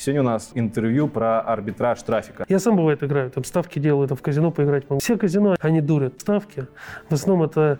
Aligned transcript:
Сегодня 0.00 0.22
у 0.22 0.24
нас 0.24 0.52
интервью 0.54 1.08
про 1.08 1.42
арбитраж 1.42 2.02
трафика. 2.02 2.46
Я 2.48 2.58
сам 2.58 2.74
бывает 2.74 3.02
играю, 3.02 3.30
там 3.30 3.44
ставки 3.44 3.78
делаю, 3.78 4.08
там 4.08 4.16
в 4.16 4.22
казино 4.22 4.50
поиграть 4.50 4.88
могу. 4.88 4.98
Все 4.98 5.18
казино, 5.18 5.56
они 5.60 5.82
дурят. 5.82 6.22
Ставки, 6.22 6.68
в 7.10 7.12
основном 7.12 7.46
это 7.46 7.78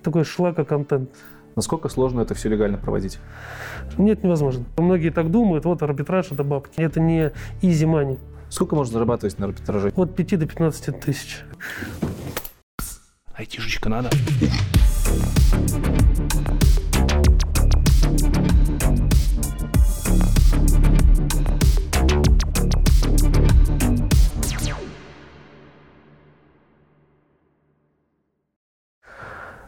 такой 0.00 0.22
шлака-контент. 0.22 1.10
Насколько 1.56 1.88
сложно 1.88 2.20
это 2.20 2.34
все 2.34 2.50
легально 2.50 2.78
проводить? 2.78 3.18
Нет, 3.98 4.22
невозможно. 4.22 4.64
Многие 4.78 5.10
так 5.10 5.28
думают, 5.28 5.64
вот 5.64 5.82
арбитраж– 5.82 6.26
это 6.30 6.44
бабки. 6.44 6.80
Это 6.80 7.00
не 7.00 7.32
easy 7.62 7.84
money. 7.84 8.20
Сколько 8.48 8.76
можно 8.76 8.92
зарабатывать 8.92 9.36
на 9.40 9.46
арбитраже? 9.46 9.92
От 9.96 10.14
5 10.14 10.38
до 10.38 10.46
15 10.46 11.00
тысяч. 11.00 11.42
Айтишечка 13.34 13.88
надо. 13.88 14.10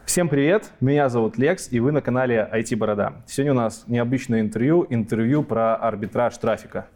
Всем 0.09 0.27
привет, 0.27 0.71
меня 0.79 1.07
зовут 1.07 1.37
Лекс, 1.37 1.71
и 1.71 1.79
вы 1.79 1.91
на 1.91 2.01
канале 2.01 2.49
IT 2.51 2.75
Борода. 2.77 3.21
Сегодня 3.27 3.51
у 3.51 3.55
нас 3.55 3.83
необычное 3.85 4.41
интервью, 4.41 4.87
интервью 4.89 5.43
про 5.43 5.75
арбитраж 5.75 6.35
трафика. 6.39 6.87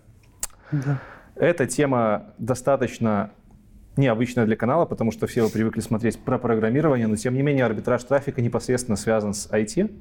Да. 0.71 0.99
Эта 1.35 1.67
тема 1.67 2.33
достаточно 2.39 3.29
необычная 3.97 4.47
для 4.47 4.55
канала, 4.55 4.85
потому 4.85 5.11
что 5.11 5.27
все 5.27 5.43
вы 5.43 5.49
привыкли 5.49 5.81
смотреть 5.81 6.17
про 6.17 6.39
программирование, 6.39 7.05
но 7.05 7.15
тем 7.15 7.35
не 7.35 7.43
менее 7.43 7.65
арбитраж 7.65 8.03
трафика 8.03 8.41
непосредственно 8.41 8.95
связан 8.95 9.35
с 9.35 9.47
IT. 9.47 9.91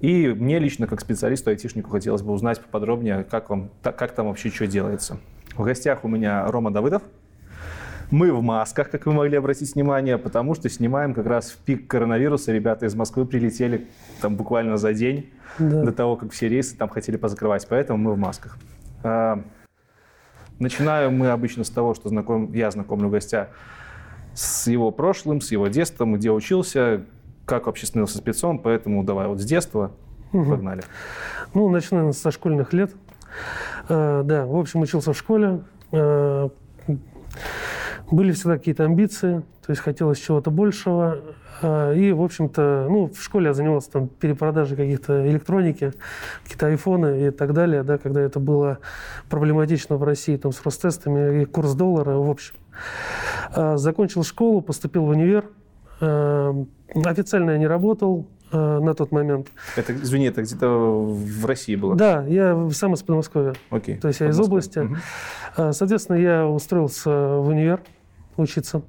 И 0.00 0.28
мне 0.28 0.58
лично, 0.58 0.86
как 0.86 1.02
специалисту, 1.02 1.50
айтишнику, 1.50 1.90
хотелось 1.90 2.22
бы 2.22 2.32
узнать 2.32 2.62
поподробнее, 2.62 3.24
как, 3.24 3.50
вам, 3.50 3.68
как 3.82 4.12
там 4.12 4.26
вообще 4.26 4.48
что 4.48 4.66
делается. 4.66 5.18
В 5.54 5.64
гостях 5.64 6.02
у 6.02 6.08
меня 6.08 6.46
Рома 6.46 6.70
Давыдов. 6.70 7.02
Мы 8.10 8.32
в 8.32 8.40
масках, 8.42 8.90
как 8.90 9.04
вы 9.04 9.12
могли 9.12 9.36
обратить 9.36 9.74
внимание, 9.74 10.16
потому 10.16 10.54
что 10.54 10.70
снимаем 10.70 11.12
как 11.12 11.26
раз 11.26 11.50
в 11.50 11.58
пик 11.58 11.86
коронавируса. 11.88 12.52
Ребята 12.52 12.86
из 12.86 12.94
Москвы 12.94 13.26
прилетели 13.26 13.86
там 14.22 14.34
буквально 14.36 14.78
за 14.78 14.94
день 14.94 15.30
Да. 15.58 15.82
до 15.84 15.92
того, 15.92 16.16
как 16.16 16.32
все 16.32 16.48
рейсы 16.48 16.74
там 16.76 16.88
хотели 16.88 17.16
позакрывать, 17.18 17.66
поэтому 17.68 17.98
мы 17.98 18.14
в 18.14 18.18
масках. 18.18 18.56
А, 19.02 19.42
Начинаем 20.58 21.16
мы 21.16 21.28
обычно 21.28 21.62
с 21.62 21.70
того, 21.70 21.94
что 21.94 22.08
знаком, 22.08 22.52
я 22.52 22.70
знакомлю 22.72 23.08
гостя 23.10 23.50
с 24.34 24.66
его 24.66 24.90
прошлым, 24.90 25.40
с 25.40 25.52
его 25.52 25.68
детством, 25.68 26.14
где 26.14 26.32
учился, 26.32 27.02
как 27.44 27.66
вообще 27.66 27.86
становился 27.86 28.18
спецом, 28.18 28.58
поэтому 28.58 29.04
давай 29.04 29.28
вот 29.28 29.38
с 29.40 29.44
детства 29.44 29.92
Мгм. 30.32 30.50
погнали. 30.50 30.82
Ну, 31.54 31.68
начну, 31.68 31.98
наверное, 31.98 32.12
со 32.12 32.32
школьных 32.32 32.72
лет. 32.72 32.90
Э, 33.88 34.22
да, 34.24 34.46
в 34.46 34.56
общем, 34.56 34.80
учился 34.80 35.12
в 35.12 35.16
школе. 35.16 35.60
Э, 35.92 36.48
были 38.10 38.32
всегда 38.32 38.58
какие-то 38.58 38.84
амбиции, 38.84 39.42
то 39.64 39.70
есть 39.70 39.82
хотелось 39.82 40.18
чего-то 40.18 40.50
большего. 40.50 41.18
Э, 41.60 41.94
и, 41.96 42.12
в 42.12 42.22
общем-то, 42.22 42.86
ну, 42.88 43.08
в 43.08 43.22
школе 43.22 43.48
я 43.48 43.54
занимался 43.54 43.90
там 43.90 44.08
перепродажей 44.08 44.76
каких-то 44.76 45.28
электроники, 45.28 45.92
какие-то 46.42 46.66
айфоны 46.68 47.26
и 47.26 47.30
так 47.30 47.52
далее, 47.52 47.82
да, 47.82 47.98
когда 47.98 48.20
это 48.20 48.40
было 48.40 48.78
проблематично 49.28 49.96
в 49.96 50.04
России 50.04 50.36
там, 50.36 50.52
с 50.52 50.62
Ростестами 50.62 51.42
и 51.42 51.44
курс 51.44 51.74
доллара, 51.74 52.16
в 52.16 52.30
общем. 52.30 52.54
Э, 53.54 53.76
закончил 53.76 54.24
школу, 54.24 54.62
поступил 54.62 55.04
в 55.04 55.08
универ. 55.08 55.44
Э, 56.00 56.52
официально 57.04 57.52
я 57.52 57.58
не 57.58 57.66
работал 57.66 58.26
на 58.50 58.94
тот 58.94 59.12
момент. 59.12 59.48
Это, 59.76 59.92
извини, 59.94 60.28
это 60.28 60.40
где-то 60.40 60.66
в 60.66 61.44
России 61.44 61.76
было? 61.76 61.94
Да, 61.94 62.24
я 62.26 62.70
сам 62.72 62.94
из 62.94 63.02
Подмосковья. 63.02 63.52
Окей. 63.68 63.98
То 63.98 64.08
есть 64.08 64.20
я 64.20 64.28
из 64.30 64.40
области. 64.40 64.88
А, 65.54 65.74
Соответственно, 65.74 66.16
я 66.16 66.46
устроился 66.46 67.10
в 67.10 67.48
универ 67.48 67.82
учиться. 68.42 68.82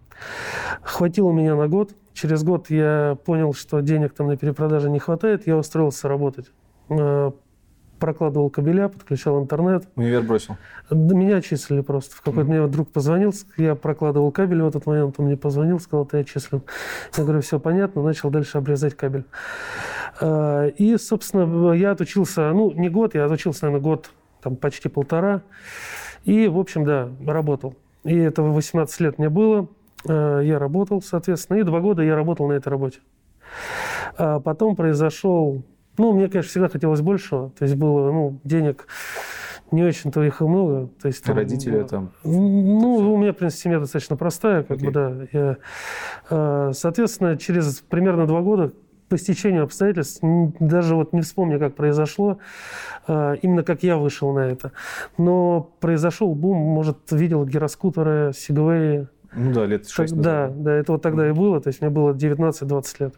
Хватило 0.81 1.31
меня 1.31 1.55
на 1.55 1.67
год. 1.67 1.91
Через 2.13 2.43
год 2.43 2.69
я 2.69 3.17
понял, 3.25 3.53
что 3.53 3.79
денег 3.79 4.13
там 4.13 4.27
на 4.27 4.37
перепродаже 4.37 4.89
не 4.89 4.99
хватает. 4.99 5.47
Я 5.47 5.57
устроился 5.57 6.07
работать. 6.07 6.51
А, 6.89 7.33
Прокладывал 7.99 8.49
кабеля, 8.49 8.87
подключал 8.87 9.41
интернет. 9.41 9.85
Универ 9.97 10.21
бросил. 10.21 10.55
Да 10.89 11.15
Меня 11.15 11.37
отчислили 11.37 11.81
просто. 11.81 12.15
В 12.15 12.21
какой-то 12.21 12.49
мне 12.49 12.65
друг 12.67 12.89
позвонил, 12.89 13.33
я 13.57 13.75
прокладывал 13.75 14.31
кабель 14.31 14.61
в 14.61 14.67
этот 14.67 14.85
момент, 14.85 15.15
он 15.17 15.25
мне 15.25 15.35
позвонил, 15.35 15.81
сказал, 15.81 16.05
ты 16.05 16.19
отчислен. 16.19 16.61
Я 17.17 17.23
говорю, 17.23 17.41
все 17.41 17.59
понятно, 17.59 18.01
начал 18.01 18.29
дальше 18.29 18.57
обрезать 18.57 18.95
кабель. 18.95 19.25
А, 20.21 20.67
И, 20.67 20.95
собственно, 20.97 21.73
я 21.73 21.91
отучился, 21.91 22.51
ну, 22.53 22.71
не 22.71 22.87
год, 22.89 23.15
я 23.15 23.25
отучился, 23.25 23.65
наверное, 23.65 23.83
год, 23.83 24.11
там, 24.41 24.55
почти 24.55 24.87
полтора. 24.87 25.41
И, 26.23 26.47
в 26.47 26.57
общем, 26.57 26.85
да, 26.85 27.09
работал. 27.25 27.75
И 28.03 28.15
это 28.15 28.43
в 28.43 28.53
18 28.53 28.99
лет 29.01 29.17
мне 29.17 29.29
было. 29.29 29.67
А, 30.07 30.39
Я 30.39 30.59
работал, 30.59 31.01
соответственно, 31.01 31.57
и 31.57 31.63
два 31.63 31.79
года 31.79 32.01
я 32.01 32.15
работал 32.15 32.47
на 32.47 32.53
этой 32.53 32.69
работе. 32.69 32.99
А 34.17 34.39
потом 34.39 34.75
произошел... 34.75 35.63
Ну, 35.97 36.13
мне, 36.13 36.29
конечно, 36.29 36.49
всегда 36.49 36.69
хотелось 36.69 37.01
большего. 37.01 37.51
То 37.57 37.63
есть 37.65 37.75
было, 37.75 38.11
ну, 38.11 38.39
денег 38.43 38.87
не 39.71 39.83
очень-то 39.83 40.23
их 40.23 40.41
и 40.41 40.45
много. 40.45 40.89
То 41.01 41.07
есть, 41.07 41.23
там, 41.23 41.35
Родители 41.35 41.83
там. 41.83 42.11
ну, 42.23 43.13
у 43.13 43.17
меня, 43.17 43.33
в 43.33 43.37
принципе, 43.37 43.63
семья 43.63 43.79
достаточно 43.79 44.15
простая, 44.15 44.63
как 44.63 44.77
Окей. 44.77 44.87
бы, 44.87 44.93
да. 44.93 45.27
Я, 45.31 45.57
э, 46.29 46.71
соответственно, 46.73 47.37
через 47.37 47.81
примерно 47.81 48.25
два 48.27 48.41
года 48.41 48.71
по 49.09 49.17
стечению 49.17 49.63
обстоятельств, 49.63 50.19
даже 50.59 50.95
вот 50.95 51.13
не 51.13 51.21
вспомню, 51.21 51.59
как 51.59 51.75
произошло, 51.75 52.37
э, 53.07 53.35
именно 53.41 53.63
как 53.63 53.83
я 53.83 53.97
вышел 53.97 54.31
на 54.33 54.41
это. 54.41 54.71
Но 55.17 55.71
произошел 55.79 56.33
бум, 56.35 56.57
может, 56.57 56.97
видел 57.11 57.43
гироскутеры, 57.45 58.31
сегвеи, 58.35 59.07
Ну 59.33 59.51
да, 59.53 59.65
лет 59.65 59.83
так- 59.83 59.91
шесть 59.91 60.15
да, 60.19 60.49
да, 60.55 60.73
это 60.73 60.93
вот 60.93 61.01
тогда 61.01 61.27
и 61.27 61.31
было, 61.31 61.59
то 61.59 61.67
есть 61.69 61.81
мне 61.81 61.89
было 61.89 62.13
19-20 62.13 62.99
лет. 62.99 63.15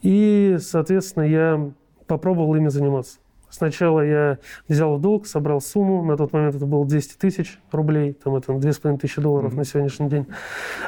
И, 0.00 0.56
соответственно, 0.60 1.24
я 1.24 1.70
попробовал 2.06 2.54
ими 2.56 2.68
заниматься. 2.68 3.18
Сначала 3.50 4.00
я 4.00 4.38
взял 4.66 4.96
в 4.96 5.00
долг, 5.02 5.26
собрал 5.26 5.60
сумму, 5.60 6.02
на 6.02 6.16
тот 6.16 6.32
момент 6.32 6.54
это 6.54 6.64
было 6.64 6.86
200 6.86 7.18
тысяч 7.18 7.60
рублей, 7.70 8.14
там 8.14 8.34
это 8.36 8.54
2500 8.54 8.98
тысячи 9.02 9.20
долларов 9.20 9.50
Мгм. 9.50 9.58
на 9.58 9.64
сегодняшний 9.66 10.08
день. 10.08 10.26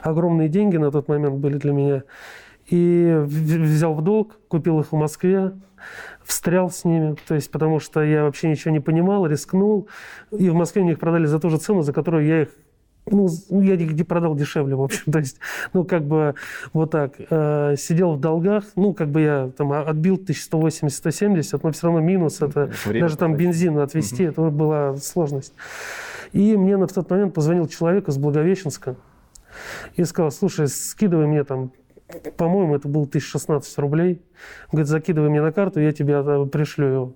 Огромные 0.02 0.48
деньги 0.48 0.78
на 0.78 0.90
тот 0.90 1.06
момент 1.08 1.34
были 1.36 1.58
для 1.58 1.72
меня. 1.74 2.02
И 2.68 3.22
взял 3.26 3.94
в 3.94 4.02
долг, 4.02 4.38
купил 4.48 4.80
их 4.80 4.92
в 4.92 4.96
Москве, 4.96 5.52
встрял 6.24 6.70
с 6.70 6.84
ними, 6.84 7.16
то 7.26 7.34
есть 7.34 7.50
потому 7.50 7.78
что 7.78 8.02
я 8.02 8.24
вообще 8.24 8.48
ничего 8.48 8.70
не 8.70 8.80
понимал, 8.80 9.26
рискнул. 9.26 9.88
И 10.30 10.48
в 10.48 10.54
Москве 10.54 10.82
мне 10.82 10.92
их 10.92 10.98
продали 10.98 11.26
за 11.26 11.38
ту 11.38 11.50
же 11.50 11.58
цену, 11.58 11.82
за 11.82 11.92
которую 11.92 12.26
я 12.26 12.42
их 12.42 12.48
ну, 13.06 13.28
я 13.50 13.74
их 13.74 13.92
не 13.92 14.02
продал 14.02 14.34
дешевле, 14.34 14.74
в 14.76 14.82
общем. 14.82 15.02
То 15.12 15.18
есть, 15.18 15.38
ну, 15.72 15.84
как 15.84 16.04
бы 16.04 16.34
вот 16.72 16.90
так. 16.90 17.14
Э, 17.30 17.74
сидел 17.76 18.14
в 18.14 18.20
долгах, 18.20 18.64
ну, 18.76 18.94
как 18.94 19.10
бы 19.10 19.20
я 19.20 19.50
там 19.56 19.72
отбил 19.72 20.16
1180-170, 20.16 21.60
но 21.62 21.72
все 21.72 21.86
равно 21.86 22.00
минус. 22.00 22.40
Это 22.40 22.70
Время 22.86 23.02
даже 23.02 23.18
там 23.18 23.36
бензин 23.36 23.78
отвезти, 23.78 24.24
это 24.24 24.40
была 24.42 24.96
сложность. 24.96 25.54
И 26.32 26.56
мне 26.56 26.76
на 26.76 26.86
тот 26.86 27.08
момент 27.10 27.34
позвонил 27.34 27.68
человек 27.68 28.08
из 28.08 28.16
Благовещенска 28.16 28.96
и 29.94 30.04
сказал, 30.04 30.30
слушай, 30.30 30.66
скидывай 30.66 31.26
мне 31.26 31.44
там, 31.44 31.72
по-моему, 32.36 32.74
это 32.76 32.88
было 32.88 33.02
1016 33.04 33.78
рублей. 33.78 34.20
Говорит, 34.70 34.88
закидывай 34.88 35.28
мне 35.30 35.42
на 35.42 35.52
карту, 35.52 35.80
я 35.80 35.92
тебе 35.92 36.14
э, 36.24 36.46
пришлю 36.46 36.86
его. 36.86 37.12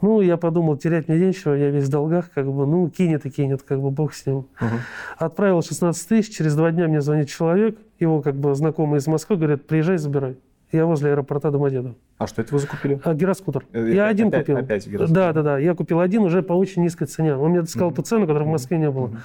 Ну, 0.00 0.20
я 0.20 0.36
подумал, 0.36 0.76
терять 0.76 1.08
мне 1.08 1.18
нечего, 1.18 1.54
я 1.54 1.70
весь 1.70 1.84
в 1.84 1.90
долгах, 1.90 2.30
как 2.34 2.46
бы, 2.46 2.66
ну, 2.66 2.90
кинет 2.90 3.24
и 3.26 3.30
кинет, 3.30 3.62
как 3.62 3.80
бы, 3.80 3.90
бог 3.90 4.12
с 4.12 4.26
ним. 4.26 4.46
Мгм. 4.60 4.80
Отправил 5.18 5.62
16 5.62 6.08
тысяч, 6.08 6.36
через 6.36 6.54
два 6.56 6.70
дня 6.72 6.88
мне 6.88 7.00
звонит 7.00 7.28
человек, 7.28 7.78
его 7.98 8.20
как 8.20 8.34
бы 8.34 8.54
знакомый 8.54 8.98
из 8.98 9.06
Москвы, 9.06 9.36
говорит, 9.36 9.66
приезжай, 9.66 9.96
забирай. 9.98 10.36
Я 10.72 10.86
возле 10.86 11.10
аэропорта 11.12 11.50
Домодедово. 11.52 11.94
А 12.18 12.26
что 12.26 12.42
это 12.42 12.52
вы 12.52 12.58
закупили? 12.58 13.00
А, 13.04 13.14
гироскутер. 13.14 13.64
Э, 13.72 13.92
Я 13.94 14.08
один 14.08 14.28
опять- 14.28 14.40
купил. 14.46 14.56
опять 14.58 14.86
гироскутер. 14.88 15.14
Да, 15.14 15.32
да, 15.32 15.42
да. 15.42 15.58
Я 15.58 15.74
купил 15.74 16.00
один 16.00 16.22
уже 16.22 16.42
по 16.42 16.52
очень 16.52 16.82
низкой 16.82 17.06
цене. 17.06 17.36
Он 17.36 17.50
мне 17.52 17.64
сказал 17.64 17.88
Мгм. 17.90 17.96
ту 17.96 18.02
цену, 18.02 18.26
которой 18.26 18.42
в 18.44 18.48
Москве 18.48 18.78
не 18.78 18.90
было. 18.90 19.06
Мгм. 19.06 19.20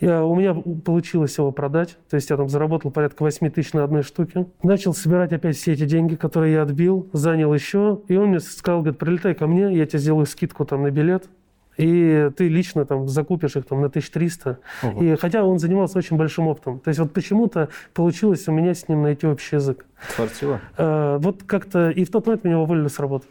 Я, 0.00 0.24
у 0.24 0.34
меня 0.34 0.54
получилось 0.84 1.36
его 1.38 1.52
продать. 1.52 1.96
То 2.10 2.16
есть 2.16 2.30
я 2.30 2.36
там 2.36 2.48
заработал 2.48 2.90
порядка 2.90 3.22
8 3.22 3.50
тысяч 3.50 3.72
на 3.72 3.84
одной 3.84 4.02
штуке. 4.02 4.46
Начал 4.62 4.94
собирать 4.94 5.32
опять 5.32 5.56
все 5.56 5.72
эти 5.72 5.86
деньги, 5.86 6.14
которые 6.14 6.54
я 6.54 6.62
отбил. 6.62 7.08
Занял 7.12 7.52
еще. 7.52 8.00
И 8.08 8.16
он 8.16 8.28
мне 8.28 8.40
сказал, 8.40 8.80
говорит, 8.80 8.98
прилетай 8.98 9.34
ко 9.34 9.46
мне, 9.46 9.74
я 9.76 9.86
тебе 9.86 9.98
сделаю 9.98 10.26
скидку 10.26 10.64
там 10.64 10.82
на 10.82 10.90
билет. 10.90 11.28
И 11.76 12.30
ты 12.36 12.48
лично 12.48 12.86
там 12.86 13.06
закупишь 13.06 13.56
их 13.56 13.66
там 13.66 13.80
на 13.80 13.88
1300. 13.88 14.58
Ого. 14.82 15.02
И, 15.02 15.16
хотя 15.16 15.44
он 15.44 15.58
занимался 15.58 15.98
очень 15.98 16.16
большим 16.16 16.48
опытом. 16.48 16.80
То 16.80 16.88
есть 16.88 16.98
вот 16.98 17.12
почему-то 17.12 17.68
получилось 17.92 18.48
у 18.48 18.52
меня 18.52 18.74
с 18.74 18.88
ним 18.88 19.02
найти 19.02 19.26
общий 19.26 19.56
язык. 19.56 19.84
Фартило? 19.98 20.60
Э, 20.78 21.18
вот 21.20 21.42
как-то... 21.42 21.90
И 21.90 22.04
в 22.04 22.10
тот 22.10 22.26
момент 22.26 22.44
меня 22.44 22.58
уволили 22.58 22.88
с 22.88 22.98
работы. 22.98 23.26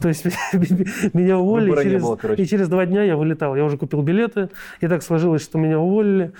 То 0.00 0.08
есть 0.08 0.24
меня 1.14 1.38
уволили, 1.38 1.70
не 1.76 1.82
через- 1.82 2.02
было, 2.02 2.16
короче. 2.16 2.42
и 2.42 2.46
через 2.46 2.68
два 2.68 2.86
дня 2.86 3.02
я 3.02 3.16
вылетал. 3.16 3.56
Я 3.56 3.64
уже 3.64 3.76
купил 3.78 4.02
билеты, 4.02 4.50
и 4.80 4.88
так 4.88 5.02
сложилось, 5.02 5.42
что 5.42 5.58
меня 5.58 5.78
уволили. 5.78 6.32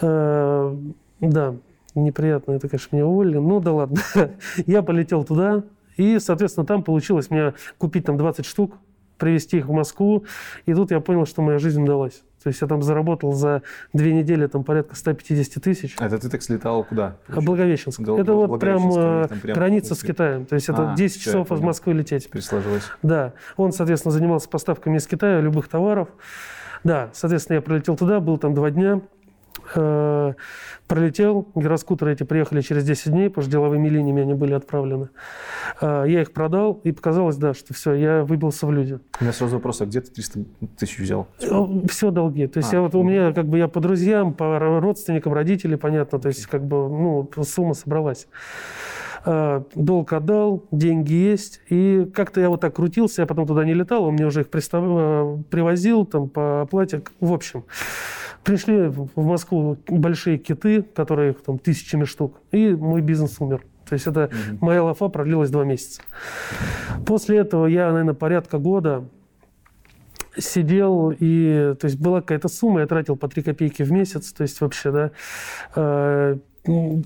Э, 0.00 0.74
Да, 1.20 1.54
неприятно, 1.94 2.52
это, 2.52 2.68
конечно, 2.68 2.94
меня 2.96 3.06
уволили. 3.06 3.38
Ну 3.38 3.60
да 3.60 3.72
ладно. 3.72 3.98
Я 4.66 4.82
полетел 4.82 5.24
туда, 5.24 5.64
и, 5.96 6.18
соответственно, 6.20 6.64
там 6.66 6.82
получилось 6.84 7.28
мне 7.30 7.54
купить 7.78 8.04
там 8.04 8.16
20 8.16 8.46
штук 8.46 8.74
привезти 9.16 9.58
их 9.58 9.66
в 9.66 9.72
Москву. 9.72 10.24
И 10.66 10.74
тут 10.74 10.92
я 10.92 11.00
понял, 11.00 11.26
что 11.26 11.42
моя 11.42 11.58
жизнь 11.58 11.82
удалась. 11.82 12.22
То 12.42 12.48
есть 12.48 12.60
я 12.60 12.68
там 12.68 12.82
заработал 12.82 13.32
за 13.32 13.62
две 13.92 14.12
недели 14.12 14.46
там 14.46 14.62
порядка 14.64 14.94
150 14.94 15.62
тысяч. 15.62 15.96
А 15.98 16.06
это 16.06 16.18
ты 16.18 16.28
так 16.28 16.42
слетал 16.42 16.84
куда? 16.84 17.16
А 17.28 17.40
Благовещенск. 17.40 18.00
Гол- 18.00 18.18
это 18.18 18.32
вот 18.32 18.60
прям, 18.60 18.90
э, 18.96 19.28
прям 19.40 19.54
граница 19.54 19.94
с. 19.94 20.02
Китаем. 20.02 20.46
То 20.46 20.54
есть 20.54 20.68
это 20.68 20.92
А, 20.92 20.94
10 20.96 21.20
всё, 21.20 21.30
я 21.30 21.32
часов 21.44 21.52
из. 21.58 21.60
Москвы 21.60 21.92
лететь. 21.94 22.24
Теперь 22.26 22.42
сложилось. 22.42 22.84
Да, 23.02 23.32
он, 23.56 23.72
соответственно, 23.72 24.12
занимался 24.12 24.48
поставками 24.48 24.96
из 24.98 25.06
Китая 25.06 25.40
любых 25.40 25.68
товаров. 25.68 26.08
Да, 26.84 27.10
соответственно, 27.12 27.56
я 27.56 27.62
прилетел 27.62 27.96
туда, 27.96 28.20
был 28.20 28.38
там 28.38 28.54
два 28.54 28.70
дня. 28.70 29.00
Э, 29.74 30.34
Пролетел, 30.86 31.48
гироскутеры 31.54 32.12
эти 32.14 32.22
приехали 32.22 32.62
через 32.62 32.84
10 32.84 33.12
дней, 33.12 33.28
потому 33.28 33.42
что 33.42 33.52
деловыми 33.52 33.88
линиями 33.88 34.22
они 34.22 34.34
были 34.34 34.54
отправлены. 34.54 35.10
Э, 35.80 36.04
Я 36.06 36.22
их 36.22 36.32
продал, 36.32 36.80
и 36.84 36.92
показалось, 36.92 37.36
да, 37.36 37.52
что 37.52 37.74
все, 37.74 37.92
я 37.94 38.24
выбился 38.24 38.66
в 38.66 38.72
люди. 38.72 38.98
У 39.20 39.24
меня 39.24 39.32
сразу 39.32 39.56
вопрос, 39.56 39.80
а 39.82 39.86
где 39.86 40.00
ты 40.00 40.10
300 40.10 40.40
тысяч 40.78 40.98
взял? 40.98 41.28
Все 41.88 42.10
долги. 42.10 42.46
То 42.46 42.58
есть 42.58 42.72
А, 42.72 42.76
я 42.76 42.82
вот 42.82 42.94
у 42.94 43.02
меня 43.02 43.32
как 43.32 43.46
бы 43.46 43.58
я 43.58 43.68
по 43.68 43.80
друзьям, 43.80 44.32
по 44.32 44.58
родственникам, 44.58 45.32
родителей, 45.34 45.76
понятно. 45.76 46.18
То 46.18 46.28
есть 46.28 46.46
как 46.46 46.64
бы 46.64 46.88
ну 46.88 47.30
сумма 47.44 47.74
собралась. 47.74 48.26
А, 49.24 49.64
Долг 49.74 50.12
отдал, 50.12 50.64
деньги 50.70 51.12
есть. 51.12 51.60
И 51.68 52.08
как-то 52.14 52.40
я 52.40 52.48
вот 52.48 52.60
так 52.60 52.74
крутился, 52.76 53.22
я 53.22 53.26
потом 53.26 53.46
туда 53.46 53.64
не 53.64 53.74
летал, 53.74 54.04
он 54.04 54.14
мне 54.14 54.26
уже 54.26 54.42
их 54.42 54.48
пристав- 54.50 55.38
э, 55.40 55.42
привозил 55.50 56.04
там 56.06 56.28
по 56.28 56.62
оплате. 56.62 57.02
В 57.20 57.32
общем, 57.32 57.64
пришли 58.44 58.86
в 58.88 59.10
Москву 59.16 59.76
большие 59.88 60.38
киты, 60.38 60.82
которые 60.82 61.32
там 61.34 61.58
тысячами 61.58 62.04
штук, 62.04 62.40
и 62.52 62.70
мой 62.74 63.00
бизнес 63.00 63.36
умер. 63.40 63.62
То 63.88 63.94
есть 63.94 64.06
это 64.06 64.30
Мгм. 64.50 64.58
моя 64.60 64.82
лафа 64.84 65.08
продлилась 65.08 65.50
два 65.50 65.64
месяца. 65.64 66.02
После 67.06 67.38
этого 67.38 67.66
я, 67.66 67.90
наверное, 67.90 68.14
порядка 68.14 68.58
года 68.58 69.04
сидел, 70.36 71.10
и 71.18 71.74
то 71.80 71.86
есть 71.86 71.98
была 71.98 72.20
какая-то 72.20 72.48
сумма, 72.48 72.80
я 72.80 72.86
тратил 72.86 73.16
по 73.16 73.28
3 73.28 73.42
копейки 73.42 73.82
в 73.82 73.90
месяц, 73.90 74.32
то 74.32 74.42
есть 74.42 74.60
вообще, 74.60 74.92
да, 74.92 75.10
э, 75.74 76.36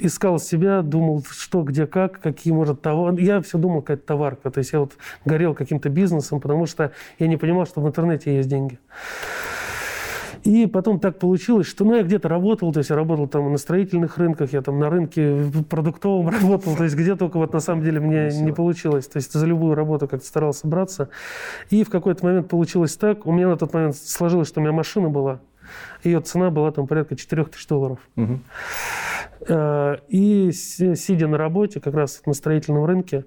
искал 0.01 0.39
себя, 0.39 0.83
думал, 0.83 1.25
что, 1.31 1.63
где, 1.63 1.87
как, 1.87 2.21
какие, 2.21 2.53
может, 2.53 2.83
товар. 2.83 3.15
Я 3.15 3.41
все 3.41 3.59
думал, 3.59 3.81
какая-то 3.81 4.07
товарка. 4.07 4.51
То 4.51 4.59
есть 4.59 4.73
я 4.73 4.81
вот 4.81 4.93
горел 5.25 5.55
каким-то 5.55 5.89
бизнесом, 5.89 6.41
потому 6.41 6.67
что 6.67 6.93
я 7.19 7.27
не 7.29 7.37
понимал, 7.37 7.67
что 7.67 7.81
в 7.81 7.87
интернете 7.87 8.37
есть 8.37 8.49
деньги. 8.49 8.79
И 10.45 10.67
потом 10.67 10.99
так 10.99 11.19
получилось, 11.19 11.69
что 11.69 11.85
ну, 11.85 11.95
я 11.95 12.03
где-то 12.03 12.29
работал, 12.29 12.73
то 12.73 12.79
есть 12.79 12.91
я 12.91 12.97
работал 12.97 13.29
там 13.29 13.53
на 13.53 13.59
строительных 13.59 14.19
рынках, 14.19 14.53
я 14.53 14.61
там 14.61 14.79
на 14.81 14.91
рынке 14.91 15.37
продуктовом 15.69 16.29
работал, 16.41 16.75
то 16.75 16.83
есть 16.83 16.97
где 16.97 17.15
только 17.15 17.37
вот 17.37 17.53
на 17.53 17.61
самом 17.61 17.85
деле 17.85 18.01
мне 18.01 18.25
Весело. 18.25 18.43
не 18.43 18.53
получилось. 18.53 19.07
То 19.07 19.19
есть 19.19 19.33
за 19.33 19.47
любую 19.47 19.75
работу 19.75 20.09
как-то 20.09 20.27
старался 20.27 20.67
браться. 20.67 21.11
И 21.71 21.85
в 21.85 21.91
какой-то 21.91 22.25
момент 22.25 22.49
получилось 22.49 22.97
так, 22.97 23.25
у 23.27 23.33
меня 23.33 23.49
на 23.49 23.57
тот 23.57 23.73
момент 23.73 23.97
сложилось, 23.97 24.49
что 24.49 24.61
у 24.61 24.65
меня 24.65 24.73
машина 24.73 25.09
была, 25.09 25.41
ее 26.05 26.21
цена 26.21 26.51
была 26.51 26.71
там 26.73 26.87
порядка 26.87 27.17
4 27.17 27.45
тысяч 27.45 27.67
долларов. 27.67 27.99
Мгм. 28.17 28.43
Э, 29.49 29.97
И 30.09 30.53
си- 30.53 30.95
сидя 30.95 31.27
на 31.29 31.37
работе, 31.39 31.81
как 31.81 31.95
раз 31.95 32.23
на 32.27 32.33
строительном 32.33 32.85
рынке, 32.85 33.25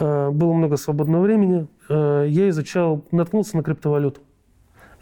э, 0.00 0.30
было 0.30 0.52
много 0.52 0.76
свободного 0.76 1.22
времени, 1.22 1.66
э, 1.88 2.26
я 2.28 2.48
изучал, 2.48 3.04
наткнулся 3.10 3.56
на 3.56 3.62
криптовалюту. 3.62 4.20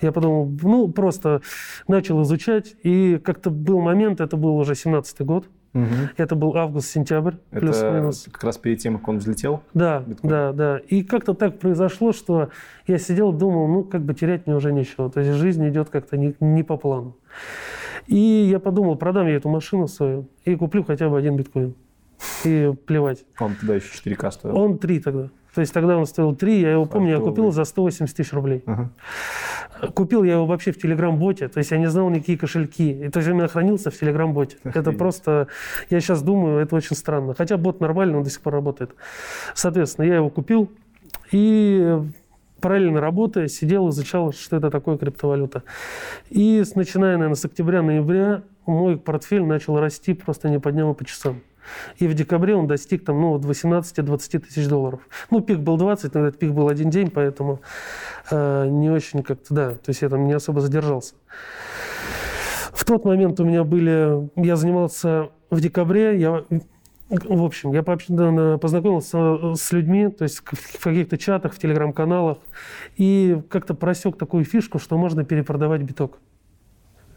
Я 0.00 0.12
подумал, 0.12 0.50
ну, 0.62 0.88
просто 0.88 1.42
начал 1.86 2.22
изучать, 2.22 2.74
и 2.82 3.20
как-то 3.22 3.50
был 3.50 3.80
момент, 3.80 4.20
это 4.20 4.36
был 4.36 4.56
уже 4.56 4.74
17-й 4.74 5.24
год, 5.24 5.46
Мгм. 5.72 6.10
это 6.16 6.34
был 6.34 6.56
август-сентябрь, 6.56 7.34
плюс-минус. 7.50 8.28
как 8.32 8.42
раз 8.42 8.58
перед 8.58 8.78
тем, 8.78 8.98
как 8.98 9.08
он 9.08 9.18
взлетел? 9.18 9.62
Да, 9.72 10.00
биткоин? 10.00 10.30
да, 10.30 10.52
да. 10.52 10.78
И 10.78 11.04
как-то 11.04 11.34
так 11.34 11.58
произошло, 11.58 12.12
что 12.12 12.50
я 12.86 12.98
сидел, 12.98 13.32
думал, 13.32 13.68
ну, 13.68 13.84
как 13.84 14.02
бы 14.02 14.14
терять 14.14 14.46
мне 14.46 14.56
уже 14.56 14.72
нечего. 14.72 15.10
То 15.10 15.20
есть 15.20 15.32
жизнь 15.38 15.68
идет 15.68 15.90
как-то 15.90 16.16
не, 16.16 16.34
не 16.40 16.64
по 16.64 16.76
плану. 16.76 17.16
И 18.08 18.16
я 18.16 18.58
подумал, 18.58 18.96
продам 18.96 19.28
я 19.28 19.36
эту 19.36 19.48
машину 19.48 19.86
свою 19.86 20.28
и 20.44 20.56
куплю 20.56 20.82
хотя 20.82 21.08
бы 21.08 21.16
один 21.16 21.36
биткоин. 21.36 21.74
И 22.44 22.72
плевать. 22.86 23.24
Он 23.38 23.54
тогда 23.54 23.76
еще 23.76 23.86
4К 24.10 24.30
стоил. 24.32 24.58
Он 24.58 24.78
3 24.78 25.00
тогда. 25.00 25.30
То 25.54 25.60
есть 25.60 25.72
тогда 25.72 25.96
он 25.96 26.06
стоил 26.06 26.34
3, 26.34 26.60
я 26.60 26.72
его 26.72 26.84
помню, 26.84 27.10
я 27.10 27.20
купил 27.20 27.50
за 27.50 27.64
180 27.64 28.14
тысяч 28.14 28.32
рублей. 28.32 28.62
Ага. 28.66 28.90
Купил 29.94 30.22
я 30.24 30.34
его 30.34 30.46
вообще 30.46 30.72
в 30.72 30.78
Телеграм-боте, 30.78 31.48
то 31.48 31.58
есть 31.58 31.70
я 31.70 31.78
не 31.78 31.88
знал 31.88 32.10
никакие 32.10 32.38
кошельки. 32.38 32.90
И, 32.90 33.08
то 33.08 33.18
есть 33.18 33.28
он 33.28 33.34
у 33.34 33.38
меня 33.38 33.48
хранился 33.48 33.90
в 33.90 33.98
Телеграм-боте. 33.98 34.58
Это 34.64 34.92
просто, 34.92 35.48
я 35.88 36.00
сейчас 36.00 36.22
думаю, 36.22 36.60
это 36.60 36.76
очень 36.76 36.94
странно. 36.94 37.34
Хотя 37.34 37.56
бот 37.56 37.80
нормальный, 37.80 38.18
он 38.18 38.22
до 38.22 38.30
сих 38.30 38.40
пор 38.40 38.52
работает. 38.52 38.94
Соответственно, 39.54 40.06
я 40.06 40.16
его 40.16 40.30
купил 40.30 40.70
и 41.32 41.98
параллельно 42.60 43.00
работая, 43.00 43.48
сидел, 43.48 43.88
изучал, 43.88 44.32
что 44.32 44.56
это 44.56 44.70
такое 44.70 44.98
криптовалюта. 44.98 45.62
И 46.28 46.62
начиная, 46.74 47.14
наверное, 47.14 47.36
с 47.36 47.44
октября-ноября 47.44 48.42
мой 48.66 48.96
портфель 48.98 49.44
начал 49.44 49.78
расти 49.80 50.14
просто 50.14 50.48
не 50.48 50.60
по 50.60 50.70
дням, 50.70 50.90
а 50.90 50.94
по 50.94 51.04
часам. 51.04 51.40
И 51.98 52.06
в 52.06 52.14
декабре 52.14 52.54
он 52.54 52.66
достиг 52.66 53.04
там, 53.04 53.20
ну, 53.20 53.30
вот 53.30 53.44
18-20 53.44 54.38
тысяч 54.40 54.68
долларов. 54.68 55.00
Ну, 55.30 55.40
пик 55.40 55.58
был 55.58 55.76
20, 55.76 56.14
но 56.14 56.26
этот 56.26 56.38
пик 56.38 56.52
был 56.52 56.68
один 56.68 56.90
день, 56.90 57.10
поэтому 57.10 57.60
э, 58.30 58.66
не 58.68 58.90
очень 58.90 59.22
как-то, 59.22 59.54
да, 59.54 59.70
то 59.72 59.88
есть 59.88 60.02
я 60.02 60.08
там 60.08 60.26
не 60.26 60.32
особо 60.32 60.60
задержался. 60.60 61.14
В 62.72 62.84
тот 62.84 63.04
момент 63.04 63.38
у 63.40 63.44
меня 63.44 63.64
были, 63.64 64.30
я 64.36 64.56
занимался 64.56 65.30
в 65.50 65.60
декабре, 65.60 66.18
я, 66.18 66.44
в 67.10 67.44
общем, 67.44 67.72
я 67.72 67.82
познакомился 67.82 69.54
с 69.54 69.72
людьми, 69.72 70.08
то 70.08 70.24
есть 70.24 70.38
в 70.38 70.82
каких-то 70.82 71.18
чатах, 71.18 71.54
в 71.54 71.58
телеграм-каналах, 71.58 72.38
и 72.96 73.42
как-то 73.48 73.74
просек 73.74 74.16
такую 74.16 74.44
фишку, 74.44 74.78
что 74.78 74.96
можно 74.96 75.24
перепродавать 75.24 75.82
биток. 75.82 76.18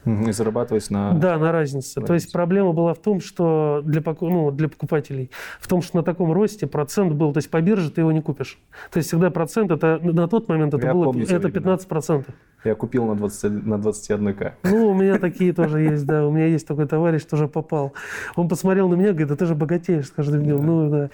И 0.06 0.32
зарабатывать 0.32 0.90
на... 0.90 1.14
Да, 1.14 1.38
на 1.38 1.52
разнице. 1.52 1.96
То 1.96 2.14
есть 2.14 2.26
разнице. 2.26 2.32
проблема 2.34 2.74
была 2.74 2.94
в 2.94 3.00
том, 3.00 3.22
что 3.22 3.82
для, 3.86 4.02
ну, 4.22 4.52
для 4.52 4.68
покупателей, 4.68 5.32
в 5.60 5.68
том, 5.68 5.82
что 5.82 5.98
на 5.98 6.04
таком 6.04 6.32
росте 6.34 6.68
процент 6.68 7.14
был, 7.14 7.32
то 7.34 7.38
есть 7.38 7.50
по 7.50 7.62
бирже 7.62 7.90
ты 7.90 8.02
его 8.02 8.12
не 8.12 8.22
купишь. 8.22 8.60
То 8.92 8.98
есть 8.98 9.10
всегда 9.10 9.30
процент, 9.30 9.72
это 9.72 10.00
на 10.02 10.28
тот 10.28 10.50
момент 10.50 10.74
это 10.74 10.88
Я 10.88 10.94
было 10.94 11.06
помню 11.06 11.24
это 11.24 11.36
времена. 11.36 11.52
15 11.52 11.88
процентов. 11.88 12.36
Я 12.64 12.76
купил 12.76 13.06
на, 13.06 13.16
20, 13.16 13.66
на 13.66 13.76
21к. 13.76 14.54
Ну, 14.64 14.88
у 14.90 14.94
меня 14.94 15.20
такие 15.20 15.54
тоже 15.54 15.82
есть, 15.82 16.06
да. 16.06 16.26
У 16.26 16.32
меня 16.32 16.46
есть 16.48 16.66
такой 16.68 16.88
товарищ, 16.88 17.24
тоже 17.24 17.48
попал. 17.48 17.94
Он 18.36 18.48
посмотрел 18.48 18.88
на 18.88 18.96
меня, 18.96 19.10
говорит, 19.10 19.28
да 19.28 19.36
ты 19.36 19.46
же 19.46 19.56
богатеешь 19.56 20.08
с 20.08 20.12
каждым 20.12 20.44
днем. 20.44 20.66
Ну, 20.66 20.90
да. 20.90 21.10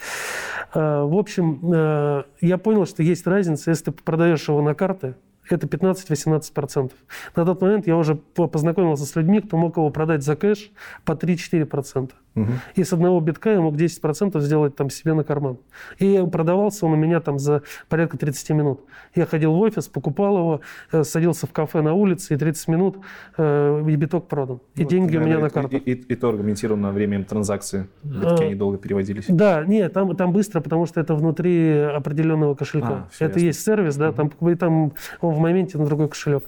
А, 0.74 1.06
В 1.06 1.16
общем, 1.16 1.60
э, 1.74 2.24
я 2.42 2.58
понял, 2.58 2.86
что 2.86 3.02
есть 3.02 3.26
разница, 3.26 3.72
если 3.72 3.86
ты 3.86 3.92
продаешь 3.92 4.48
его 4.48 4.62
на 4.62 4.76
карты, 4.76 5.16
это 5.52 5.68
15-18%. 5.68 6.92
На 7.36 7.46
тот 7.46 7.62
момент 7.62 7.88
я 7.88 7.98
уже 7.98 8.16
по- 8.16 8.48
познакомился 8.48 9.06
с 9.06 9.16
людьми, 9.16 9.42
кто 9.42 9.58
мог 9.58 9.78
его 9.78 9.90
продать 9.90 10.24
за 10.24 10.36
кэш 10.36 10.72
по 11.06 11.14
3-4%. 11.14 12.12
Мгм. 12.36 12.52
И 12.76 12.84
с 12.84 12.94
одного 12.94 13.20
битка 13.20 13.52
я 13.52 13.60
мог 13.60 13.76
10% 13.76 14.40
сделать 14.40 14.76
там 14.76 14.90
себе 14.90 15.14
на 15.14 15.24
карман. 15.24 15.58
И 15.98 16.24
продавался 16.32 16.86
он 16.86 16.94
у 16.94 16.96
меня 16.96 17.20
там 17.20 17.40
за 17.40 17.64
порядка 17.90 18.18
30 18.18 18.52
минут. 18.52 18.82
Я 19.16 19.26
ходил 19.26 19.54
в 19.54 19.60
офис, 19.60 19.88
покупал 19.88 20.38
его, 20.38 20.62
э, 20.92 21.04
садился 21.04 21.48
в 21.48 21.52
кафе 21.52 21.82
на 21.82 21.94
улице, 21.94 22.36
и 22.36 22.38
30 22.38 22.68
минут 22.68 22.98
э, 23.38 23.84
и 23.88 23.96
биток 23.96 24.28
продан. 24.28 24.60
И 24.76 24.84
Ну, 24.84 24.90
деньги 24.90 25.18
у 25.18 25.20
меня 25.22 25.38
наверное, 25.38 25.44
на 25.44 25.50
картах. 25.50 25.82
И, 25.86 25.92
и- 25.92 26.14
и 26.14 26.16
то 26.16 26.30
аргументировано 26.30 26.92
временем 26.92 27.26
транзакции. 27.26 27.88
Битки 28.04 28.44
А. 28.44 28.46
они 28.46 28.56
долго 28.56 28.78
переводились. 28.78 29.26
Да, 29.28 29.64
нет, 29.66 29.92
там, 29.94 30.16
там 30.16 30.32
быстро, 30.32 30.62
потому 30.62 30.86
что 30.86 31.02
это 31.02 31.16
внутри 31.16 31.72
определенного 31.80 32.54
кошелька. 32.54 32.90
А, 32.90 33.08
это 33.20 33.34
ясно. 33.34 33.40
есть 33.48 33.64
сервис, 33.66 33.96
да, 33.98 34.12
там, 34.12 34.28
и 34.48 34.56
там 34.56 34.94
он 35.22 35.34
в 35.40 35.42
моменте 35.42 35.78
на 35.78 35.86
другой 35.86 36.10
кошелек. 36.10 36.44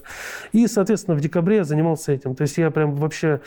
И, 0.52 0.66
соответственно, 0.66 1.16
в 1.16 1.20
декабре 1.20 1.56
я 1.56 1.64
занимался 1.64 2.12
этим. 2.12 2.34
То 2.34 2.42
есть 2.42 2.58
я 2.58 2.70
прям 2.70 2.94
вообще 2.94 3.40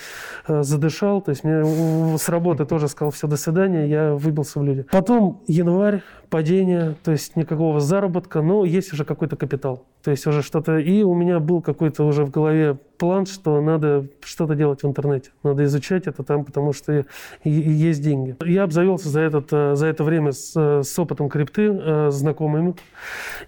э, 0.47 0.63
задышал, 0.63 1.21
то 1.21 1.29
есть 1.29 1.43
мне 1.43 2.17
с 2.17 2.27
работы 2.29 2.65
тоже 2.65 2.87
сказал 2.87 3.11
все, 3.11 3.27
до 3.27 3.37
свидания, 3.37 3.87
я 3.87 4.13
выбился 4.13 4.59
в 4.59 4.63
люди. 4.63 4.85
Потом 4.91 5.43
январь, 5.47 6.01
падение, 6.29 6.95
то 7.03 7.11
есть 7.11 7.35
никакого 7.35 7.79
заработка, 7.79 8.41
но 8.41 8.65
есть 8.65 8.93
уже 8.93 9.05
какой-то 9.05 9.35
капитал. 9.35 9.85
То 10.03 10.11
есть 10.11 10.27
уже 10.27 10.43
что-то... 10.43 10.77
И 10.77 11.01
у 11.01 11.15
меня 11.15 11.39
был 11.39 11.61
какой-то 11.61 12.03
уже 12.03 12.25
в 12.25 12.29
голове 12.29 12.77
план, 12.97 13.25
что 13.25 13.59
надо 13.59 14.07
что-то 14.23 14.55
делать 14.55 14.83
в 14.83 14.87
интернете. 14.87 15.31
Надо 15.43 15.63
изучать 15.65 16.07
это 16.07 16.23
там, 16.23 16.45
потому 16.45 16.73
что 16.73 17.05
есть 17.43 18.03
деньги. 18.03 18.35
Я 18.45 18.63
обзавелся 18.63 19.09
за, 19.09 19.21
этот, 19.21 19.47
э, 19.51 19.75
за 19.75 19.87
это 19.87 20.03
время 20.03 20.31
с, 20.31 20.53
э, 20.55 20.83
с 20.83 20.99
опытом 20.99 21.27
крипты, 21.27 21.69
э, 21.71 22.11
знакомыми. 22.11 22.75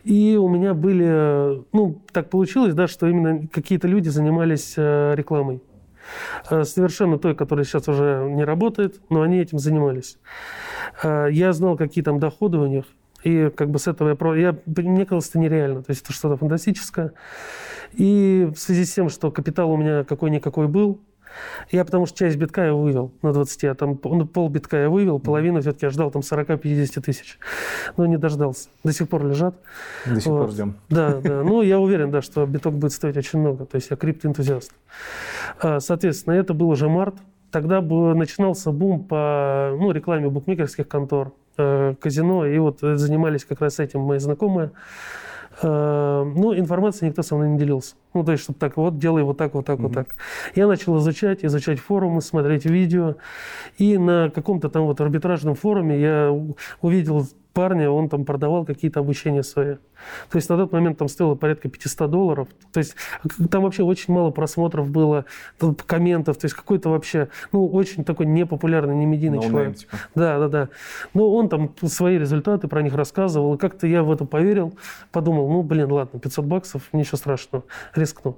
И 0.04 0.36
у 0.36 0.50
меня 0.50 0.74
были... 0.74 1.64
Ну, 1.74 2.02
так 2.12 2.30
получилось, 2.30 2.74
да, 2.74 2.88
что 2.88 3.08
именно 3.08 3.48
какие-то 3.48 3.88
люди 3.88 4.10
занимались 4.10 4.76
рекламой. 4.78 5.62
Э, 6.50 6.64
Совершенно 6.64 7.18
той, 7.18 7.36
которая 7.36 7.66
сейчас 7.66 7.88
уже 7.88 8.30
не 8.30 8.44
работает, 8.44 9.02
но 9.10 9.22
они 9.22 9.40
этим 9.40 9.60
занимались. 9.60 10.18
Э, 11.04 11.28
Я 11.32 11.54
знал, 11.54 11.78
какие 11.78 12.04
там 12.04 12.20
доходы 12.20 12.58
у 12.58 12.68
них. 12.68 12.86
И 13.24 13.50
как 13.50 13.70
бы 13.70 13.80
с 13.80 13.88
этого 13.88 14.10
я... 14.36 14.50
я 14.50 14.58
мне 14.66 15.06
казалось, 15.06 15.30
это 15.30 15.40
нереально. 15.40 15.84
То 15.84 15.92
есть 15.92 16.04
это 16.04 16.14
что-то 16.14 16.38
фантастическое. 16.38 17.14
И 17.94 18.48
в 18.54 18.60
связи 18.60 18.86
с 18.86 18.94
тем, 18.94 19.10
что 19.10 19.32
капитал 19.32 19.72
у 19.72 19.78
меня 19.78 20.04
какой-никакой 20.04 20.68
был, 20.68 21.02
Я 21.72 21.86
потому 21.86 22.06
что 22.06 22.18
часть 22.18 22.38
битка 22.38 22.66
я 22.66 22.74
вывел 22.74 23.12
на 23.22 23.34
20, 23.34 23.64
а 23.66 23.76
там 23.76 24.00
ну, 24.04 24.26
пол 24.26 24.50
битка 24.50 24.78
я 24.78 24.90
вывел, 24.90 25.20
половину 25.20 25.62
все-таки 25.62 25.86
я 25.86 25.90
ждал 25.90 26.12
там 26.12 26.22
40-50 26.22 27.02
тысяч. 27.02 27.40
Но 27.98 28.06
не 28.06 28.18
дождался. 28.18 28.70
До 28.84 28.94
сих 28.94 29.10
пор 29.10 29.26
лежат. 29.26 29.56
До 30.06 30.20
сих 30.20 30.28
вот. 30.28 30.42
пор 30.42 30.52
ждем. 30.52 30.76
Да, 30.90 31.18
да. 31.24 31.44
Ну, 31.44 31.62
я 31.62 31.80
уверен, 31.80 32.12
да, 32.12 32.22
что 32.22 32.46
биток 32.46 32.74
будет 32.74 32.94
стоить 32.94 33.18
очень 33.18 33.40
много. 33.40 33.66
То 33.66 33.76
есть 33.76 33.90
я 33.90 33.98
криптоэнтузиаст. 33.98 34.72
А, 35.60 35.80
соответственно, 35.80 36.34
это 36.34 36.54
был 36.54 36.70
уже 36.70 36.90
март. 36.90 37.16
Тогда 37.52 37.82
начинался 37.82 38.72
бум 38.72 39.06
по 39.06 39.76
ну, 39.80 39.92
рекламе 39.92 40.30
букмекерских 40.30 40.88
контор, 40.88 41.32
э, 41.58 41.96
казино, 42.00 42.46
и 42.46 42.58
вот 42.60 42.80
занимались 42.82 43.46
как 43.46 43.62
раз 43.62 43.80
этим 43.80 44.02
мои 44.02 44.20
знакомые. 44.20 44.72
Э, 45.62 46.24
ну, 46.36 46.54
информацией 46.54 47.10
никто 47.10 47.24
со 47.24 47.36
мной 47.36 47.50
не 47.50 47.58
делился. 47.58 47.96
Ну, 48.18 48.24
то 48.24 48.32
есть, 48.32 48.44
чтобы 48.44 48.58
так 48.58 48.78
вот, 48.78 48.98
делай 48.98 49.22
вот 49.22 49.38
так, 49.38 49.54
вот 49.54 49.68
так, 49.68 49.78
mm-hmm. 49.78 49.84
вот 49.84 49.94
так. 49.94 50.16
Я 50.56 50.66
начал 50.66 50.98
изучать, 50.98 51.46
изучать 51.46 51.80
форумы, 51.80 52.22
смотреть 52.22 52.66
видео. 52.66 53.18
И 53.78 53.96
на 54.00 54.32
каком-то 54.32 54.70
там 54.70 54.86
вот 54.86 55.00
арбитражном 55.00 55.54
форуме 55.54 56.02
я 56.02 56.36
увидел 56.82 57.28
парня, 57.58 57.90
он 57.90 58.08
там 58.08 58.24
продавал 58.24 58.66
какие-то 58.66 59.00
обучения 59.00 59.42
свои. 59.42 59.78
То 60.30 60.36
есть 60.36 60.48
на 60.48 60.58
тот 60.58 60.72
момент 60.72 61.00
там 61.00 61.08
стоило 61.08 61.34
порядка 61.34 61.70
500 61.70 62.08
долларов. 62.08 62.48
То 62.72 62.78
есть 62.78 62.96
там 63.50 63.64
вообще 63.64 63.82
очень 63.82 64.14
мало 64.14 64.30
просмотров 64.30 64.92
было, 64.92 65.26
комментов. 65.88 66.38
То 66.38 66.46
есть 66.46 66.56
какой-то 66.56 66.90
вообще, 66.90 67.30
ну, 67.52 67.66
очень 67.66 68.04
такой 68.04 68.28
непопулярный, 68.28 68.96
не 68.96 69.08
медийный 69.08 69.40
no 69.40 69.48
человек. 69.48 69.72
Name, 69.72 69.76
типа. 69.76 69.98
Да, 70.14 70.38
да, 70.38 70.48
да. 70.48 70.70
Но 71.16 71.34
он 71.34 71.50
там 71.50 71.74
свои 71.84 72.20
результаты 72.20 72.68
про 72.68 72.84
них 72.84 72.94
рассказывал. 72.94 73.56
И 73.56 73.58
как-то 73.58 73.88
я 73.88 74.04
в 74.04 74.12
это 74.12 74.26
поверил. 74.26 74.78
Подумал, 75.12 75.50
ну, 75.50 75.64
блин, 75.64 75.92
ладно, 75.92 76.20
500 76.20 76.46
баксов, 76.46 76.84
ничего 76.94 77.18
страшного, 77.18 77.64
рискну. 78.08 78.38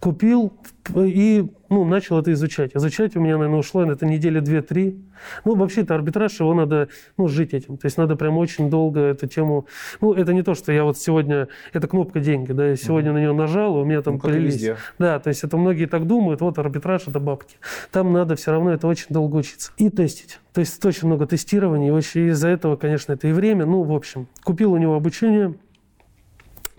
Купил 0.00 0.52
и 0.94 1.50
ну, 1.68 1.84
начал 1.84 2.18
это 2.18 2.32
изучать. 2.32 2.74
Изучать 2.74 3.14
у 3.16 3.20
меня, 3.20 3.36
наверное, 3.36 3.58
ушло 3.58 3.84
на 3.84 3.92
это 3.92 4.06
недели 4.06 4.40
две-три. 4.40 4.98
Ну, 5.44 5.54
вообще, 5.54 5.82
это 5.82 5.94
арбитраж, 5.94 6.40
его 6.40 6.54
надо 6.54 6.88
ну, 7.18 7.28
жить 7.28 7.52
этим. 7.52 7.76
То 7.76 7.86
есть 7.86 7.98
надо 7.98 8.16
прям 8.16 8.38
очень 8.38 8.70
долго 8.70 9.00
эту 9.00 9.26
тему... 9.26 9.66
Ну, 10.00 10.14
это 10.14 10.32
не 10.32 10.42
то, 10.42 10.54
что 10.54 10.72
я 10.72 10.84
вот 10.84 10.96
сегодня... 10.96 11.48
Это 11.72 11.88
кнопка 11.88 12.20
«деньги», 12.20 12.52
да, 12.52 12.68
я 12.68 12.76
сегодня 12.76 13.10
mm-hmm. 13.10 13.14
на 13.14 13.18
нее 13.18 13.32
нажал, 13.34 13.76
у 13.76 13.84
меня 13.84 14.00
там 14.00 14.14
ну, 14.14 14.20
полились... 14.20 14.70
Да, 14.98 15.18
то 15.18 15.28
есть 15.28 15.44
это 15.44 15.56
многие 15.58 15.86
так 15.86 16.06
думают, 16.06 16.40
вот 16.40 16.58
арбитраж– 16.58 17.02
это 17.06 17.20
бабки. 17.20 17.56
Там 17.92 18.12
надо 18.12 18.36
все 18.36 18.52
равно 18.52 18.72
это 18.72 18.86
очень 18.86 19.08
долго 19.10 19.36
учиться. 19.36 19.72
И 19.76 19.90
тестить. 19.90 20.40
То 20.54 20.60
есть 20.60 20.82
очень 20.84 21.06
много 21.06 21.26
тестирований. 21.26 21.88
И 21.88 22.28
из-за 22.30 22.48
этого, 22.48 22.76
конечно, 22.76 23.12
это 23.12 23.28
и 23.28 23.32
время. 23.32 23.66
Ну, 23.66 23.82
в 23.82 23.92
общем, 23.92 24.26
купил 24.42 24.72
у 24.72 24.78
него 24.78 24.94
обучение– 24.94 25.54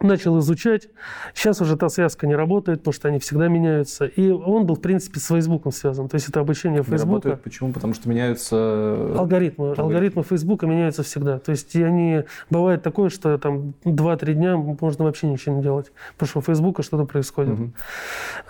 начал 0.04 0.40
изучать. 0.40 0.90
Сейчас 1.34 1.62
уже 1.62 1.78
та 1.78 1.90
связка 1.90 2.28
не 2.28 2.36
работает, 2.36 2.80
потому 2.80 2.94
что 2.94 3.08
они 3.08 3.20
всегда 3.20 3.48
меняются. 3.48 4.06
И 4.06 4.30
он 4.30 4.66
был, 4.66 4.76
в 4.76 4.82
принципе, 4.82 5.20
с 5.20 5.28
Фейсбуком 5.28 5.72
связан. 5.72 6.08
То 6.10 6.16
есть 6.16 6.30
это 6.30 6.40
обучение 6.40 6.84
Фейсбука. 6.84 7.06
Не 7.06 7.14
работает. 7.14 7.42
Почему? 7.42 7.74
Потому 7.74 7.94
что 7.94 8.10
меняются... 8.10 9.16
Алгоритмы. 9.18 9.74
Алгоритмы 9.78 10.24
Фейсбука 10.24 10.68
меняются 10.68 11.04
всегда. 11.04 11.40
То 11.40 11.52
есть 11.52 11.76
и 11.76 11.84
они... 11.84 12.24
Бывает 12.50 12.84
такое, 12.84 13.10
что 13.10 13.38
там 13.38 13.74
2-3 13.84 14.34
дня 14.34 14.58
можно 14.58 15.06
вообще 15.06 15.28
ничего 15.28 15.56
не 15.56 15.62
делать. 15.62 15.92
Потому 16.14 16.30
что 16.30 16.40
у 16.40 16.42
Фейсбука 16.42 16.84
что-то 16.84 17.06
происходит. 17.06 17.54
Угу. 17.54 17.72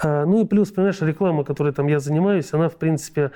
А, 0.03 0.25
ну 0.25 0.41
и 0.41 0.45
плюс, 0.45 0.71
понимаешь, 0.71 1.01
реклама, 1.01 1.43
которой 1.43 1.73
там 1.73 1.87
я 1.87 1.99
занимаюсь, 1.99 2.53
она, 2.53 2.69
в 2.69 2.75
принципе, 2.75 3.31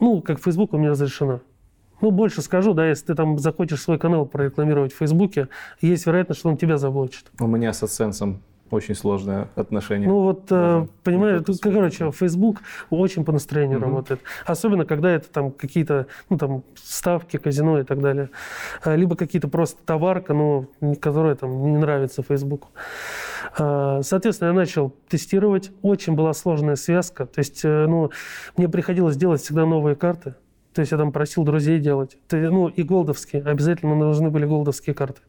ну, 0.00 0.20
как 0.22 0.40
Фейсбук 0.40 0.72
у 0.74 0.78
меня 0.78 0.90
разрешена. 0.90 1.40
Ну, 2.04 2.10
больше 2.10 2.42
скажу, 2.42 2.74
да, 2.74 2.86
если 2.86 3.06
ты 3.06 3.14
там 3.14 3.38
захочешь 3.38 3.80
свой 3.80 3.98
канал 3.98 4.26
прорекламировать 4.26 4.92
в 4.92 4.98
Фейсбуке, 4.98 5.48
есть 5.80 6.04
вероятность, 6.04 6.40
что 6.40 6.50
он 6.50 6.58
тебя 6.58 6.76
заблочит. 6.76 7.24
У 7.40 7.46
меня 7.46 7.72
с 7.72 7.82
AdSense 7.82 8.36
очень 8.70 8.94
сложное 8.94 9.48
отношение. 9.56 10.06
Ну 10.06 10.20
вот, 10.20 10.48
э, 10.50 10.86
понимаешь, 11.02 11.42
тут, 11.46 11.60
короче, 11.62 12.10
Facebook 12.12 12.58
очень 12.90 13.24
по 13.24 13.32
настроению 13.32 13.78
угу. 13.78 13.86
работает. 13.86 14.20
Особенно, 14.44 14.84
когда 14.84 15.12
это 15.12 15.30
там 15.30 15.50
какие-то, 15.50 16.06
ну 16.28 16.36
там, 16.36 16.62
ставки, 16.74 17.38
казино 17.38 17.80
и 17.80 17.84
так 17.84 18.02
далее. 18.02 18.28
Э, 18.84 18.94
либо 18.96 19.16
какие-то 19.16 19.48
просто 19.48 19.82
товарка, 19.86 20.34
но 20.34 20.66
которая 21.00 21.36
там 21.36 21.72
не 21.72 21.78
нравится 21.78 22.22
Facebook. 22.22 22.66
Э, 23.58 24.00
соответственно, 24.02 24.48
я 24.48 24.54
начал 24.54 24.94
тестировать. 25.08 25.70
Очень 25.80 26.16
была 26.16 26.34
сложная 26.34 26.76
связка. 26.76 27.24
То 27.24 27.38
есть, 27.38 27.64
ну, 27.64 28.10
мне 28.58 28.68
приходилось 28.68 29.16
делать 29.16 29.40
всегда 29.40 29.64
новые 29.64 29.96
карты. 29.96 30.34
То 30.74 30.80
есть 30.80 30.90
я 30.90 30.98
там 30.98 31.12
просил 31.12 31.44
друзей 31.44 31.78
делать. 31.78 32.18
Ну, 32.32 32.66
и 32.66 32.82
голдовские. 32.82 33.42
Обязательно 33.42 33.94
нужны 33.94 34.30
были 34.30 34.44
голдовские 34.44 34.92
карты. 34.92 35.20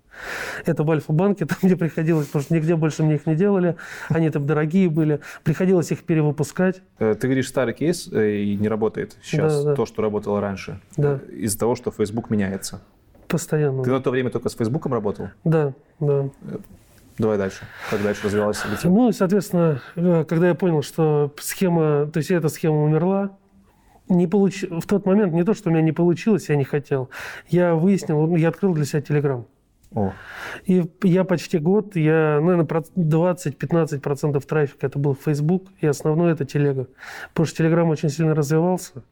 Это 0.65 0.83
в 0.83 0.89
Альфа-банке, 0.89 1.45
там, 1.45 1.57
где 1.61 1.75
приходилось, 1.75 2.25
потому 2.27 2.43
что 2.43 2.55
нигде 2.55 2.75
больше 2.75 3.03
мне 3.03 3.15
их 3.15 3.27
не 3.27 3.35
делали. 3.35 3.75
Они 4.09 4.31
там 4.31 4.47
дорогие 4.47 4.89
были. 4.89 5.19
Приходилось 5.43 5.91
их 5.91 6.03
перевыпускать. 6.03 6.81
Э, 6.97 7.13
ты 7.13 7.27
говоришь, 7.27 7.47
старый 7.47 7.75
кейс 7.75 8.09
э, 8.11 8.37
и 8.37 8.55
не 8.55 8.67
работает 8.67 9.17
сейчас 9.21 9.63
да, 9.63 9.69
да. 9.69 9.75
то, 9.75 9.85
что 9.85 10.01
работало 10.01 10.41
раньше. 10.41 10.79
Да. 10.97 11.19
Из-за 11.31 11.59
того, 11.59 11.75
что 11.75 11.91
Facebook 11.91 12.31
меняется. 12.31 12.81
Постоянно. 13.27 13.83
Ты 13.83 13.91
на 13.91 13.99
то 13.99 14.09
время 14.09 14.31
только 14.31 14.49
с 14.49 14.55
Фейсбуком 14.55 14.93
работал? 14.93 15.29
Да, 15.43 15.73
да. 15.99 16.29
Э, 16.41 16.57
давай 17.19 17.37
дальше. 17.37 17.65
Как 17.91 18.01
дальше 18.01 18.25
развивалось 18.25 18.57
событие? 18.57 18.91
Ну, 18.91 19.11
соответственно, 19.11 19.79
когда 19.93 20.47
я 20.47 20.55
понял, 20.55 20.81
что 20.81 21.31
схема, 21.39 22.07
то 22.07 22.17
есть 22.17 22.31
эта 22.31 22.49
схема 22.49 22.83
умерла, 22.83 23.37
не 24.09 24.27
получ... 24.27 24.63
в 24.63 24.85
тот 24.85 25.05
момент 25.05 25.33
не 25.33 25.43
то, 25.43 25.53
что 25.53 25.69
у 25.69 25.74
меня 25.74 25.81
не 25.81 25.91
получилось, 25.91 26.50
я 26.50 26.55
не 26.55 26.63
хотел. 26.63 27.09
Я 27.47 27.75
выяснил, 27.75 28.35
я 28.35 28.50
открыл 28.50 28.74
для 28.74 28.85
себя 28.85 29.01
Телеграм. 29.01 29.45
О. 29.95 30.11
И 30.65 30.83
я 31.03 31.23
почти 31.23 31.57
год, 31.57 31.95
я, 31.95 32.39
наверное, 32.41 32.65
20-15% 32.65 34.45
трафика 34.45 34.87
это 34.87 34.99
был 34.99 35.15
Facebook, 35.15 35.63
и 35.79 35.87
основное 35.87 36.33
это 36.33 36.43
телега. 36.43 36.87
Потому 37.33 37.47
что 37.47 37.63
Telegram 37.63 37.89
очень 37.89 38.09
сильно 38.09 38.35
развивался. 38.35 39.03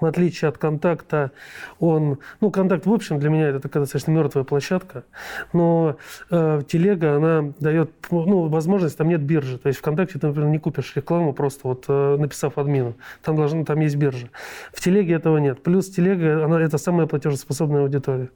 В 0.00 0.06
отличие 0.06 0.48
от 0.48 0.56
контакта, 0.56 1.32
он... 1.80 2.18
Ну, 2.40 2.52
контакт, 2.52 2.86
в 2.86 2.92
общем, 2.92 3.18
для 3.18 3.30
меня 3.30 3.48
это 3.48 3.58
такая 3.58 3.82
достаточно 3.82 4.12
мертвая 4.12 4.44
площадка. 4.44 5.04
Но 5.52 5.96
э, 6.30 6.62
телега, 6.68 7.16
она 7.16 7.52
дает 7.58 7.90
ну, 8.12 8.46
возможность, 8.46 8.96
там 8.96 9.08
нет 9.08 9.20
биржи. 9.20 9.58
То 9.58 9.66
есть 9.66 9.80
ВКонтакте 9.80 10.20
ты, 10.20 10.28
например, 10.28 10.50
не 10.50 10.58
купишь 10.58 10.94
рекламу, 10.94 11.32
просто 11.32 11.66
вот 11.66 11.84
э, 11.88 12.16
написав 12.16 12.58
админу. 12.58 12.94
Там, 13.22 13.34
должен, 13.34 13.64
там 13.64 13.80
есть 13.80 13.96
биржа. 13.96 14.28
В 14.72 14.80
телеге 14.80 15.14
этого 15.14 15.38
нет. 15.38 15.64
Плюс 15.64 15.90
телега, 15.90 16.44
она, 16.44 16.60
это 16.60 16.78
самая 16.78 17.08
платежеспособная 17.08 17.82
аудитория. 17.82 18.30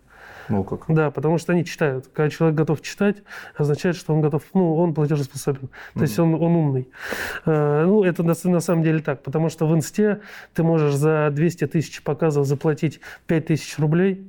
Ну 0.49 0.64
как? 0.64 0.84
Да, 0.88 1.11
потому 1.11 1.38
что 1.38 1.52
они 1.52 1.64
читают. 1.64 2.08
Когда 2.12 2.30
человек 2.30 2.56
готов 2.56 2.82
читать, 2.82 3.16
означает, 3.56 3.96
что 3.96 4.14
он 4.14 4.20
готов, 4.20 4.42
ну, 4.54 4.76
он 4.76 4.94
платежеспособен. 4.94 5.68
То 5.94 6.00
mm 6.00 6.02
есть 6.02 6.18
он, 6.18 6.34
он 6.34 6.56
умный. 6.56 6.88
Э, 7.46 7.84
ну, 7.84 8.04
это 8.04 8.22
на, 8.22 8.34
на 8.44 8.61
самом 8.61 8.82
деле 8.82 9.00
так, 9.00 9.22
потому 9.22 9.49
что 9.49 9.66
в 9.66 9.75
инсте 9.75 10.20
ты 10.54 10.62
можешь 10.62 10.94
за 10.94 11.30
200 11.32 11.66
тысяч 11.68 12.02
показов 12.02 12.46
заплатить 12.46 13.00
5 13.26 13.46
тысяч 13.46 13.78
рублей, 13.78 14.28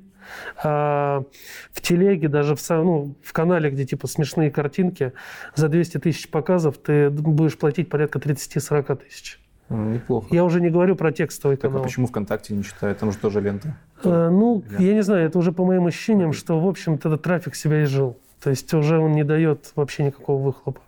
а 0.64 1.24
в 1.72 1.82
телеге, 1.82 2.28
даже 2.28 2.56
в, 2.56 2.70
ну, 2.70 3.16
в 3.22 3.34
канале, 3.34 3.70
где 3.70 3.86
типа 3.86 4.08
смешные 4.08 4.52
картинки, 4.52 5.14
за 5.56 5.68
200 5.68 6.00
тысяч 6.00 6.30
показов 6.30 6.78
ты 6.78 7.10
будешь 7.10 7.58
платить 7.58 7.90
порядка 7.90 8.20
30-40 8.20 8.96
тысяч. 9.04 9.40
Неплохо. 9.70 10.28
Я 10.32 10.44
уже 10.44 10.62
не 10.62 10.70
говорю 10.70 10.96
про 10.96 11.12
текстовый 11.12 11.58
так, 11.58 11.72
канал. 11.72 11.84
А 11.84 11.88
почему 11.88 12.08
ВКонтакте 12.08 12.54
не 12.54 12.64
читают? 12.64 13.00
Там 13.00 13.12
же 13.12 13.18
тоже 13.18 13.42
лента. 13.42 13.76
Э, 14.04 14.30
ну, 14.30 14.64
я 14.80 14.94
не 14.94 15.02
знаю, 15.02 15.26
это 15.26 15.38
уже 15.38 15.52
по 15.52 15.66
моим 15.66 15.88
ощущениям, 15.88 16.32
okay. 16.32 16.34
что, 16.34 16.60
в 16.60 16.68
общем-то, 16.68 17.10
этот 17.10 17.22
трафик 17.22 17.56
себя 17.56 17.84
изжил. 17.84 18.18
То 18.42 18.50
есть 18.50 18.74
уже 18.74 19.00
он 19.00 19.14
не 19.14 19.24
дает 19.24 19.72
вообще 19.76 20.04
никакого 20.04 20.42
выхлопа. 20.42 20.82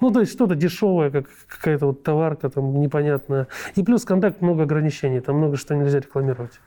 Ну, 0.00 0.10
то 0.10 0.20
есть 0.20 0.32
что-то 0.32 0.54
дешевое, 0.54 1.10
как 1.10 1.26
какая-то 1.46 1.86
вот 1.86 2.02
товарка 2.02 2.50
там 2.50 2.80
непонятная. 2.80 3.46
И 3.76 3.82
плюс 3.82 4.04
контакт 4.04 4.40
много 4.40 4.64
ограничений, 4.64 5.20
там 5.20 5.36
много 5.36 5.56
что 5.56 5.74
нельзя 5.74 6.00
рекламировать. 6.00 6.60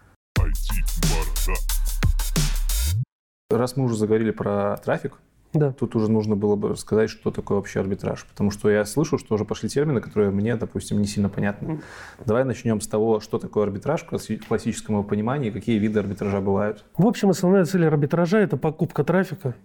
Раз 3.49 3.75
мы 3.75 3.85
уже 3.85 3.95
заговорили 3.95 4.31
про 4.31 4.77
трафик, 4.77 5.19
да. 5.55 5.71
Тут 5.71 5.95
уже 5.95 6.11
нужно 6.11 6.35
было 6.35 6.55
бы 6.55 6.69
рассказать, 6.69 7.09
что 7.09 7.31
такое 7.31 7.57
вообще 7.57 7.79
арбитраж. 7.79 8.25
Потому 8.25 8.51
что 8.51 8.69
я 8.69 8.85
слышу, 8.85 9.17
что 9.17 9.35
уже 9.35 9.45
пошли 9.45 9.69
термины, 9.69 10.01
которые 10.01 10.31
мне, 10.31 10.55
допустим, 10.55 10.99
не 10.99 11.07
сильно 11.07 11.29
понятны. 11.29 11.81
Давай 12.25 12.43
начнем 12.43 12.81
с 12.81 12.87
того, 12.87 13.19
что 13.19 13.39
такое 13.39 13.63
арбитраж 13.63 14.03
в 14.03 14.47
классическом 14.47 14.95
его 14.95 15.03
понимании, 15.03 15.49
какие 15.49 15.79
виды 15.79 15.99
арбитража 15.99 16.41
бывают. 16.41 16.85
В 16.97 17.07
общем, 17.07 17.29
основная 17.29 17.65
цель 17.65 17.85
арбитража– 17.85 18.37
это 18.39 18.57
покупка 18.57 19.03
трафика 19.03 19.55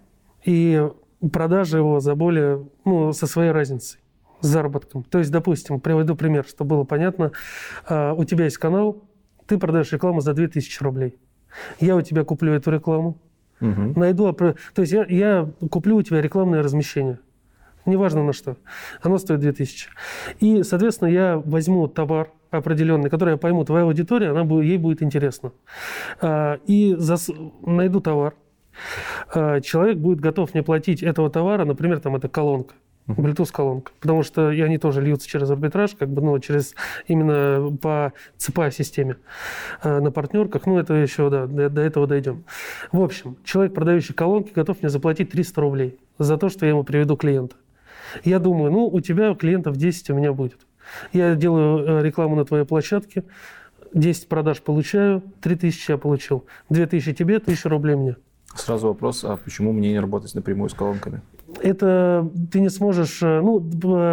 и 0.44 0.88
продажа 1.32 1.78
его 1.78 2.00
за 2.00 2.14
более, 2.14 2.66
ну, 2.84 3.12
со 3.12 3.26
своей 3.26 3.50
разницей 3.50 4.00
с 4.40 4.46
заработком. 4.46 5.04
То 5.04 5.18
есть, 5.18 5.30
допустим, 5.30 5.80
приведу 5.80 6.16
пример, 6.16 6.46
чтобы 6.46 6.76
было 6.76 6.84
понятно. 6.84 7.32
А, 7.86 8.14
у 8.14 8.24
тебя 8.24 8.44
есть 8.44 8.56
канал, 8.56 9.04
ты 9.46 9.58
продаешь 9.58 9.92
рекламу 9.92 10.20
за 10.20 10.32
2000 10.32 10.82
рублей. 10.82 11.18
Я 11.78 11.96
у 11.96 12.00
тебя 12.00 12.24
куплю 12.24 12.54
эту 12.54 12.70
рекламу, 12.70 13.18
Угу. 13.60 13.98
Найду, 13.98 14.32
то 14.32 14.54
есть 14.76 14.92
я, 14.92 15.04
я 15.08 15.50
куплю 15.70 15.96
у 15.96 16.02
тебя 16.02 16.20
рекламное 16.20 16.62
размещение. 16.62 17.18
Неважно 17.86 18.22
на 18.22 18.32
что. 18.32 18.56
Оно 19.02 19.18
стоит 19.18 19.40
2000. 19.40 19.88
И, 20.40 20.62
соответственно, 20.62 21.08
я 21.08 21.38
возьму 21.38 21.88
товар 21.88 22.30
определенный, 22.50 23.10
который 23.10 23.32
я 23.32 23.36
пойму, 23.36 23.64
твоя 23.64 23.84
аудитория, 23.84 24.30
она, 24.30 24.42
ей 24.62 24.76
будет 24.76 25.02
интересно. 25.02 25.52
А, 26.20 26.58
и 26.66 26.94
зас, 26.98 27.30
найду 27.64 28.00
товар. 28.00 28.34
А, 29.32 29.60
человек 29.60 29.98
будет 29.98 30.20
готов 30.20 30.52
мне 30.52 30.62
платить 30.62 31.02
этого 31.02 31.30
товара, 31.30 31.64
например, 31.64 32.00
там 32.00 32.16
это 32.16 32.28
колонка. 32.28 32.74
Bluetooth 33.06 33.50
колонка, 33.52 33.92
потому 34.00 34.22
что 34.22 34.50
и 34.50 34.60
они 34.60 34.78
тоже 34.78 35.00
льются 35.00 35.28
через 35.28 35.50
арбитраж, 35.50 35.94
как 35.98 36.08
бы, 36.08 36.22
ну, 36.22 36.38
через 36.38 36.74
именно 37.08 37.76
по 37.76 38.12
ЦПА 38.36 38.70
системе 38.70 39.16
э, 39.82 40.00
на 40.00 40.10
партнерках. 40.10 40.66
Ну, 40.66 40.78
это 40.78 40.94
еще, 40.94 41.30
да, 41.30 41.46
до, 41.46 41.68
до 41.68 41.80
этого 41.80 42.06
дойдем. 42.06 42.44
В 42.92 43.02
общем, 43.02 43.36
человек, 43.44 43.74
продающий 43.74 44.14
колонки, 44.14 44.52
готов 44.52 44.82
мне 44.82 44.90
заплатить 44.90 45.30
300 45.30 45.60
рублей 45.60 45.98
за 46.18 46.36
то, 46.36 46.48
что 46.48 46.66
я 46.66 46.70
ему 46.70 46.84
приведу 46.84 47.16
клиента. 47.16 47.56
Я 48.24 48.38
думаю, 48.38 48.72
ну, 48.72 48.86
у 48.86 49.00
тебя 49.00 49.34
клиентов 49.34 49.76
10 49.76 50.10
у 50.10 50.14
меня 50.14 50.32
будет. 50.32 50.66
Я 51.12 51.34
делаю 51.34 52.00
э, 52.00 52.02
рекламу 52.02 52.36
на 52.36 52.44
твоей 52.44 52.64
площадке, 52.64 53.24
10 53.94 54.28
продаж 54.28 54.60
получаю, 54.62 55.22
3000 55.40 55.90
я 55.92 55.98
получил, 55.98 56.44
2000 56.68 57.14
тебе, 57.14 57.36
1000 57.36 57.68
рублей 57.68 57.96
мне. 57.96 58.16
Сразу 58.54 58.88
вопрос, 58.88 59.24
а 59.24 59.36
почему 59.36 59.72
мне 59.72 59.90
не 59.90 60.00
работать 60.00 60.34
напрямую 60.34 60.68
с 60.70 60.74
колонками? 60.74 61.20
Это 61.62 62.30
ты 62.50 62.60
не 62.60 62.68
сможешь, 62.68 63.22
э, 63.22 63.40
ну, 63.40 63.58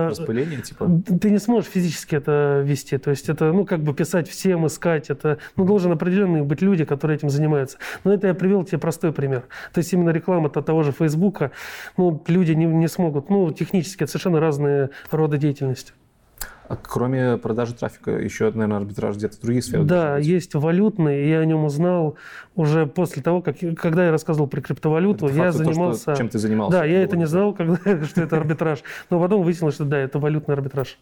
Распыление, 0.09 0.61
типа? 0.61 0.89
ты 1.21 1.29
не 1.29 1.39
сможешь 1.39 1.69
физически 1.69 2.15
это 2.15 2.61
вести. 2.65 2.97
То 2.97 3.11
есть 3.11 3.29
это, 3.29 3.51
ну, 3.53 3.65
как 3.65 3.81
бы 3.81 3.93
писать 3.93 4.27
всем, 4.29 4.65
искать. 4.67 5.09
Это, 5.09 5.37
ну, 5.55 5.65
должен 5.65 5.91
определенные 5.91 6.43
быть 6.43 6.61
люди, 6.61 6.85
которые 6.85 7.17
этим 7.17 7.29
занимаются. 7.29 7.77
Но 8.03 8.13
это 8.13 8.27
я 8.27 8.33
привел 8.33 8.63
тебе 8.63 8.79
простой 8.79 9.11
пример. 9.11 9.45
То 9.73 9.79
есть 9.79 9.93
именно 9.93 10.09
реклама 10.09 10.49
-то 10.49 10.61
того 10.63 10.83
же 10.83 10.91
Фейсбука, 10.91 11.51
ну, 11.97 12.23
люди 12.27 12.53
не, 12.53 12.65
не 12.65 12.87
смогут, 12.87 13.29
ну, 13.29 13.51
технически 13.51 14.03
это 14.03 14.11
совершенно 14.11 14.39
разные 14.39 14.89
роды 15.11 15.37
деятельности. 15.37 15.93
А 16.69 16.75
кроме 16.75 17.37
продажи 17.37 17.73
трафика, 17.73 18.11
еще, 18.11 18.45
наверное, 18.51 18.77
арбитраж 18.77 19.15
где-то 19.15 19.37
в 19.37 19.39
других 19.39 19.63
сферах? 19.63 19.85
Да, 19.85 20.17
есть 20.17 20.53
валютный, 20.53 21.29
я 21.29 21.39
о 21.39 21.45
нем 21.45 21.63
узнал 21.63 22.17
уже 22.55 22.85
после 22.85 23.23
того, 23.23 23.41
как, 23.41 23.55
когда 23.77 24.05
я 24.05 24.11
рассказывал 24.11 24.47
про 24.47 24.59
криптовалюту, 24.59 25.29
я 25.29 25.53
занимался... 25.53 26.05
То, 26.05 26.11
что, 26.11 26.17
чем 26.17 26.29
ты 26.29 26.39
занимался? 26.39 26.79
Да, 26.79 26.85
я 26.85 27.01
это 27.03 27.15
не 27.15 27.25
знал, 27.25 27.53
когда, 27.53 27.77
что 28.05 28.21
это 28.21 28.35
арбитраж, 28.35 28.83
но 29.09 29.21
потом 29.21 29.43
выяснилось, 29.43 29.75
что 29.75 29.85
да, 29.85 29.97
это 29.97 30.19
валютный 30.19 30.55
арбитраж. 30.55 30.99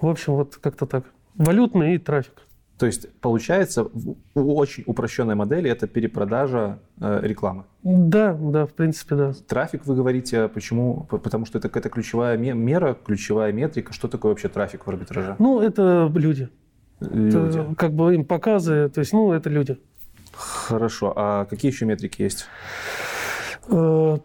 В 0.00 0.08
общем, 0.08 0.34
вот 0.34 0.56
как-то 0.56 0.86
так. 0.86 1.04
Валютный 1.34 1.96
и 1.96 1.98
трафик. 1.98 2.47
То 2.78 2.86
есть, 2.86 3.12
получается, 3.20 3.84
в 3.92 4.14
очень 4.54 4.84
упрощенной 4.86 5.34
модели 5.34 5.68
это 5.68 5.88
перепродажа 5.88 6.78
э, 7.00 7.20
рекламы. 7.22 7.64
Да, 7.82 8.34
да, 8.40 8.66
в 8.66 8.72
принципе, 8.72 9.16
да. 9.16 9.32
Трафик, 9.48 9.84
вы 9.84 9.96
говорите, 9.96 10.46
почему? 10.48 11.04
Потому 11.10 11.44
что 11.44 11.58
это 11.58 11.68
какая-то 11.68 11.88
ключевая 11.88 12.36
мера, 12.36 12.94
ключевая 12.94 13.52
метрика. 13.52 13.92
Что 13.92 14.06
такое 14.06 14.30
вообще 14.30 14.48
трафик 14.48 14.86
в 14.86 14.90
арбитраже? 14.90 15.34
Ну, 15.40 15.60
это 15.60 16.10
люди. 16.14 16.48
Люди. 17.00 17.58
Это, 17.58 17.74
как 17.76 17.92
бы 17.92 18.14
им 18.14 18.24
показы, 18.24 18.88
то 18.88 19.00
есть, 19.00 19.12
ну, 19.12 19.32
это 19.32 19.50
люди. 19.50 19.76
Хорошо. 20.32 21.12
А 21.16 21.46
какие 21.46 21.72
еще 21.72 21.84
метрики 21.84 22.22
есть? 22.22 22.46
Э, 23.70 24.18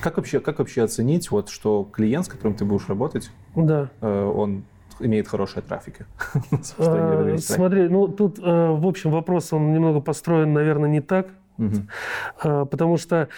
Как 0.00 0.16
вообще, 0.16 0.38
как 0.40 0.60
вообще 0.60 0.82
оценить, 0.82 1.30
вот, 1.32 1.48
что 1.48 1.88
клиент, 1.92 2.26
с 2.26 2.28
которым 2.28 2.54
ты 2.54 2.64
будешь 2.64 2.88
работать, 2.88 3.30
Да. 3.56 3.90
э, 4.00 4.24
он 4.24 4.64
имеет 5.00 5.28
хорошие 5.28 5.62
трафики? 5.62 6.06
А. 6.78 7.36
Смотри, 7.38 7.88
ну 7.88 8.08
тут, 8.08 8.38
э, 8.38 8.42
в 8.42 8.86
общем, 8.86 9.10
вопрос, 9.10 9.52
он 9.52 9.72
немного 9.72 10.00
построен, 10.00 10.52
наверное, 10.52 10.88
не 10.88 11.00
так. 11.00 11.28
А, 12.42 12.64
Потому 12.64 12.96
что 12.98 13.28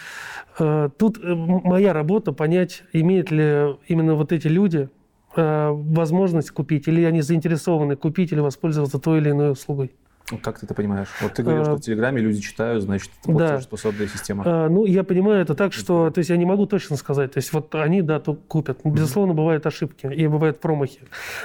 э, 0.59 0.89
тут 0.99 1.19
э, 1.23 1.35
моя 1.35 1.93
работа 1.93 2.33
понять, 2.33 2.83
имеют 2.93 3.31
ли 3.31 3.77
именно 3.89 4.15
вот 4.15 4.33
эти 4.33 4.49
люди 4.49 4.89
возможность 5.37 6.51
купить, 6.51 6.89
или 6.89 7.05
они 7.05 7.21
заинтересованы 7.21 7.95
купить 7.95 8.33
или 8.33 8.41
воспользоваться 8.41 8.99
той 8.99 9.21
или 9.21 9.31
иной 9.31 9.53
услугой. 9.53 9.93
Ну, 10.31 10.39
Как 10.39 10.59
ты 10.61 10.67
это 10.67 10.75
понимаешь? 10.75 11.09
Вот 11.21 11.35
ты 11.35 11.43
говорил, 11.43 11.63
А, 11.63 11.65
что 11.67 11.77
в 11.77 11.81
Телеграме 11.81 12.21
люди 12.21 12.41
читают, 12.41 12.83
значит, 12.85 13.11
это 13.23 13.33
да. 13.33 13.39
платежеспособная 13.49 14.07
система. 14.09 14.45
А, 14.47 14.69
Ну, 14.69 14.85
я 14.85 15.05
понимаю 15.05 15.43
это 15.43 15.55
так, 15.55 15.73
что, 15.73 16.11
то 16.11 16.19
есть 16.19 16.31
я 16.31 16.37
не 16.37 16.45
могу 16.45 16.67
точно 16.67 16.97
сказать, 16.97 17.33
то 17.33 17.39
есть 17.39 17.53
вот 17.53 17.75
они, 17.75 18.03
да, 18.03 18.21
то 18.21 18.35
купят. 18.35 18.81
Безусловно, 18.85 19.35
бывают 19.35 19.67
ошибки 19.67 20.07
и 20.07 20.27
бывают 20.27 20.61
промахи, 20.61 21.01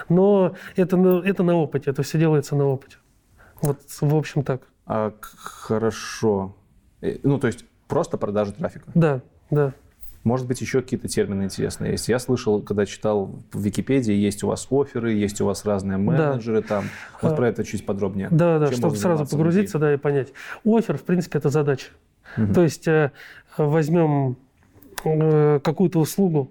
но 0.10 0.56
это, 0.76 0.98
это 1.26 1.44
на 1.44 1.56
опыте, 1.56 1.90
это 1.92 2.04
все 2.04 2.20
делается 2.20 2.56
на 2.56 2.66
опыте. 2.66 2.98
Вот, 3.62 3.80
в 4.02 4.16
общем, 4.16 4.44
так. 4.44 4.62
А, 4.86 5.14
хорошо. 5.22 6.56
Э, 7.02 7.18
Ну, 7.24 7.40
то 7.40 7.48
есть 7.48 7.66
просто 7.88 8.18
продажа 8.18 8.52
трафика. 8.52 8.86
Да, 8.94 9.22
да. 9.50 9.74
Может 10.26 10.48
быть, 10.48 10.60
еще 10.60 10.82
какие-то 10.82 11.08
термины 11.08 11.44
интересные 11.44 11.92
есть. 11.92 12.10
Я 12.10 12.18
слышал, 12.18 12.60
когда 12.60 12.88
читал 12.88 13.36
в 13.54 13.62
Википедии, 13.62 14.14
есть 14.14 14.44
у 14.44 14.48
вас 14.48 14.68
оферы, 14.72 15.14
есть 15.14 15.40
у 15.40 15.46
вас 15.46 15.66
разные 15.66 16.00
менеджеры 16.00 16.64
там. 16.64 16.86
Вот 17.22 17.34
А, 17.34 17.36
про 17.36 17.48
это 17.48 17.64
чуть 17.64 17.86
подробнее. 17.86 18.30
Да, 18.32 18.58
да, 18.58 18.70
Чем 18.70 18.78
чтобы 18.78 18.96
сразу 18.96 19.28
погрузиться, 19.28 19.78
да, 19.78 19.94
и 19.94 19.98
понять. 19.98 20.30
Офер, 20.66 20.98
в 20.98 21.04
принципе, 21.04 21.38
это 21.38 21.50
задача. 21.50 21.92
То 22.56 22.64
есть 22.64 22.88
э, 22.88 23.12
возьмем 23.56 24.38
э, 25.04 25.60
какую-то 25.64 26.00
услугу, 26.00 26.50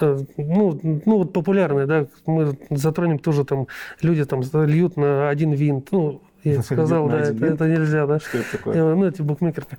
э, 0.00 0.18
ну, 0.36 0.78
ну 0.82 1.18
вот 1.18 1.32
популярная, 1.32 1.86
да, 1.86 2.06
мы 2.26 2.56
затронем 2.68 3.18
тоже 3.18 3.46
там, 3.46 3.66
люди 4.02 4.24
там 4.26 4.42
льют 4.66 4.98
на 4.98 5.30
один 5.30 5.52
винт, 5.52 5.90
ну, 5.90 6.20
я 6.44 6.62
сказал, 6.62 7.08
да, 7.08 7.20
это, 7.20 7.46
это 7.46 7.68
нельзя, 7.68 8.06
да. 8.06 8.18
Что 8.18 8.38
это 8.38 8.52
такое? 8.52 8.74
Э, 8.74 8.94
Ну, 8.94 9.06
эти 9.06 9.22
букмекерки. 9.22 9.76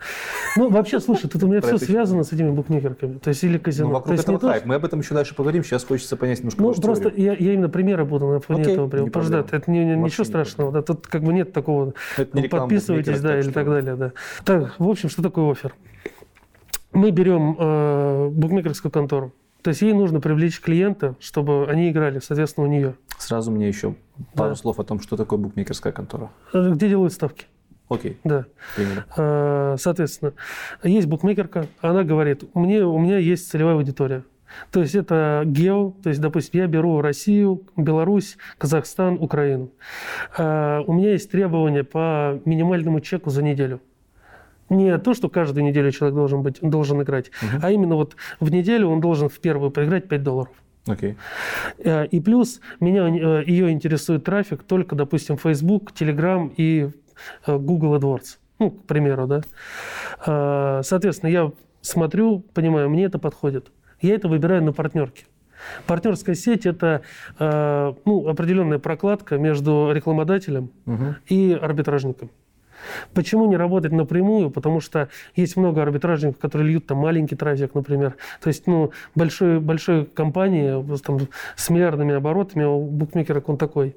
Ну, 0.57 0.69
вообще, 0.69 0.99
слушай, 0.99 1.29
тут 1.29 1.43
у 1.43 1.47
меня 1.47 1.61
все 1.61 1.77
связано 1.77 2.23
с 2.23 2.33
этими 2.33 2.49
букмекерками. 2.49 3.17
То 3.19 3.29
есть 3.29 3.43
или 3.43 3.57
казино. 3.57 3.89
Ну, 3.89 3.93
вокруг 3.95 4.19
этого 4.19 4.39
хайп. 4.39 4.65
Мы 4.65 4.75
об 4.75 4.85
этом 4.85 4.99
еще 4.99 5.13
дальше 5.13 5.35
поговорим. 5.35 5.63
Сейчас 5.63 5.83
хочется 5.83 6.17
понять 6.17 6.39
немножко 6.39 6.61
Ну, 6.61 6.73
просто 6.73 7.11
я, 7.15 7.33
я 7.33 7.53
именно 7.53 7.69
примеры 7.69 8.05
буду 8.05 8.27
на 8.27 8.39
фоне 8.39 8.63
этого 8.63 8.87
да, 8.89 9.05
проблема. 9.11 9.45
это 9.51 9.71
не- 9.71 9.85
не- 9.85 9.95
ничего 9.95 10.23
страшного. 10.23 10.71
Да, 10.71 10.81
тут 10.81 11.07
как 11.07 11.23
бы 11.23 11.33
нет 11.33 11.53
такого. 11.53 11.93
Это 12.17 12.35
не 12.37 12.43
реклама 12.43 12.65
Подписывайтесь, 12.65 13.21
да, 13.21 13.39
или 13.39 13.51
так 13.51 13.65
далее, 13.67 13.95
да. 13.95 14.11
Так, 14.43 14.75
в 14.79 14.89
общем, 14.89 15.09
что 15.09 15.21
такое 15.21 15.51
офер? 15.51 15.73
Мы 16.93 17.11
берем 17.11 17.55
э, 17.59 18.29
букмекерскую 18.29 18.91
контору. 18.91 19.33
То 19.65 19.69
есть 19.69 19.81
ей 19.81 19.93
нужно 19.93 20.21
привлечь 20.21 20.61
клиента, 20.61 21.15
чтобы 21.19 21.65
они 21.67 21.89
играли, 21.89 22.19
соответственно, 22.19 22.67
у 22.67 22.69
нее. 22.69 22.93
Сразу 23.17 23.49
мне 23.49 23.67
еще 23.67 23.95
пару 24.35 24.49
Да. 24.51 24.55
слов 24.55 24.79
о 24.79 24.83
том, 24.83 24.99
что 24.99 25.17
такое 25.17 25.39
букмекерская 25.39 25.91
контора. 25.91 26.29
Э, 26.53 26.69
Где 26.69 26.87
делают 26.87 27.13
ставки? 27.13 27.47
Окей, 27.89 28.19
Да. 28.23 28.45
примерно. 28.75 29.05
Э, 29.17 29.75
Соответственно, 29.79 30.33
есть 30.83 31.07
букмекерка, 31.07 31.65
она 31.81 32.03
говорит, 32.03 32.43
мне, 32.53 32.83
у 32.85 32.99
меня 32.99 33.17
есть 33.17 33.49
целевая 33.49 33.73
аудитория. 33.73 34.23
То 34.71 34.81
есть 34.81 34.93
это 34.93 35.41
гео, 35.47 35.95
то 36.03 36.09
есть, 36.09 36.21
допустим, 36.21 36.61
я 36.61 36.67
беру 36.67 37.01
Россию, 37.01 37.63
Беларусь, 37.75 38.37
Казахстан, 38.59 39.17
Украину. 39.19 39.71
Э, 40.37 40.81
У 40.85 40.93
меня 40.93 41.13
есть 41.13 41.31
требования 41.31 41.83
по 41.83 42.39
минимальному 42.45 42.99
чеку 42.99 43.31
за 43.31 43.41
неделю. 43.41 43.81
Не 44.69 44.97
то, 44.97 45.13
что 45.13 45.29
каждую 45.29 45.63
неделю 45.63 45.91
человек 45.91 46.15
должен, 46.15 46.41
быть, 46.41 46.59
должен 46.61 47.01
играть, 47.01 47.31
а 47.61 47.71
именно 47.71 47.95
вот 47.95 48.15
в 48.39 48.49
неделю 48.51 48.87
он 48.89 48.99
должен 48.99 49.29
в 49.29 49.39
первую 49.39 49.69
проиграть 49.71 50.07
5 50.07 50.23
долларов. 50.23 50.51
Окей. 50.87 51.15
Э, 51.79 52.05
И 52.07 52.19
плюс 52.19 52.61
меня, 52.79 53.07
э, 53.07 53.43
ее 53.45 53.71
интересует 53.71 54.23
трафик 54.23 54.63
только, 54.63 54.95
допустим, 54.95 55.37
Facebook, 55.37 55.91
Telegram 55.91 56.51
и 56.57 56.89
э, 57.47 57.57
Google 57.57 57.95
AdWords. 57.95 58.37
Ну, 58.59 58.71
к 58.71 58.83
примеру, 58.85 59.27
да. 59.27 60.83
Соответственно, 60.83 61.29
я 61.29 61.51
смотрю, 61.81 62.39
понимаю, 62.53 62.89
мне 62.89 63.03
это 63.05 63.19
подходит. 63.19 63.71
Я 64.01 64.15
это 64.15 64.27
выбираю 64.29 64.63
на 64.63 64.71
партнерке. 64.73 65.25
Партнерская 65.87 66.35
сеть– 66.35 66.65
это 66.67 67.01
ну, 67.39 68.27
определенная 68.29 68.79
прокладка 68.79 69.37
между 69.37 69.91
рекламодателем 69.93 70.69
Мгм. 70.85 71.15
и 71.27 71.51
арбитражником. 71.59 72.29
Почему 73.13 73.47
не 73.47 73.57
работать 73.57 73.91
напрямую? 73.91 74.49
Потому 74.49 74.79
что 74.79 75.09
есть 75.35 75.57
много 75.57 75.81
арбитражников, 75.81 76.39
которые 76.39 76.69
льют 76.69 76.87
там 76.87 76.97
маленький 76.97 77.35
трафик, 77.35 77.73
например. 77.75 78.15
То 78.41 78.47
есть, 78.49 78.67
ну, 78.67 78.91
большой, 79.15 79.59
большой 79.59 80.05
компании 80.05 80.83
там, 80.99 81.19
с 81.55 81.69
миллиардными 81.69 82.13
оборотами, 82.15 82.63
у 82.63 82.81
букмекера 82.81 83.41
он 83.45 83.57
такой. 83.57 83.95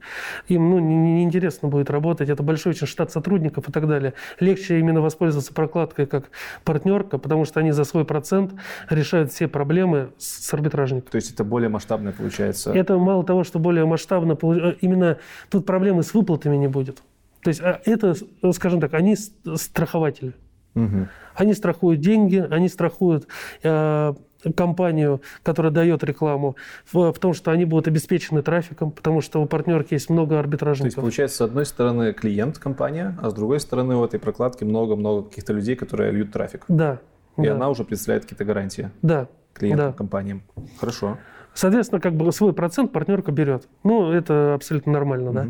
Им 0.49 0.71
ну, 0.71 0.79
не- 0.79 0.97
не- 0.97 1.13
неинтересно 1.19 1.69
будет 1.69 1.91
работать. 1.91 2.29
Это 2.29 2.43
большой 2.43 2.73
очень 2.73 2.87
штат 2.87 3.11
сотрудников 3.13 3.69
и 3.69 3.73
так 3.73 3.87
далее. 3.89 4.15
Легче 4.41 4.79
именно 4.79 5.01
воспользоваться 5.01 5.53
прокладкой 5.55 6.07
как 6.07 6.31
партнерка, 6.65 7.19
потому 7.19 7.45
что 7.45 7.61
они 7.61 7.73
за 7.73 7.85
свой 7.85 8.05
процент 8.05 8.53
решают 8.91 9.33
все 9.33 9.49
проблемы 9.49 10.11
с, 10.19 10.47
с 10.47 10.55
арбитражником. 10.55 11.11
То 11.11 11.17
есть 11.17 11.33
это 11.33 11.45
более 11.45 11.69
масштабное 11.69 12.13
получается. 12.13 12.73
Это 12.73 12.99
мало 12.99 13.25
того, 13.25 13.45
что 13.45 13.59
более 13.59 13.87
масштабно, 13.87 14.37
э, 14.43 14.75
именно 14.81 15.19
тут 15.51 15.67
проблемы 15.67 16.03
с 16.03 16.15
выплатами 16.15 16.57
не 16.57 16.69
будет. 16.69 17.03
То 17.49 17.51
есть 17.51 17.63
а 17.63 17.81
это, 17.87 18.15
э, 18.43 18.53
скажем 18.53 18.79
так, 18.79 18.93
они 18.93 19.17
страхователи. 19.17 20.35
Мгм. 20.75 21.09
Они 21.35 21.55
страхуют 21.55 21.99
деньги, 22.03 22.47
они 22.51 22.69
страхуют 22.69 23.27
э, 23.63 24.15
компанию, 24.55 25.23
которая 25.43 25.73
дает 25.73 26.05
рекламу, 26.05 26.57
в, 26.93 27.11
в 27.11 27.19
том, 27.19 27.33
что 27.33 27.51
они 27.51 27.65
будут 27.65 27.89
обеспечены 27.89 28.43
трафиком, 28.43 28.91
потому 28.91 29.23
что 29.23 29.41
у 29.41 29.47
партнерки 29.47 29.95
есть 29.95 30.11
много 30.11 30.29
То 30.29 30.35
есть 30.35 30.45
арбитражников. 30.45 30.97
получается, 30.97 31.39
с 31.39 31.41
одной 31.41 31.65
стороны 31.65 32.13
клиент 32.13 32.59
компания, 32.59 33.17
а 33.23 33.31
с 33.31 33.33
другой 33.33 33.61
стороны 33.61 33.97
у 33.97 34.05
этой 34.05 34.21
прокладки 34.21 34.65
много-много 34.65 35.27
каких-то 35.31 35.55
людей, 35.55 35.75
которые 35.75 36.13
льют 36.13 36.31
трафик. 36.33 36.67
Да, 36.69 36.99
И 37.39 37.47
да, 37.47 37.55
она 37.55 37.71
уже 37.71 37.85
представляет 37.85 38.25
какие-то 38.25 38.45
гарантии 38.45 38.91
да. 39.01 39.27
клиентам, 39.55 39.93
Да. 39.93 39.97
компаниям. 39.97 40.43
Хорошо. 40.79 41.17
Соответственно, 41.55 42.01
как 42.01 42.15
бы 42.15 42.31
свой 42.33 42.53
процент 42.53 42.93
партнерка 42.93 43.33
берет. 43.33 43.69
Ну, 43.83 44.13
это 44.13 44.55
абсолютно 44.55 44.93
нормально, 44.93 45.33
да. 45.33 45.47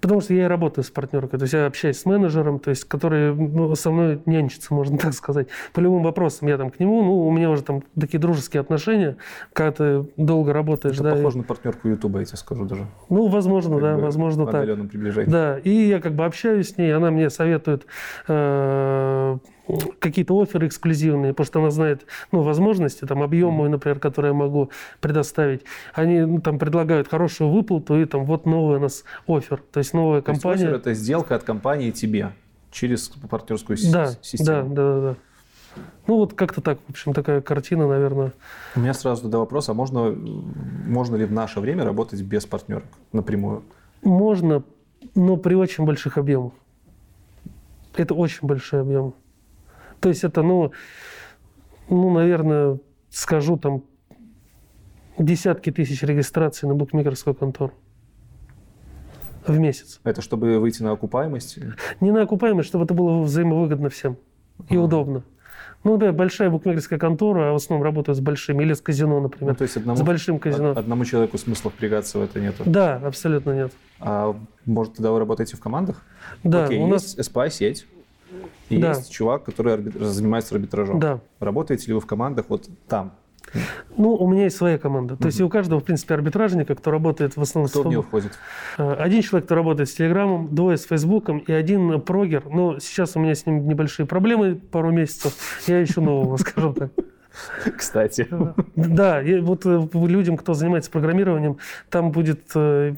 Потому 0.00 0.20
что 0.20 0.34
я 0.34 0.44
и 0.44 0.48
работаю 0.48 0.84
с 0.84 0.90
партнеркой, 0.90 1.38
то 1.38 1.44
есть 1.44 1.52
я 1.54 1.66
общаюсь 1.66 1.98
с 1.98 2.04
менеджером, 2.04 2.58
то 2.58 2.70
есть 2.70 2.84
который 2.84 3.34
ну, 3.34 3.74
со 3.74 3.90
мной 3.90 4.20
нянчится, 4.26 4.72
можно 4.74 4.98
так 4.98 5.12
сказать. 5.14 5.48
По 5.72 5.80
любым 5.80 6.02
вопросам 6.02 6.48
я 6.48 6.56
там 6.58 6.70
к 6.70 6.78
нему, 6.80 7.02
ну, 7.02 7.26
у 7.26 7.30
меня 7.30 7.50
уже 7.50 7.62
там 7.62 7.82
такие 7.98 8.18
дружеские 8.18 8.60
отношения, 8.60 9.16
когда 9.52 9.72
ты 9.72 10.10
долго 10.16 10.52
работаешь. 10.52 10.94
Это 10.96 11.04
да, 11.04 11.14
похоже 11.16 11.36
и- 11.36 11.38
на 11.40 11.44
партнерку 11.44 11.88
Ютуба, 11.88 12.20
я 12.20 12.24
тебе 12.24 12.36
скажу 12.38 12.64
даже. 12.66 12.86
Ну, 13.08 13.28
возможно, 13.28 13.74
Как 13.74 13.82
да, 13.82 13.94
бы 13.96 14.02
возможно 14.02 14.44
в 14.44 14.46
так. 14.46 14.56
отдаленном 14.56 14.88
приближении. 14.88 15.30
Да, 15.30 15.58
и 15.58 15.70
я 15.70 16.00
как 16.00 16.12
бы 16.14 16.24
общаюсь 16.24 16.70
с 16.70 16.76
ней, 16.78 16.94
она 16.94 17.10
мне 17.10 17.30
советует 17.30 17.86
э, 18.28 19.38
какие-то 19.98 20.40
оферы 20.40 20.66
эксклюзивные, 20.66 21.32
потому 21.32 21.46
что 21.46 21.60
она 21.60 21.70
знает, 21.70 22.06
ну, 22.32 22.42
возможности, 22.42 23.04
там, 23.04 23.22
объем 23.22 23.52
мой, 23.52 23.68
например, 23.68 23.98
который 23.98 24.28
я 24.28 24.34
могу 24.34 24.70
предоставить. 25.00 25.62
Они 25.94 26.20
ну, 26.20 26.40
там 26.40 26.58
предлагают 26.58 27.08
хорошую 27.08 27.50
выплату, 27.50 28.00
и 28.00 28.04
там 28.04 28.24
вот 28.24 28.46
новый 28.46 28.78
у 28.78 28.80
нас 28.80 29.04
офер, 29.26 29.62
то 29.72 29.78
есть 29.78 29.94
новая 29.94 30.22
То 30.22 30.32
есть 30.32 30.42
компания. 30.42 30.66
оффер 30.66 30.76
это 30.76 30.94
сделка 30.94 31.34
от 31.34 31.42
компании 31.42 31.90
тебе 31.90 32.32
через 32.70 33.08
партнерскую 33.08 33.76
да, 33.92 34.12
систему. 34.22 34.44
да, 34.44 34.62
да, 34.62 34.94
да, 34.94 35.00
да. 35.00 35.16
Ну, 36.06 36.16
вот 36.16 36.34
как-то 36.34 36.60
так, 36.60 36.78
в 36.86 36.90
общем, 36.90 37.12
такая 37.12 37.40
картина, 37.40 37.86
наверное. 37.86 38.32
У 38.74 38.80
меня 38.80 38.94
сразу 38.94 39.22
тогда 39.22 39.38
вопрос, 39.38 39.68
а 39.68 39.74
можно, 39.74 40.10
можно 40.10 41.16
ли 41.16 41.24
в 41.24 41.32
наше 41.32 41.60
время 41.60 41.84
работать 41.84 42.20
без 42.22 42.46
партнерок 42.46 42.86
напрямую? 43.12 43.62
Можно, 44.02 44.64
но 45.14 45.36
при 45.36 45.54
очень 45.54 45.84
больших 45.84 46.18
объемах. 46.18 46.52
Это 47.94 48.14
очень 48.14 48.46
большой 48.46 48.80
объем. 48.80 49.14
То 50.00 50.08
есть 50.08 50.24
это, 50.24 50.42
ну, 50.42 50.72
ну, 51.88 52.10
наверное, 52.10 52.78
скажу 53.10 53.56
там 53.58 53.84
десятки 55.18 55.70
тысяч 55.70 56.02
регистраций 56.02 56.68
на 56.68 56.74
букмекерскую 56.74 57.34
контору 57.34 57.72
в 59.46 59.58
месяц. 59.58 60.00
Это 60.04 60.22
чтобы 60.22 60.58
выйти 60.58 60.82
на 60.82 60.92
окупаемость? 60.92 61.58
Не 62.00 62.12
на 62.12 62.22
окупаемость, 62.22 62.68
чтобы 62.68 62.84
это 62.84 62.94
было 62.94 63.22
взаимовыгодно 63.22 63.88
всем 63.90 64.16
и 64.68 64.76
Ага. 64.76 64.84
удобно. 64.84 65.22
Ну, 65.82 65.92
например, 65.92 66.14
большая 66.14 66.50
букмекерская 66.50 66.98
контора, 66.98 67.48
а 67.48 67.52
в 67.52 67.56
основном 67.56 67.82
работают 67.84 68.18
с 68.18 68.20
большими, 68.20 68.62
или 68.62 68.74
с 68.74 68.82
казино, 68.82 69.16
Ну, 69.16 69.20
например. 69.22 69.54
то 69.54 69.62
есть 69.64 69.78
одному, 69.78 69.96
С 69.96 70.02
большим 70.02 70.38
казино. 70.38 70.72
од- 70.72 70.76
одному 70.76 71.06
человеку 71.06 71.38
смысла 71.38 71.70
впрягаться 71.70 72.18
в 72.18 72.22
это 72.22 72.38
нету. 72.38 72.64
Да, 72.66 72.96
абсолютно 72.96 73.52
нет. 73.52 73.72
А 73.98 74.36
может, 74.66 74.94
тогда 74.94 75.10
вы 75.10 75.18
работаете 75.18 75.56
в 75.56 75.60
командах? 75.60 76.02
Да, 76.44 76.66
Окей, 76.66 76.78
у 76.82 76.86
нас... 76.86 77.16
SPI-сеть, 77.16 77.86
и 78.68 78.78
Да. 78.78 78.90
есть 78.90 79.10
чувак, 79.10 79.44
который 79.44 79.74
арбит- 79.74 79.98
занимается 80.02 80.54
арбитражом. 80.54 81.00
Да. 81.00 81.20
Работаете 81.40 81.88
ли 81.88 81.94
вы 81.94 82.00
в 82.00 82.06
командах 82.06 82.46
вот 82.48 82.68
там? 82.88 83.12
Ну, 83.96 84.14
у 84.14 84.30
меня 84.30 84.44
есть 84.44 84.56
своя 84.56 84.78
команда. 84.78 85.16
То 85.16 85.26
есть 85.26 85.40
и 85.40 85.42
у 85.42 85.48
каждого, 85.48 85.80
в 85.80 85.84
принципе, 85.84 86.14
арбитражника, 86.14 86.74
кто 86.76 86.90
работает 86.92 87.36
в 87.36 87.40
основном 87.42 87.68
Кто 87.68 87.82
с 87.82 87.84
в 87.84 87.88
нее 87.88 88.02
входит? 88.02 88.32
Э, 88.78 88.92
Один 88.92 89.22
человек, 89.22 89.46
кто 89.46 89.56
работает 89.56 89.88
с 89.88 89.94
Телеграмом, 89.94 90.54
двое 90.54 90.76
с 90.76 90.84
Фейсбуком 90.84 91.38
и 91.38 91.50
один 91.52 92.00
прогер. 92.00 92.44
Но 92.48 92.78
сейчас 92.78 93.16
у 93.16 93.20
меня 93.20 93.34
с 93.34 93.46
ним 93.46 93.66
небольшие 93.66 94.06
проблемы, 94.06 94.54
пару 94.54 94.92
месяцев. 94.92 95.34
Я 95.66 95.82
ищу 95.82 96.00
нового, 96.00 96.36
скажем 96.38 96.74
так. 96.74 96.92
Кстати. 97.76 98.28
Да, 98.76 99.22
вот 99.42 99.66
э, 99.66 99.88
людям, 99.94 100.36
кто 100.36 100.54
занимается 100.54 100.90
программированием, 100.90 101.58
там 101.88 102.10
будет, 102.10 102.42
э, 102.54 102.94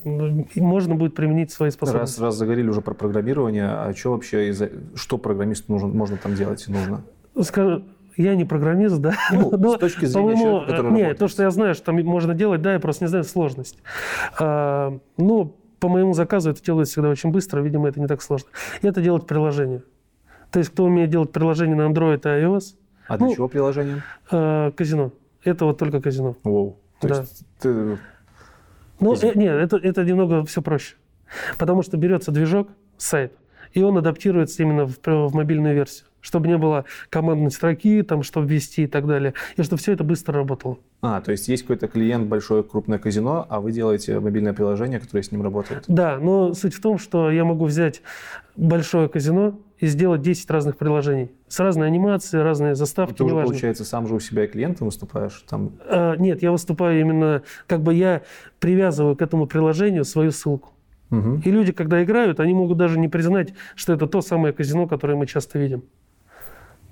можно 0.55 0.95
будет 0.95 1.15
применить 1.15 1.51
свои 1.51 1.69
Раз, 1.69 1.75
способности. 1.75 2.21
раз 2.21 2.37
заговорили 2.37 2.69
уже 2.69 2.81
про 2.81 2.95
программирование, 2.95 3.67
а 3.69 3.93
что 3.95 4.13
вообще, 4.13 4.49
из-за- 4.49 4.71
что 4.95 5.19
программисту 5.19 5.73
нужно, 5.73 5.89
можно 5.89 6.17
там 6.17 6.35
делать 6.35 6.65
и 6.69 6.73
нужно? 6.73 7.03
Скажу, 7.41 7.85
я 8.17 8.35
не 8.35 8.45
программист, 8.45 8.99
да. 8.99 9.15
Ну, 9.33 9.51
но, 9.59 9.77
с 9.77 9.79
точки 9.79 10.05
зрения 10.07 10.37
человека, 10.37 10.67
который 10.67 10.87
Нет, 10.93 11.01
работает. 11.01 11.19
то, 11.19 11.29
что 11.29 11.43
я 11.43 11.51
знаю, 11.51 11.75
что 11.75 11.85
там 11.87 12.03
можно 12.05 12.35
делать, 12.35 12.63
да, 12.63 12.75
я 12.75 12.81
просто 12.81 13.05
не 13.05 13.09
знаю 13.09 13.25
сложность. 13.25 13.79
А, 14.39 14.99
ну, 15.17 15.57
по 15.81 15.89
моему 15.89 16.13
заказу 16.15 16.51
это 16.51 16.63
делается 16.63 16.93
всегда 16.93 17.09
очень 17.09 17.31
быстро, 17.31 17.61
видимо, 17.61 17.89
это 17.89 18.01
не 18.01 18.07
так 18.07 18.23
сложно. 18.23 18.49
И 18.83 18.87
это 18.87 19.01
делать 19.03 19.27
приложение. 19.27 19.83
То 20.51 20.59
есть, 20.59 20.71
кто 20.71 20.85
умеет 20.85 21.11
делать 21.11 21.33
приложение 21.33 21.75
на 21.75 21.91
Android 21.91 22.19
и 22.19 22.43
iOS, 22.45 22.75
А 23.09 23.19
для 23.19 23.27
Ну, 23.27 23.35
чего 23.35 23.49
приложение? 23.49 24.03
э, 24.31 24.71
казино. 24.77 25.13
Это 25.45 25.65
вот 25.65 25.79
только 25.79 26.01
казино. 26.01 26.37
Воу. 26.45 26.79
То 27.01 27.09
Да. 27.09 27.21
есть 27.21 27.45
ты... 27.61 27.99
Ну, 29.01 29.11
Казино. 29.15 29.33
э, 29.33 29.35
нет, 29.37 29.55
это, 29.57 29.77
это 29.77 30.05
немного 30.05 30.45
все 30.45 30.63
проще. 30.63 30.95
Потому 31.59 31.83
что 31.83 31.97
берется 31.97 32.31
движок, 32.31 32.69
сайт, 32.97 33.33
и 33.73 33.83
он 33.83 33.99
адаптируется 33.99 34.63
именно 34.63 34.87
в, 34.87 34.99
в 35.05 35.35
мобильную 35.35 35.75
версию. 35.75 36.07
Чтобы 36.21 36.47
не 36.47 36.57
было 36.57 36.85
командной 37.11 37.51
строки, 37.51 38.03
там, 38.03 38.23
чтобы 38.23 38.47
ввести 38.47 38.85
и 38.85 38.87
так 38.87 39.09
далее. 39.09 39.35
И 39.57 39.63
чтобы 39.63 39.81
все 39.81 39.93
это 39.93 40.05
быстро 40.05 40.35
работало. 40.35 40.79
А, 41.01 41.21
то 41.21 41.33
есть 41.33 41.49
есть 41.49 41.63
какой-то 41.63 41.89
клиент, 41.89 42.29
большое 42.29 42.63
крупное 42.63 43.01
казино, 43.01 43.45
а 43.49 43.61
вы 43.61 43.73
делаете 43.73 44.21
мобильное 44.21 44.53
приложение, 44.53 45.01
которое 45.01 45.23
с 45.25 45.33
ним 45.33 45.43
работает. 45.43 45.85
Да, 45.89 46.19
но 46.19 46.55
суть 46.55 46.75
в 46.75 46.81
том, 46.81 46.99
что 46.99 47.29
я 47.33 47.45
могу 47.45 47.65
взять 47.65 48.03
большое 48.55 49.09
казино 49.09 49.59
и 49.81 49.87
сделать 49.89 50.23
10 50.23 50.49
разных 50.49 50.77
приложений. 50.77 51.33
С 51.49 51.59
разной 51.59 51.89
анимацией, 51.89 52.45
разные 52.45 52.73
И 52.73 52.75
заставки, 52.77 53.17
ты 53.17 53.25
уже, 53.25 53.33
неважно. 53.33 53.51
получается, 53.51 53.85
сам 53.85 54.07
же 54.07 54.15
у 54.15 54.21
себя 54.21 54.45
и 54.45 54.47
клиентом 54.47 54.87
выступаешь. 54.87 55.45
Там... 55.49 55.73
А, 55.89 56.15
нет, 56.15 56.41
я 56.41 56.53
выступаю 56.53 57.01
именно, 57.01 57.43
как 57.67 57.83
бы 57.83 57.95
я 57.95 58.23
привязываю 58.61 59.17
к 59.17 59.23
этому 59.23 59.49
приложению 59.49 60.05
свою 60.05 60.31
ссылку. 60.31 60.71
Мгм. 61.13 61.43
И 61.45 61.51
люди, 61.51 61.73
когда 61.73 62.03
играют, 62.03 62.41
они 62.41 62.55
могут 62.55 62.79
даже 62.79 62.99
не 62.99 63.07
признать, 63.09 63.53
что 63.77 63.93
это 63.93 64.07
то 64.07 64.23
самое 64.23 64.53
казино, 64.55 64.89
которое 64.89 65.15
мы 65.15 65.27
часто 65.27 65.59
видим. 65.59 65.85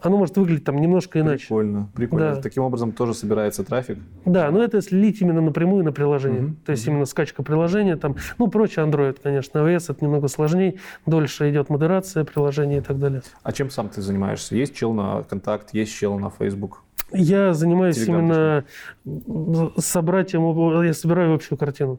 Оно 0.02 0.16
может 0.16 0.36
выглядеть 0.36 0.64
там 0.64 0.80
немножко 0.80 1.20
иначе. 1.20 1.46
Прикольно, 1.46 1.88
прикольно. 1.94 2.34
Да. 2.36 2.40
Таким 2.40 2.62
образом 2.62 2.92
тоже 2.92 3.12
собирается 3.12 3.64
трафик. 3.64 3.98
Да, 4.24 4.50
но 4.50 4.62
это 4.62 4.78
если 4.78 4.96
лить 4.96 5.20
именно 5.20 5.40
напрямую 5.42 5.84
на 5.84 5.92
приложение. 5.92 6.40
Мгм, 6.40 6.56
То 6.64 6.72
есть 6.72 6.86
именно 6.86 7.04
скачка 7.04 7.42
приложения, 7.42 7.96
там, 7.96 8.16
ну, 8.38 8.48
прочее 8.48 8.86
Android, 8.86 9.18
конечно. 9.22 9.58
iOS 9.58 9.92
это 9.92 10.04
немного 10.04 10.28
сложнее, 10.28 10.76
дольше 11.06 11.50
идет 11.50 11.68
модерация 11.68 12.24
приложения 12.24 12.78
и 12.78 12.80
так 12.80 12.98
далее. 12.98 13.22
А 13.42 13.52
чем 13.52 13.70
сам 13.70 13.88
ты 13.88 14.00
занимаешься? 14.00 14.54
Есть 14.56 14.74
чел 14.74 14.92
на 14.94 15.22
контакт, 15.22 15.74
есть 15.74 15.92
чел 15.94 16.18
на 16.18 16.30
Facebook? 16.30 16.82
Я 17.12 17.52
занимаюсь 17.52 17.96
Телеграм 17.96 18.64
именно 19.04 19.72
собратием, 19.78 20.82
я 20.84 20.94
собираю 20.94 21.34
общую 21.34 21.58
картину. 21.58 21.98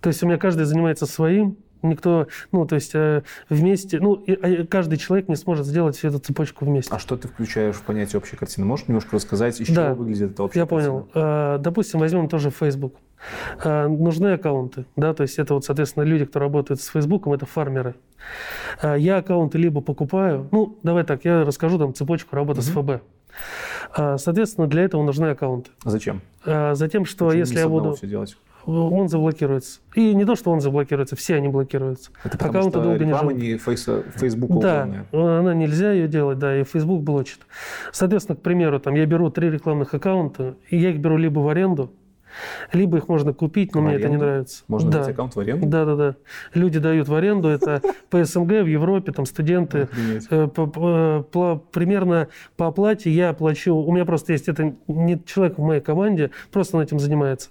То 0.00 0.08
есть 0.08 0.22
у 0.22 0.26
меня 0.26 0.38
каждый 0.38 0.64
занимается 0.64 1.06
своим, 1.06 1.56
никто, 1.82 2.26
ну, 2.52 2.66
то 2.66 2.74
есть 2.74 2.92
э, 2.94 3.22
вместе, 3.48 4.00
ну, 4.00 4.24
а 4.42 4.66
каждый 4.66 4.96
человек 4.98 5.28
не 5.28 5.36
сможет 5.36 5.66
сделать 5.66 5.96
всю 5.96 6.08
эту 6.08 6.18
цепочку 6.18 6.64
вместе. 6.64 6.92
А 6.94 6.98
что 6.98 7.16
ты 7.16 7.28
включаешь 7.28 7.76
в 7.76 7.82
понятие 7.82 8.18
общей 8.18 8.36
картины? 8.36 8.66
Можешь 8.66 8.88
немножко 8.88 9.16
рассказать, 9.16 9.60
из 9.60 9.68
Да. 9.68 9.86
чего 9.86 9.94
выглядит 9.96 10.32
эта 10.32 10.42
общая 10.44 10.60
Я 10.60 10.66
картина? 10.66 10.90
понял. 10.92 11.08
Э, 11.14 11.58
Допустим, 11.60 12.00
возьмем 12.00 12.28
тоже 12.28 12.50
Facebook. 12.50 12.94
Э, 13.64 13.86
Нужны 13.88 14.32
аккаунты, 14.34 14.86
да, 14.96 15.12
то 15.14 15.22
есть 15.22 15.38
это 15.38 15.54
вот, 15.54 15.64
соответственно, 15.64 16.04
люди, 16.04 16.24
кто 16.24 16.38
работают 16.38 16.80
с 16.80 16.86
Фейсбуком, 16.88 17.32
это 17.32 17.46
фармеры. 17.46 17.94
Я 18.82 19.18
аккаунты 19.18 19.58
либо 19.58 19.80
покупаю, 19.80 20.48
ну, 20.52 20.76
давай 20.82 21.02
так, 21.04 21.24
я 21.24 21.44
расскажу 21.44 21.78
там 21.78 21.94
цепочку 21.94 22.34
работы 22.36 22.62
с 22.62 22.68
ФБ. 22.68 23.02
Соответственно, 24.16 24.66
для 24.66 24.82
этого 24.82 25.02
нужны 25.02 25.26
аккаунты. 25.26 25.70
А 25.84 25.90
Зачем? 25.90 26.20
Затем, 26.44 27.04
что 27.04 27.26
Почему 27.26 27.38
если 27.40 27.58
я 27.58 27.68
буду... 27.68 27.94
все 27.94 28.06
делать? 28.06 28.36
Он 28.66 29.08
заблокируется. 29.08 29.80
И 29.94 30.14
не 30.14 30.24
то, 30.24 30.36
что 30.36 30.50
он 30.50 30.60
заблокируется, 30.60 31.16
все 31.16 31.36
они 31.36 31.48
блокируются. 31.48 32.10
Это 32.22 32.36
потому 32.36 32.50
Аккаунты 32.50 32.70
что 32.78 32.82
долго 32.82 33.04
не 33.04 33.10
реклама 33.10 33.32
не 33.32 33.56
фейса, 33.56 34.02
Фейсбуку 34.16 34.60
Да, 34.60 34.82
угодная. 34.82 35.38
она 35.38 35.54
нельзя 35.54 35.92
ее 35.92 36.08
делать, 36.08 36.38
да, 36.38 36.58
и 36.58 36.64
Facebook 36.64 37.02
блочит. 37.02 37.40
Соответственно, 37.92 38.36
к 38.36 38.42
примеру, 38.42 38.78
там 38.80 38.94
я 38.94 39.06
беру 39.06 39.30
три 39.30 39.50
рекламных 39.50 39.94
аккаунта, 39.94 40.56
и 40.68 40.76
я 40.76 40.90
их 40.90 40.98
беру 40.98 41.16
либо 41.16 41.40
в 41.40 41.48
аренду, 41.48 41.90
либо 42.72 42.98
их 42.98 43.08
можно 43.08 43.32
купить, 43.32 43.74
но 43.74 43.80
В 43.80 43.84
мне 43.84 43.94
это 43.94 44.02
не 44.08 44.14
аренду? 44.14 44.24
нравится. 44.24 44.64
Можно 44.68 44.90
да. 44.90 44.98
дать 45.00 45.08
аккаунт 45.10 45.34
в 45.36 45.40
аренду? 45.40 45.66
Да, 45.66 45.84
да, 45.84 45.96
да. 45.96 46.14
Люди 46.54 46.78
дают 46.78 47.08
в 47.08 47.14
аренду, 47.14 47.48
это 47.48 47.80
по 48.10 48.24
СНГ, 48.24 48.62
в 48.62 48.66
Европе, 48.66 49.12
там 49.12 49.26
студенты. 49.26 49.88
Э, 50.30 50.46
пла- 50.46 51.60
примерно 51.72 52.28
по 52.56 52.66
оплате 52.66 53.10
я 53.10 53.32
плачу, 53.32 53.74
у 53.74 53.92
меня 53.92 54.04
просто 54.04 54.32
есть, 54.32 54.48
это 54.48 54.74
не 54.86 55.22
человек 55.24 55.58
в 55.58 55.62
моей 55.62 55.80
команде, 55.80 56.30
просто 56.52 56.76
он 56.76 56.82
этим 56.82 56.98
занимается. 56.98 57.50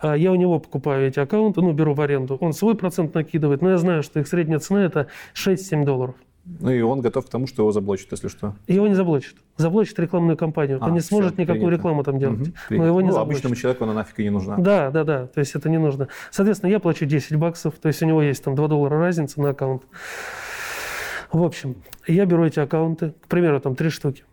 А 0.00 0.14
Я 0.16 0.32
у 0.32 0.36
него 0.36 0.58
покупаю 0.58 1.06
эти 1.06 1.18
аккаунты, 1.20 1.60
ну, 1.60 1.72
беру 1.72 1.94
в 1.94 2.00
аренду. 2.00 2.36
Он 2.40 2.52
свой 2.52 2.74
процент 2.76 3.14
накидывает, 3.14 3.62
но 3.62 3.70
я 3.70 3.78
знаю, 3.78 4.02
что 4.02 4.20
их 4.20 4.28
средняя 4.28 4.58
цена 4.58 4.84
это 4.84 5.08
6-7 5.34 5.84
долларов. 5.84 6.14
Ну 6.44 6.70
и 6.70 6.80
он 6.80 7.00
готов 7.00 7.26
к 7.26 7.28
тому, 7.28 7.46
что 7.46 7.62
его 7.62 7.70
заблочат, 7.72 8.08
если 8.10 8.28
что. 8.28 8.56
Его 8.66 8.88
не 8.88 8.94
заблочат. 8.94 9.36
Заблочат 9.56 9.98
рекламную 10.00 10.36
кампанию. 10.36 10.78
А, 10.80 10.86
он 10.86 10.94
не 10.94 11.00
сможет 11.00 11.38
никакую 11.38 11.66
принято. 11.66 11.76
рекламу 11.76 12.02
там 12.02 12.18
делать. 12.18 12.40
Мгм, 12.40 12.52
Но 12.70 12.86
его 12.86 13.00
не 13.00 13.08
ну, 13.08 13.12
заблочат. 13.12 13.44
обычному 13.44 13.54
человеку 13.54 13.84
она 13.84 13.94
нафиг 13.94 14.18
и 14.18 14.24
не 14.24 14.30
нужна. 14.30 14.56
Да, 14.56 14.90
да, 14.90 15.04
да. 15.04 15.26
То 15.28 15.38
есть 15.38 15.54
это 15.54 15.68
не 15.68 15.78
нужно. 15.78 16.08
Соответственно, 16.32 16.70
я 16.70 16.80
плачу 16.80 17.06
10 17.06 17.36
баксов. 17.36 17.74
То 17.74 17.88
есть 17.88 18.02
у 18.02 18.06
него 18.06 18.22
есть 18.22 18.42
там 18.42 18.56
2 18.56 18.68
доллара 18.68 18.98
разница 18.98 19.40
на 19.40 19.50
аккаунт. 19.50 19.84
В 21.30 21.42
общем, 21.42 21.76
я 22.06 22.26
беру 22.26 22.44
эти 22.44 22.58
аккаунты, 22.58 23.14
к 23.22 23.28
примеру, 23.28 23.60
там 23.60 23.74
три 23.74 23.88
штуки. 23.88 24.24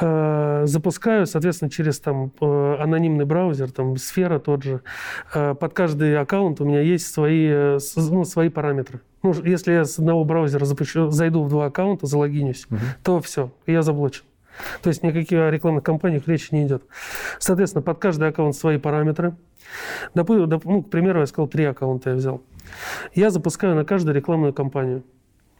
Э, 0.00 0.62
Запускаю, 0.64 1.26
соответственно, 1.26 1.70
через 1.70 2.00
там 2.00 2.32
э, 2.40 2.76
анонимный 2.78 3.24
браузер, 3.24 3.70
там 3.70 3.96
сфера 3.96 4.38
тот 4.38 4.62
же. 4.62 4.80
Э, 5.34 5.54
Под 5.54 5.74
каждый 5.74 6.16
аккаунт 6.18 6.60
у 6.60 6.64
меня 6.64 6.80
есть 6.80 7.12
свои, 7.12 7.76
ну, 7.96 8.24
свои 8.24 8.48
параметры. 8.48 9.00
Ну, 9.22 9.32
если 9.44 9.72
я 9.72 9.84
с 9.84 9.98
одного 9.98 10.24
браузера 10.24 10.64
запущу, 10.64 11.10
зайду 11.10 11.42
в 11.42 11.48
два 11.48 11.66
аккаунта, 11.66 12.06
залогинюсь, 12.06 12.66
то 13.04 13.20
все, 13.20 13.52
я 13.66 13.82
заблочен. 13.82 14.24
То 14.82 14.88
есть 14.88 15.02
никаких 15.02 15.38
о 15.38 15.50
рекламных 15.50 15.82
кампаниях 15.84 16.28
речи 16.28 16.48
не 16.52 16.66
идет. 16.66 16.82
Соответственно, 17.38 17.82
под 17.82 17.98
каждый 17.98 18.28
аккаунт 18.28 18.54
свои 18.54 18.78
параметры. 18.78 19.34
Допу- 20.14 20.44
доп- 20.46 20.62
ну, 20.64 20.82
к 20.82 20.90
примеру, 20.90 21.20
я 21.20 21.26
сказал, 21.26 21.48
три 21.48 21.64
аккаунта 21.64 22.10
я 22.10 22.16
взял. 22.16 22.42
Я 23.14 23.30
запускаю 23.30 23.74
на 23.74 23.84
каждую 23.84 24.14
рекламную 24.14 24.52
кампанию 24.52 25.04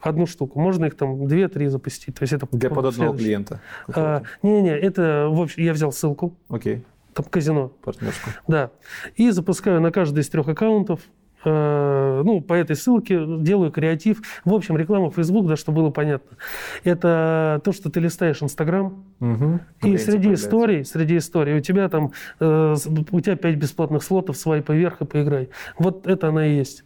одну 0.03 0.27
штуку. 0.27 0.61
Можно 0.61 0.87
их 0.87 0.97
там 0.97 1.27
две-три 1.27 1.69
запустить. 1.69 2.17
То 2.17 2.23
есть 2.23 2.33
это 2.33 2.47
Для 2.53 2.71
под 2.71 2.85
одного 2.87 3.17
клиента. 3.17 3.61
А, 3.95 4.23
Не-не, 4.43 4.77
это 4.77 5.29
в 5.31 5.41
общем, 5.41 5.63
я 5.63 5.73
взял 5.73 5.93
ссылку, 5.93 6.37
Окей, 6.49 6.85
там 7.15 7.25
казино, 7.27 7.69
партнерскую. 7.83 8.35
да, 8.49 8.71
и 9.17 9.31
запускаю 9.31 9.81
на 9.81 9.91
каждый 9.91 10.21
из 10.21 10.29
трех 10.29 10.49
аккаунтов 10.49 11.01
э, 11.45 12.23
ну, 12.25 12.41
по 12.41 12.55
этой 12.55 12.77
ссылке 12.77 13.21
делаю 13.41 13.71
креатив. 13.71 14.23
В 14.45 14.55
общем, 14.55 14.77
реклама 14.77 15.11
Facebook, 15.11 15.47
да, 15.47 15.57
чтобы 15.57 15.83
было 15.83 15.91
понятно. 15.91 16.37
Это 16.85 17.61
то, 17.65 17.73
что 17.73 17.91
ты 17.91 18.01
листаешь 18.01 18.43
Инстаграм, 18.43 19.05
Угу. 19.23 19.61
и 19.85 19.97
среди 19.99 20.33
историй, 20.33 20.85
среди 20.85 21.19
историй 21.19 21.57
у 21.57 21.61
тебя 21.61 21.89
там, 21.89 22.11
э, 22.41 22.75
у 23.13 23.21
тебя 23.21 23.37
пять 23.37 23.55
бесплатных 23.55 24.03
слотов, 24.03 24.37
свайпай 24.37 24.77
вверх 24.77 25.01
и 25.01 25.05
поиграй. 25.05 25.49
Вот 25.79 26.09
это 26.09 26.29
она 26.29 26.45
и 26.45 26.57
есть. 26.57 26.83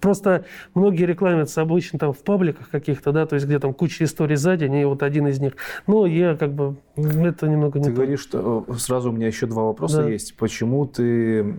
Просто 0.00 0.44
многие 0.74 1.04
рекламятся 1.06 1.60
обычно 1.60 1.98
там 1.98 2.12
в 2.12 2.18
пабликах 2.18 2.68
каких-то, 2.70 3.10
да, 3.10 3.26
то 3.26 3.34
есть 3.34 3.46
где 3.46 3.58
там 3.58 3.74
куча 3.74 4.04
историй 4.04 4.36
за 4.36 4.56
день, 4.56 4.74
и 4.76 4.84
вот 4.84 5.02
один 5.02 5.26
из 5.26 5.40
них. 5.40 5.54
Но 5.88 6.06
я 6.06 6.36
как 6.36 6.52
бы, 6.52 6.76
это 6.96 7.48
немного 7.48 7.80
не 7.80 7.86
Ты 7.86 7.90
то. 7.90 7.96
говоришь, 7.96 8.20
что 8.20 8.64
э, 8.68 8.74
сразу 8.74 9.10
у 9.10 9.12
меня 9.12 9.26
еще 9.26 9.46
два 9.46 9.64
вопроса 9.64 10.02
Да. 10.02 10.08
есть. 10.08 10.36
Почему 10.36 10.86
ты 10.86 11.56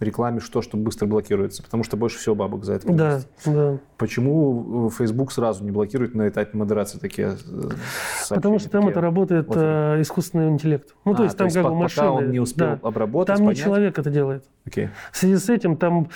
рекламишь 0.00 0.48
то, 0.48 0.62
что 0.62 0.76
быстро 0.76 1.06
блокируется? 1.06 1.62
Потому 1.62 1.82
что 1.84 1.96
больше 1.96 2.18
всего 2.18 2.34
бабок 2.34 2.64
за 2.64 2.74
это. 2.74 2.86
Да, 2.92 3.20
приносит. 3.20 3.28
да. 3.46 3.78
Почему 3.96 4.88
э, 4.88 4.90
Facebook 4.90 5.32
сразу 5.32 5.64
не 5.64 5.70
блокирует 5.70 6.14
на 6.14 6.28
этапе 6.28 6.56
модерации 6.56 6.98
такие 6.98 7.36
Потому 8.28 8.58
что 8.58 8.70
там 8.70 8.82
такие 8.82 8.90
это 8.92 9.00
работает 9.00 9.48
отзывы? 9.48 9.63
Э, 9.64 10.00
искусственный 10.02 10.48
интеллект. 10.48 10.94
Ну, 11.04 11.14
то 11.14 11.22
А, 11.22 11.24
есть 11.24 11.36
там 11.36 11.48
как 11.48 11.62
бы 11.62 11.68
пока 11.70 11.74
машины. 11.82 12.08
он 12.10 12.30
не 12.30 12.40
успел 12.40 12.66
да. 12.66 12.78
обработать, 12.82 13.34
Там 13.36 13.42
не 13.44 13.50
понять? 13.52 13.62
человек 13.64 13.98
это 13.98 14.10
делает. 14.10 14.44
Окей. 14.66 14.88
В 15.12 15.16
связи 15.16 15.36
с 15.36 15.48
этим 15.48 15.76
там 15.76 16.08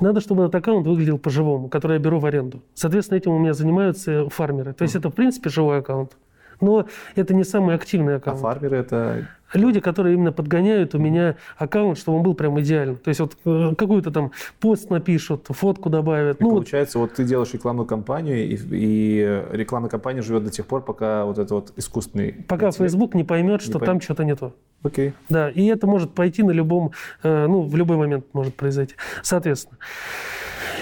надо, 0.00 0.20
чтобы 0.20 0.44
этот 0.44 0.54
аккаунт 0.56 0.86
выглядел 0.86 1.18
по-живому, 1.18 1.68
который 1.68 1.94
я 1.94 1.98
беру 1.98 2.18
в 2.18 2.26
аренду. 2.26 2.62
Соответственно, 2.74 3.18
этим 3.18 3.32
у 3.32 3.38
меня 3.38 3.54
занимаются 3.54 4.28
фармеры. 4.28 4.72
То 4.72 4.82
есть 4.82 4.94
это, 4.94 5.10
в 5.10 5.14
принципе, 5.14 5.50
живой 5.50 5.78
аккаунт. 5.78 6.16
Но 6.60 6.86
это 7.14 7.34
не 7.34 7.44
самый 7.44 7.74
активный 7.74 8.14
А 8.14 8.16
аккаунт. 8.16 8.40
фармеры 8.40 8.76
это... 8.78 9.28
Люди, 9.54 9.80
которые 9.80 10.14
именно 10.14 10.30
подгоняют 10.30 10.94
у 10.94 10.98
меня 10.98 11.36
аккаунт, 11.56 11.96
чтобы 11.96 12.18
он 12.18 12.22
был 12.22 12.34
прям 12.34 12.60
идеальный. 12.60 12.96
То 12.96 13.08
есть 13.08 13.18
вот 13.20 13.34
э, 13.46 13.74
какой-то 13.78 14.10
там 14.10 14.32
пост 14.60 14.90
напишут, 14.90 15.46
фотку 15.48 15.88
добавят. 15.88 16.38
И 16.38 16.44
Ну, 16.44 16.50
вот 16.50 16.56
получается, 16.56 16.98
вот 16.98 17.14
ты 17.14 17.24
делаешь 17.24 17.54
рекламную 17.54 17.86
кампанию, 17.86 18.36
и, 18.46 18.58
и 18.72 19.42
рекламная 19.52 19.88
кампания 19.88 20.20
живет 20.20 20.44
до 20.44 20.50
тех 20.50 20.66
пор, 20.66 20.82
пока 20.84 21.24
вот 21.24 21.38
это 21.38 21.54
вот 21.54 21.72
искусственный... 21.76 22.32
пока 22.46 22.66
интеллект- 22.66 22.76
Facebook 22.76 23.14
не 23.14 23.24
поймет, 23.24 23.62
что 23.62 23.78
пойм- 23.78 23.86
там 23.86 24.00
что-то 24.02 24.24
не 24.24 24.36
то. 24.36 24.52
Окей. 24.82 25.14
Да, 25.30 25.48
и 25.48 25.64
это 25.64 25.86
может 25.86 26.12
пойти 26.12 26.42
на 26.42 26.50
любом, 26.50 26.90
э, 27.22 27.46
ну, 27.46 27.62
в 27.62 27.74
любой 27.74 27.96
момент 27.96 28.26
может 28.34 28.54
произойти. 28.54 28.96
Соответственно, 29.22 29.78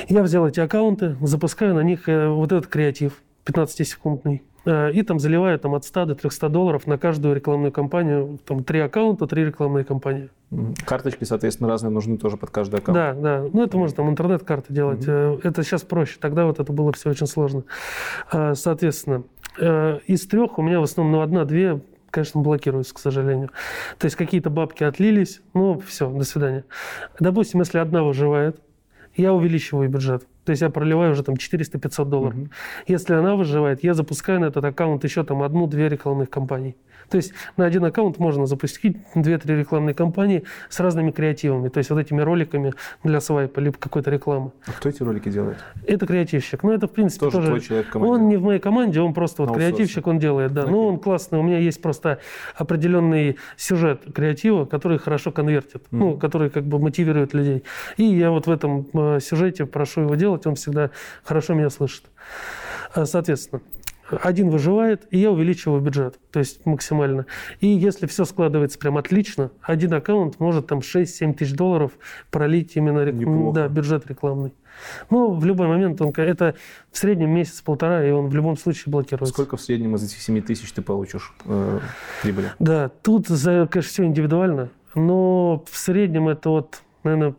я 0.08 0.24
взял 0.24 0.44
эти 0.46 0.58
аккаунты, 0.58 1.16
запускаю 1.20 1.72
на 1.74 1.80
них 1.84 2.08
э, 2.08 2.28
вот 2.28 2.50
этот 2.50 2.66
креатив 2.66 3.22
15-секундный, 3.46 4.42
э, 4.64 4.92
и 4.92 5.02
там 5.02 5.18
заливаю 5.18 5.58
там, 5.58 5.74
от 5.74 5.84
100 5.84 6.04
до 6.06 6.14
300 6.14 6.48
долларов 6.48 6.86
на 6.86 6.98
каждую 6.98 7.34
рекламную 7.34 7.72
кампанию. 7.72 8.38
Там 8.44 8.64
три 8.64 8.80
аккаунта, 8.80 9.26
три 9.26 9.44
рекламные 9.44 9.84
кампании. 9.84 10.28
Карточки, 10.84 11.24
соответственно, 11.24 11.68
разные 11.68 11.90
нужны 11.90 12.18
тоже 12.18 12.36
под 12.36 12.50
каждый 12.50 12.80
аккаунт. 12.80 12.94
Да, 12.94 13.14
да. 13.14 13.44
Ну, 13.52 13.62
это 13.62 13.76
можно 13.78 13.96
там 13.96 14.10
интернет-карты 14.10 14.72
делать. 14.72 15.04
Э, 15.06 15.38
Это 15.42 15.62
сейчас 15.62 15.82
проще. 15.82 16.18
Тогда 16.20 16.46
вот 16.46 16.60
это 16.60 16.72
было 16.72 16.92
все 16.92 17.10
очень 17.10 17.26
сложно. 17.26 17.64
А, 18.30 18.54
Соответственно, 18.54 19.24
э, 19.58 19.98
из 20.06 20.26
трех 20.26 20.58
у 20.58 20.62
меня 20.62 20.80
в 20.80 20.84
основном, 20.84 21.12
ну, 21.16 21.20
одна-две, 21.22 21.80
конечно, 22.10 22.40
блокируются, 22.40 22.94
к 22.94 22.98
сожалению. 22.98 23.50
То 23.98 24.06
есть 24.06 24.16
какие-то 24.16 24.50
бабки 24.50 24.84
отлились, 24.84 25.42
ну, 25.54 25.80
все, 25.80 26.08
до 26.10 26.24
свидания. 26.24 26.64
Допустим, 27.20 27.60
если 27.60 27.78
одна 27.78 28.02
выживает, 28.02 28.60
я 29.16 29.32
увеличиваю 29.32 29.88
бюджет. 29.88 30.26
То 30.44 30.50
есть 30.50 30.62
я 30.62 30.70
проливаю 30.70 31.12
уже 31.12 31.22
там 31.22 31.34
400-500 31.34 32.04
долларов. 32.04 32.36
Мгм. 32.36 32.50
Если 32.86 33.14
она 33.14 33.34
выживает, 33.34 33.82
я 33.82 33.94
запускаю 33.94 34.40
на 34.40 34.46
этот 34.46 34.64
аккаунт 34.64 35.04
еще 35.04 35.24
там 35.24 35.42
одну-две 35.42 35.88
рекламных 35.88 36.30
кампании. 36.30 36.76
То 37.08 37.16
есть 37.16 37.32
на 37.56 37.64
один 37.64 37.84
аккаунт 37.84 38.18
можно 38.18 38.46
запустить 38.46 38.96
две-три 39.14 39.56
рекламные 39.56 39.94
кампании 39.94 40.44
с 40.68 40.80
разными 40.80 41.10
креативами. 41.10 41.68
То 41.68 41.78
есть 41.78 41.90
вот 41.90 41.98
этими 41.98 42.20
роликами 42.20 42.74
для 43.04 43.20
свайпа, 43.20 43.60
либо 43.60 43.76
какой-то 43.78 44.10
рекламы. 44.10 44.52
А 44.66 44.72
кто 44.72 44.88
эти 44.88 45.02
ролики 45.02 45.28
делает? 45.28 45.58
Это 45.86 46.06
креативщик. 46.06 46.62
Ну, 46.62 46.72
это, 46.72 46.88
в 46.88 46.92
принципе, 46.92 47.26
Тоже 47.26 47.36
тоже... 47.36 47.48
твой 47.48 47.60
человек 47.60 47.88
команде? 47.90 48.14
Он 48.14 48.28
не 48.28 48.36
в 48.36 48.42
моей 48.42 48.60
команде, 48.60 49.00
он 49.00 49.14
просто 49.14 49.42
вот 49.42 49.54
креативщик, 49.54 50.06
он 50.06 50.18
делает, 50.18 50.52
да. 50.52 50.62
Но 50.62 50.68
Окей. 50.68 50.90
он 50.90 50.98
классный. 50.98 51.38
У 51.38 51.42
меня 51.42 51.58
есть 51.58 51.80
просто 51.80 52.18
определенный 52.54 53.38
сюжет 53.56 54.02
креатива, 54.14 54.64
который 54.64 54.98
хорошо 54.98 55.30
конвертит, 55.30 55.84
ну, 55.90 56.16
который 56.16 56.50
как 56.50 56.64
бы 56.64 56.78
мотивирует 56.78 57.34
людей. 57.34 57.62
И 57.96 58.04
я 58.04 58.30
вот 58.30 58.46
в 58.46 58.50
этом 58.50 58.86
э, 58.92 59.20
сюжете 59.20 59.66
прошу 59.66 60.02
его 60.02 60.14
делать, 60.14 60.46
он 60.46 60.54
всегда 60.54 60.90
хорошо 61.24 61.54
меня 61.54 61.70
слышит. 61.70 62.04
А, 62.94 63.06
Соответственно, 63.06 63.62
один 64.10 64.50
выживает, 64.50 65.06
и 65.10 65.18
я 65.18 65.30
увеличиваю 65.30 65.80
бюджет, 65.80 66.18
то 66.30 66.38
есть 66.38 66.64
максимально. 66.66 67.26
И 67.60 67.66
если 67.66 68.06
все 68.06 68.24
складывается 68.24 68.78
прям 68.78 68.96
отлично, 68.98 69.50
один 69.62 69.94
аккаунт 69.94 70.38
может 70.40 70.66
там 70.66 70.78
6-7 70.78 71.34
тысяч 71.34 71.54
долларов 71.54 71.92
пролить 72.30 72.76
именно 72.76 73.04
рек- 73.04 73.52
да, 73.52 73.68
бюджет 73.68 74.06
рекламный. 74.06 74.54
Ну, 75.10 75.32
в 75.32 75.44
любой 75.44 75.68
момент 75.68 76.00
он, 76.00 76.12
это 76.16 76.54
в 76.90 76.98
среднем 76.98 77.30
месяц-полтора, 77.30 78.06
и 78.06 78.10
он 78.10 78.28
в 78.28 78.34
любом 78.34 78.56
случае 78.56 78.92
блокируется. 78.92 79.32
Сколько 79.32 79.56
в 79.56 79.60
среднем 79.60 79.94
из 79.96 80.04
этих 80.04 80.20
7 80.20 80.42
тысяч 80.42 80.70
ты 80.72 80.82
получишь 80.82 81.32
э, 81.46 81.80
прибыли? 82.22 82.52
Да, 82.58 82.90
тут, 83.02 83.28
за, 83.28 83.66
конечно, 83.70 83.90
все 83.90 84.04
индивидуально, 84.04 84.68
но 84.94 85.64
в 85.70 85.76
среднем 85.76 86.28
это 86.28 86.50
от, 86.50 86.82
наверное, 87.04 87.34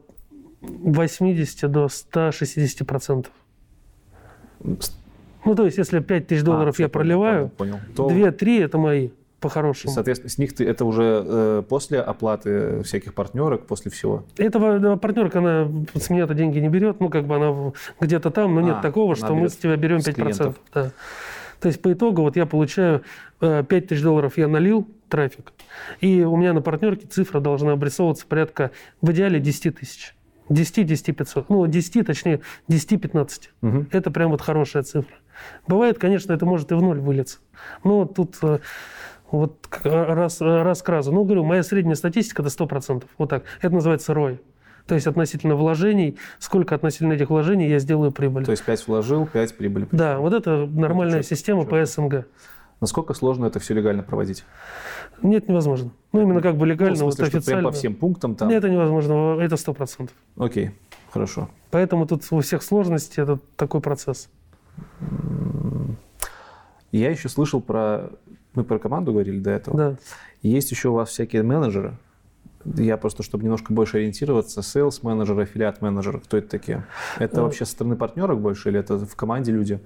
80 0.61 1.71
до 1.71 1.87
160 1.87 2.87
процентов. 2.87 3.31
Ну, 5.47 5.55
то 5.55 5.65
есть, 5.65 5.77
если 5.77 5.99
5 5.99 6.27
тысяч 6.27 6.43
долларов 6.43 6.75
А, 6.77 6.81
я 6.81 6.89
проливаю, 6.89 7.49
Понял, 7.49 7.79
понял. 7.95 8.09
То, 8.09 8.29
2-3 8.29 8.63
это 8.63 8.77
мои, 8.77 9.05
и, 9.07 9.11
по-хорошему. 9.39 9.93
соответственно, 9.93 10.29
с 10.29 10.37
них 10.37 10.53
ты 10.53 10.65
это 10.65 10.83
уже 10.85 11.23
э, 11.25 11.63
после 11.67 11.99
оплаты 11.99 12.81
всяких 12.83 13.13
партнерок, 13.13 13.65
после 13.65 13.91
всего. 13.91 14.25
Этого 14.37 14.79
да, 14.79 14.95
партнерка, 14.97 15.39
она 15.39 15.69
с 15.95 16.09
меня-то 16.09 16.33
деньги 16.33 16.59
не 16.59 16.69
берет, 16.69 16.99
ну, 16.99 17.09
как 17.09 17.25
бы 17.25 17.35
она 17.35 17.71
где-то 18.01 18.29
там, 18.31 18.55
но 18.55 18.61
нет 18.61 18.77
А, 18.79 18.81
такого, 18.81 19.13
она 19.13 19.15
что 19.15 19.35
мы 19.35 19.49
с 19.49 19.55
тебя 19.55 19.75
берем 19.77 19.99
с 20.01 20.07
5%. 20.07 20.13
клиентов. 20.13 20.55
Да. 20.73 20.91
То 21.59 21.67
есть 21.69 21.81
по 21.81 21.91
итогу 21.91 22.21
вот 22.21 22.35
я 22.35 22.45
получаю 22.45 23.01
э, 23.41 23.63
5 23.67 23.87
тысяч 23.87 24.01
долларов 24.03 24.37
я 24.37 24.47
налил 24.47 24.87
трафик, 25.09 25.53
и 26.01 26.23
у 26.23 26.35
меня 26.35 26.53
на 26.53 26.61
партнерке 26.61 27.07
цифра 27.07 27.39
должна 27.39 27.71
обрисовываться 27.71 28.25
порядка 28.27 28.71
в 29.01 29.11
идеале 29.11 29.39
10 29.39 29.75
тысяч. 29.77 30.13
10-10 30.49 31.13
500. 31.13 31.49
Ну, 31.49 31.67
10, 31.67 32.05
точнее, 32.07 32.39
10-15. 32.69 33.29
Мгм. 33.61 33.87
Это 33.91 34.11
прям 34.11 34.31
вот 34.31 34.41
хорошая 34.41 34.83
цифра. 34.83 35.13
Бывает, 35.67 35.97
конечно, 35.97 36.33
это 36.33 36.45
может 36.45 36.71
и 36.71 36.75
в 36.75 36.81
ноль 36.81 36.99
вылиться. 36.99 37.39
Но 37.83 38.05
тут 38.05 38.35
э, 38.41 38.59
вот 39.31 39.65
к- 39.69 39.81
раз, 39.85 40.41
раз 40.41 40.81
к 40.81 40.89
разу. 40.89 41.11
Ну, 41.11 41.23
говорю, 41.23 41.43
моя 41.43 41.63
средняя 41.63 41.95
статистика– 41.95 42.41
это 42.43 42.49
100%. 42.51 43.03
Вот 43.17 43.29
так. 43.29 43.43
Это 43.61 43.73
называется 43.73 44.13
ROI. 44.13 44.39
То 44.85 44.95
есть 44.95 45.05
относительно 45.05 45.55
вложений, 45.55 46.17
сколько 46.39 46.73
относительно 46.73 47.11
этих 47.13 47.29
вложений 47.29 47.67
я 47.69 47.79
сделаю 47.79 48.11
прибыль. 48.13 48.45
То 48.45 48.51
есть 48.51 48.63
5 48.63 48.87
вложил, 48.87 49.25
5 49.27 49.57
прибыли. 49.57 49.87
Да, 49.91 50.17
вот 50.19 50.33
это 50.33 50.65
нормальная 50.65 51.19
чётко, 51.19 51.35
система 51.35 51.65
по 51.65 51.85
СНГ. 51.85 52.25
Насколько 52.79 53.13
сложно 53.13 53.47
это 53.47 53.59
все 53.59 53.73
легально 53.73 54.03
проводить? 54.03 54.45
Нет, 55.21 55.49
невозможно. 55.49 55.89
Ну, 56.13 56.21
именно 56.21 56.41
как 56.41 56.53
бы 56.55 56.59
Ну, 56.59 56.65
легально, 56.73 56.93
в 56.95 56.99
смысле, 56.99 57.23
вот 57.25 57.29
что 57.29 57.31
прям 57.31 57.39
официально. 57.39 57.69
по 57.69 57.75
всем 57.75 57.95
пунктам 57.95 58.35
там? 58.35 58.47
Нет, 58.47 58.59
это 58.59 58.69
невозможно, 58.69 59.37
это 59.41 59.55
100%. 59.55 60.09
Окей, 60.37 60.71
хорошо. 61.11 61.49
Поэтому 61.71 62.05
тут 62.05 62.23
у 62.31 62.39
всех 62.39 62.61
сложностей 62.63 63.23
это 63.23 63.39
такой 63.57 63.81
процесс. 63.81 64.29
Я 66.91 67.09
еще 67.11 67.29
слышал 67.29 67.61
про... 67.61 68.09
Мы 68.53 68.63
про 68.63 68.79
команду 68.79 69.11
говорили 69.11 69.39
до 69.39 69.51
этого. 69.51 69.77
Да. 69.77 69.95
Есть 70.41 70.71
еще 70.71 70.89
у 70.89 70.93
вас 70.93 71.09
всякие 71.09 71.43
менеджеры. 71.43 71.95
Я 72.65 72.97
просто, 72.97 73.23
чтобы 73.23 73.43
немножко 73.43 73.71
больше 73.71 73.97
ориентироваться, 73.97 74.61
sales 74.61 74.99
менеджеры, 75.03 75.43
аффилиат 75.43 75.81
менеджеры, 75.81 76.19
кто 76.19 76.37
это 76.37 76.49
такие? 76.49 76.85
Это 77.19 77.39
Э. 77.39 77.43
вообще 77.43 77.65
со 77.65 77.71
стороны 77.73 77.95
партнерок 77.95 78.39
больше 78.41 78.69
или 78.69 78.79
это 78.79 78.97
в 78.97 79.15
команде 79.15 79.51
люди? 79.51 79.79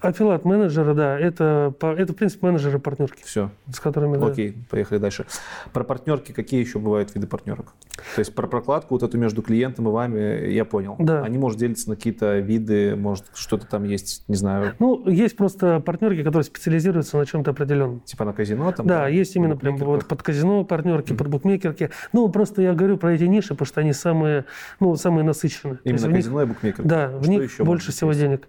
Аффилат 0.00 0.44
менеджера, 0.44 0.94
да, 0.94 1.18
это, 1.18 1.74
это 1.80 2.12
в 2.12 2.16
принципе 2.16 2.46
менеджеры 2.46 2.78
партнерки, 2.78 3.22
Все, 3.24 3.50
с 3.72 3.80
которыми 3.80 4.16
да. 4.16 4.26
окей, 4.26 4.56
поехали 4.70 4.98
дальше. 4.98 5.26
Про 5.72 5.82
партнерки 5.82 6.30
какие 6.30 6.60
еще 6.60 6.78
бывают 6.78 7.12
виды 7.16 7.26
партнерок? 7.26 7.72
То 8.14 8.20
есть 8.20 8.32
про 8.32 8.46
прокладку 8.46 8.94
вот 8.94 9.02
эту 9.02 9.18
между 9.18 9.42
клиентом 9.42 9.88
и 9.88 9.90
вами 9.90 10.50
я 10.52 10.64
понял. 10.64 10.94
Да. 11.00 11.22
Они, 11.24 11.36
может, 11.36 11.58
делятся 11.58 11.90
на 11.90 11.96
какие-то 11.96 12.38
виды, 12.38 12.94
может, 12.94 13.24
что-то 13.34 13.66
там 13.66 13.82
есть, 13.82 14.22
не 14.28 14.36
знаю, 14.36 14.74
Ну, 14.78 15.08
есть 15.08 15.36
просто 15.36 15.80
партнерки, 15.80 16.22
которые 16.22 16.44
специализируются 16.44 17.18
на 17.18 17.26
чем-то 17.26 17.50
определенном. 17.50 18.00
типа 18.00 18.24
на 18.24 18.32
казино 18.32 18.70
там? 18.70 18.86
Да, 18.86 19.08
есть 19.08 19.34
именно 19.34 19.56
прям 19.56 19.78
вот 19.78 20.06
под 20.06 20.22
казино 20.22 20.62
партнерки, 20.64 21.12
под 21.12 21.26
букмекерки. 21.26 21.90
Ну, 22.12 22.28
просто 22.28 22.62
я 22.62 22.72
говорю 22.72 22.98
про 22.98 23.14
эти 23.14 23.24
ниши, 23.24 23.48
потому 23.48 23.66
что 23.66 23.80
они 23.80 23.92
самые, 23.92 24.44
ну, 24.78 24.94
самые 24.94 25.24
насыщенные. 25.24 25.80
Именно 25.82 26.06
в 26.06 26.12
них- 26.12 26.16
казино 26.24 26.42
и 26.42 26.46
букмекер. 26.46 26.84
да, 26.84 27.08
в 27.08 27.22
Что 27.22 27.30
них 27.32 27.50
еще 27.50 27.64
больше 27.64 27.90
всего 27.90 28.10
есть? 28.10 28.20
денег. 28.20 28.46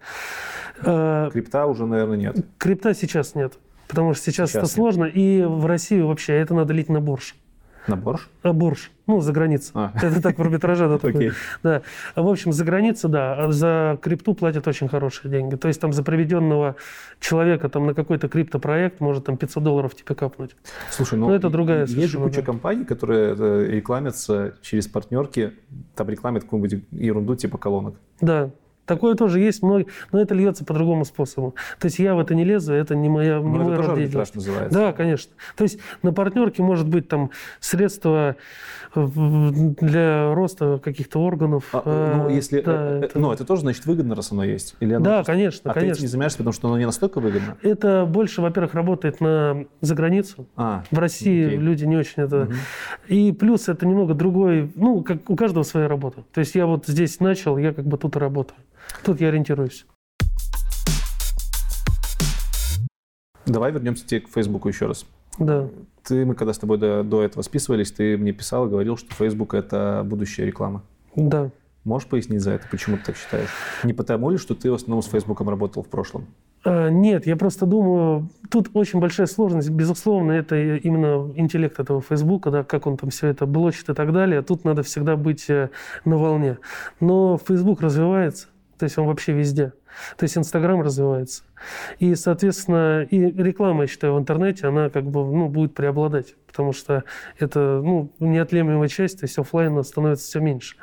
Крипта 1.40 1.66
уже, 1.66 1.86
наверное, 1.86 2.18
нет. 2.18 2.46
Крипта 2.58 2.94
сейчас 2.94 3.34
нет, 3.36 3.54
потому 3.88 4.14
что 4.14 4.24
сейчас, 4.26 4.50
Сейчас 4.50 4.64
это 4.64 4.66
нет. 4.66 4.72
сложно, 4.76 5.06
и 5.06 5.42
в 5.44 5.66
Россию 5.66 6.08
вообще 6.08 6.34
это 6.34 6.54
надо 6.54 6.74
лить 6.74 6.90
на 6.90 7.00
бурж. 7.00 7.36
На 7.88 7.96
борщ? 7.96 8.28
А, 8.44 8.54
борщ. 8.54 8.92
Ну, 9.08 9.22
за 9.22 9.32
границей. 9.32 9.72
А. 9.74 9.92
Это 9.96 10.22
так 10.22 10.38
в 10.38 10.42
арбитраже, 10.42 10.88
да. 10.88 10.96
Окей. 11.02 11.32
Да. 11.64 11.82
В 12.16 12.28
общем, 12.28 12.52
за 12.52 12.64
границей, 12.66 13.10
да, 13.10 13.52
за 13.52 13.98
крипту 14.02 14.36
платят 14.36 14.68
очень 14.68 14.88
хорошие 14.90 15.32
деньги. 15.32 15.56
То 15.56 15.70
есть 15.70 15.82
там 15.82 15.94
за 15.94 16.04
приведенного 16.04 16.76
человека 17.20 17.70
там 17.70 17.88
на 17.88 17.94
какой-то 17.96 18.28
криптопроект 18.28 19.00
может 19.00 19.26
там 19.26 19.38
500 19.38 19.64
долларов 19.64 19.96
тебе 19.96 20.14
капнуть. 20.14 20.56
Слушай, 20.92 21.18
ну, 21.18 21.30
Ну, 21.30 21.34
это 21.34 21.50
другая 21.50 21.88
есть 21.88 22.12
же 22.12 22.20
куча 22.20 22.42
да. 22.42 22.46
компаний, 22.46 22.86
которые 22.86 23.34
э, 23.36 23.66
рекламятся 23.70 24.54
через 24.62 24.88
партнерки, 24.88 25.54
там 25.96 26.10
рекламят 26.10 26.44
какую-нибудь 26.44 26.84
ерунду 26.92 27.36
типа 27.36 27.58
колонок. 27.58 27.96
Да. 28.22 28.52
Такое 28.90 29.14
тоже 29.14 29.40
есть, 29.40 29.62
много, 29.62 29.86
но 30.12 30.20
это 30.20 30.34
льется 30.34 30.66
по 30.66 30.74
другому 30.74 31.06
способу. 31.06 31.54
То 31.80 31.86
есть 31.86 32.00
я 32.00 32.16
в 32.16 32.20
это 32.20 32.34
не 32.34 32.44
лезу, 32.44 32.74
это 32.74 32.96
не 32.96 33.08
моя, 33.08 33.38
не 33.38 33.44
Ну, 33.44 33.50
мой 33.50 33.68
это 33.68 33.76
тоже 33.78 33.90
род 33.90 33.98
деятельности. 34.00 34.36
называется. 34.38 34.80
Да, 34.80 34.94
конечно. 34.94 35.32
То 35.56 35.64
есть 35.64 35.80
на 36.02 36.12
партнерке 36.12 36.64
может 36.64 36.88
быть 36.88 37.08
там 37.08 37.30
средства 37.60 38.36
в- 38.96 39.76
для 39.76 40.34
роста 40.34 40.80
каких-то 40.84 41.20
органов. 41.22 41.66
А, 41.74 42.16
ну, 42.18 42.30
э, 42.30 42.34
если, 42.34 42.62
да, 42.62 42.72
э, 42.74 43.00
э, 43.02 43.06
это- 43.06 43.20
ну, 43.20 43.32
это 43.32 43.46
тоже, 43.46 43.62
значит, 43.62 43.86
выгодно, 43.86 44.16
раз 44.16 44.32
оно 44.32 44.44
есть? 44.44 44.76
Или 44.80 44.94
оно 44.96 45.06
да, 45.06 45.14
просто- 45.18 45.32
конечно, 45.34 45.70
А 45.70 45.74
ты 45.76 45.80
конечно. 45.82 46.02
не 46.02 46.08
занимаешься, 46.08 46.38
потому 46.40 46.54
что 46.54 46.68
оно 46.70 46.80
не 46.80 46.86
настолько 46.88 47.20
выгодно? 47.20 47.58
Это 47.62 48.08
больше, 48.10 48.42
во-первых, 48.42 48.74
работает 48.74 49.22
на 49.22 49.66
за 49.82 49.94
границу. 49.94 50.48
А, 50.58 50.84
В 50.90 50.98
России 50.98 51.46
Окей. 51.46 51.58
люди 51.60 51.86
не 51.86 51.96
очень 51.98 52.24
это. 52.24 52.46
Мгм. 52.46 52.54
И 53.08 53.32
плюс 53.34 53.70
это 53.70 53.86
немного 53.86 54.16
другой, 54.16 54.72
ну, 54.74 55.04
как 55.04 55.30
у 55.30 55.36
каждого 55.36 55.62
своя 55.62 55.88
работа. 55.88 56.24
То 56.34 56.40
есть 56.40 56.56
я 56.56 56.66
вот 56.66 56.88
здесь 56.88 57.20
начал, 57.20 57.60
я 57.60 57.72
как 57.74 57.86
бы 57.86 57.98
тут 58.00 58.16
и 58.16 58.20
работаю. 58.20 58.58
Тут 59.04 59.22
я 59.22 59.30
ориентируюсь. 59.30 59.86
давай 63.52 63.72
вернемся 63.72 64.06
тебе 64.06 64.22
к 64.22 64.30
Фейсбуку 64.30 64.70
еще 64.70 64.86
раз. 64.86 65.06
Да. 65.38 65.70
Ты, 66.04 66.26
мы 66.26 66.36
когда 66.36 66.54
с 66.54 66.58
тобой 66.58 66.78
до, 66.78 67.04
до 67.04 67.24
этого 67.24 67.42
списывались, 67.42 67.92
ты 67.92 68.18
мне 68.18 68.32
писал 68.32 68.68
и 68.68 68.70
говорил, 68.70 68.98
что 68.98 69.14
Facebook– 69.14 69.54
это 69.56 70.04
будущая 70.06 70.46
реклама. 70.46 70.84
Да. 71.16 71.50
Можешь 71.86 72.10
пояснить 72.10 72.42
за 72.42 72.52
это, 72.52 72.68
почему 72.70 72.98
ты 72.98 73.06
так 73.06 73.18
считаешь? 73.18 73.50
Не 73.84 73.94
потому 73.94 74.30
ли, 74.30 74.38
что 74.38 74.54
ты 74.54 74.70
в 74.70 74.74
основном 74.74 75.02
с 75.02 75.08
Фейсбуком 75.08 75.50
работал 75.50 75.82
в 75.82 75.88
прошлом? 75.88 76.28
А, 76.66 76.90
Нет, 76.90 77.26
я 77.26 77.38
просто 77.38 77.66
думаю, 77.66 78.30
тут 78.52 78.70
очень 78.74 79.00
большая 79.00 79.28
сложность. 79.28 79.70
Безусловно, 79.70 80.34
это 80.34 80.58
именно 80.58 81.32
интеллект 81.36 81.80
этого 81.80 82.02
Фейсбука, 82.02 82.52
да, 82.52 82.64
как 82.64 82.86
он 82.86 82.98
там 82.98 83.10
все 83.12 83.28
это 83.28 83.46
блочит 83.46 83.90
и 83.90 83.94
так 83.94 84.12
далее. 84.12 84.42
Тут 84.42 84.66
надо 84.66 84.84
всегда 84.84 85.16
быть 85.16 85.50
э, 85.50 85.70
на 86.04 86.18
волне. 86.18 86.58
Но 87.00 87.38
Фейсбук 87.38 87.82
развивается, 87.82 88.48
то 88.80 88.86
есть 88.86 88.98
он 88.98 89.08
вообще 89.08 89.34
везде. 89.34 89.74
То 90.18 90.24
есть 90.24 90.38
Инстаграм 90.38 90.82
развивается. 90.82 91.44
И, 92.00 92.16
соответственно, 92.16 93.04
и 93.04 93.20
реклама, 93.20 93.84
я 93.84 93.88
считаю, 93.88 94.16
в 94.16 94.20
интернете, 94.20 94.68
она 94.68 94.90
как 94.90 95.06
бы 95.06 95.26
ну, 95.26 95.48
будет 95.48 95.74
преобладать, 95.74 96.36
потому 96.48 96.74
что 96.74 97.04
это 97.38 97.82
ну, 97.84 98.12
неотъемлемая 98.20 98.88
часть, 98.88 99.20
то 99.20 99.26
есть 99.26 99.38
оффлайна 99.38 99.84
становится 99.84 100.26
все 100.26 100.40
меньше. 100.40 100.76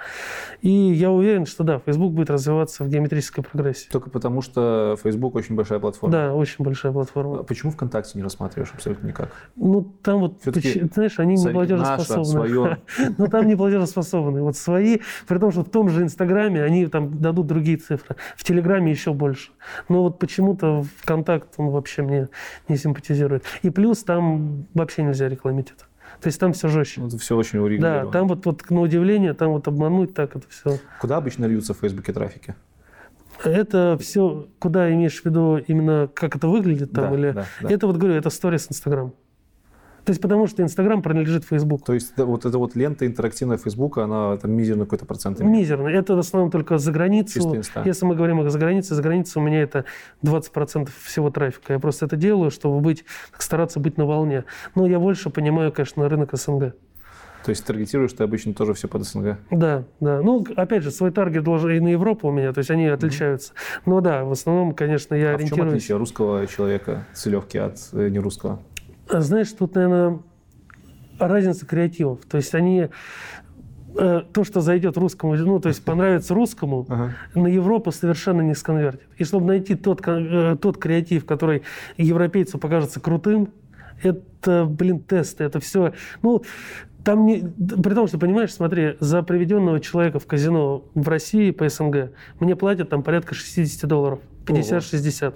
И 0.63 0.71
я 0.71 1.11
уверен, 1.11 1.47
что 1.47 1.65
да, 1.65 1.81
Facebook 1.85 2.13
будет 2.13 2.31
развиваться 2.31 2.85
в 2.85 2.89
геометрической 2.89 3.43
прогрессии. 3.43 3.89
Только 3.91 4.11
потому, 4.11 4.43
что 4.43 4.97
Facebook 5.03 5.35
очень 5.35 5.55
большая 5.55 5.79
платформа. 5.79 6.13
Да, 6.13 6.35
очень 6.35 6.65
большая 6.65 6.93
платформа. 6.93 7.41
А 7.41 7.43
Почему 7.43 7.73
ВКонтакте 7.73 8.13
не 8.19 8.23
рассматриваешь 8.23 8.73
абсолютно 8.73 9.07
никак? 9.07 9.31
Ну, 9.57 9.83
там 10.03 10.21
вот, 10.21 10.43
поч- 10.43 10.93
знаешь, 10.95 11.19
они 11.19 11.37
не 11.37 11.49
платежеспособны. 11.49 12.79
Ну, 13.19 13.27
там 13.29 13.47
не 13.47 13.57
платежеспособны. 13.57 14.43
Вот 14.43 14.57
свои, 14.57 14.99
при 15.27 15.39
том, 15.39 15.51
что 15.51 15.63
в 15.63 15.71
том 15.71 15.89
же 15.89 16.03
Инстаграме 16.03 16.63
они 16.63 16.87
там 16.87 17.19
дадут 17.21 17.47
другие 17.47 17.77
цифры. 17.77 18.17
В 18.37 18.45
Телеграме 18.45 18.91
еще 18.91 19.13
больше. 19.13 19.51
Но 19.89 20.03
вот 20.03 20.19
почему-то 20.19 20.66
ВКонтакт, 21.03 21.55
он 21.57 21.71
вообще 21.71 22.03
мне 22.03 22.29
не 22.69 22.77
симпатизирует. 22.77 23.45
И 23.63 23.71
плюс 23.71 24.03
там 24.05 24.67
вообще 24.75 25.03
нельзя 25.03 25.29
рекламить 25.29 25.73
это. 25.77 25.85
То 26.21 26.29
есть 26.29 26.41
там 26.41 26.53
все 26.53 26.69
жестче. 26.69 27.01
Ну, 27.01 27.09
Это 27.09 27.19
все 27.19 27.37
очень 27.37 27.59
Да, 27.59 27.65
урегулировано. 27.65 28.11
там 28.13 28.29
вот, 28.29 28.47
вот 28.47 28.71
на 28.71 28.81
удивление, 28.81 29.35
там 29.35 29.51
вот 29.51 29.69
обмануть 29.69 30.15
так 30.15 30.35
это 30.37 30.47
все. 30.49 30.79
Куда 31.01 31.19
обычно 31.19 31.45
льются 31.47 31.75
в 31.75 31.79
Фейсбуке 31.79 32.13
трафики? 32.13 32.55
Это 33.45 33.99
все, 34.01 34.49
куда 34.59 34.93
имеешь 34.93 35.21
в 35.21 35.25
виду 35.25 35.59
именно, 35.59 36.09
как 36.13 36.37
это 36.37 36.49
выглядит 36.49 36.93
там? 36.93 37.11
Да, 37.11 37.17
или... 37.19 37.31
да, 37.33 37.45
да. 37.61 37.71
Это 37.71 37.87
вот, 37.87 37.97
говорю, 37.97 38.15
это 38.15 38.31
сторис 38.31 38.67
Инстаграм. 38.71 39.13
То 40.07 40.11
есть 40.11 40.23
потому 40.23 40.47
что 40.47 40.63
Инстаграм 40.63 41.03
принадлежит 41.03 41.45
Фейсбуку. 41.45 41.85
То 41.85 41.95
есть 41.95 42.13
да, 42.17 42.25
вот 42.25 42.45
эта 42.45 42.57
вот 42.59 42.77
лента 42.77 43.05
интерактивная 43.05 43.59
Фейсбука, 43.59 44.05
она 44.05 44.37
там 44.37 44.53
мизерный 44.53 44.85
какой-то 44.85 45.05
процент 45.05 45.41
имеет? 45.41 45.59
Мизерно. 45.59 45.89
Это 45.89 46.15
в 46.15 46.21
основном 46.21 46.53
только 46.53 46.79
за 46.79 46.93
границу. 46.93 47.61
Если 47.85 48.07
мы 48.07 48.15
говорим 48.15 48.39
о 48.39 48.49
за 48.49 48.57
границе, 48.57 48.95
за 48.95 49.03
границей 49.03 49.43
у 49.43 49.45
меня 49.45 49.61
это 49.63 49.85
20% 50.23 50.91
всего 51.03 51.31
трафика. 51.31 51.73
Я 51.73 51.81
просто 51.81 52.07
это 52.07 52.15
делаю, 52.15 52.53
чтобы 52.53 52.79
быть, 52.79 53.05
стараться 53.37 53.81
быть 53.81 53.99
на 53.99 54.07
волне. 54.07 54.45
Но 54.77 54.87
я 54.87 55.01
больше 55.01 55.29
понимаю, 55.31 55.73
конечно, 55.73 56.09
рынок 56.09 56.31
СНГ. 56.35 56.75
То 57.45 57.51
есть 57.51 57.65
таргетируешь 57.65 58.13
ты 58.13 58.23
обычно 58.23 58.55
тоже 58.55 58.75
все 58.75 58.87
под 58.87 59.03
СНГ? 59.03 59.39
Да, 59.51 59.85
да. 59.99 60.23
Ну, 60.23 60.47
опять 60.55 60.85
же, 60.85 60.93
свой 60.93 61.11
таргет 61.11 61.43
должен 61.43 61.71
и 61.71 61.81
на 61.81 61.89
Европу 61.89 62.29
у 62.29 62.31
меня, 62.31 62.53
то 62.53 62.59
есть 62.59 62.71
они 62.71 62.87
отличаются. 62.87 63.55
Но 63.87 64.01
да, 64.01 64.25
в 64.25 64.31
основном, 64.31 64.73
конечно, 64.73 65.17
я 65.17 65.31
а 65.31 65.35
в 65.35 65.39
чем 65.39 65.47
ориентируюсь. 65.47 65.73
отличие 65.75 65.97
русского 65.97 66.47
человека 66.47 67.07
целевки 67.13 67.59
от 67.59 67.79
э, 67.93 68.09
нерусского? 68.09 68.61
А 69.09 69.21
Знаешь, 69.21 69.53
тут, 69.53 69.75
наверное, 69.75 70.21
разница 71.19 71.67
креативов. 71.67 72.21
То 72.29 72.37
есть 72.37 72.55
они 72.55 72.89
э, 73.97 74.23
то, 74.33 74.45
что 74.45 74.61
зайдет 74.61 74.97
русскому, 74.97 75.35
ну, 75.37 75.61
то 75.61 75.69
есть 75.69 75.85
понравится 75.85 76.35
русскому, 76.35 76.87
Ага. 76.89 77.15
на 77.35 77.47
Европу 77.47 77.93
совершенно 77.93 78.43
не 78.43 78.55
сконвертит. 78.55 79.03
И 79.17 79.25
чтобы 79.25 79.47
найти 79.47 79.75
тот, 79.75 80.03
э, 80.07 80.57
тот 80.61 80.79
креатив, 80.79 81.25
который 81.25 81.63
европейцу 81.97 82.59
покажется 82.59 83.01
крутым, 83.01 83.49
это, 84.03 84.67
блин, 84.67 85.01
тесты, 85.01 85.45
это 85.45 85.61
все. 85.61 85.95
Ну, 86.23 86.43
там 87.05 87.25
не... 87.25 87.39
При 87.39 87.95
том, 87.95 88.09
что, 88.09 88.19
понимаешь, 88.19 88.53
смотри, 88.53 88.97
за 89.01 89.23
приведенного 89.23 89.81
человека 89.81 90.19
в 90.19 90.27
казино 90.27 90.85
в 90.95 91.09
России 91.09 91.51
по 91.53 91.69
СНГ 91.69 92.11
мне 92.41 92.57
платят 92.57 92.91
там 92.91 93.03
порядка 93.03 93.35
60 93.35 93.89
долларов. 93.89 94.19
50-60. 94.47 95.35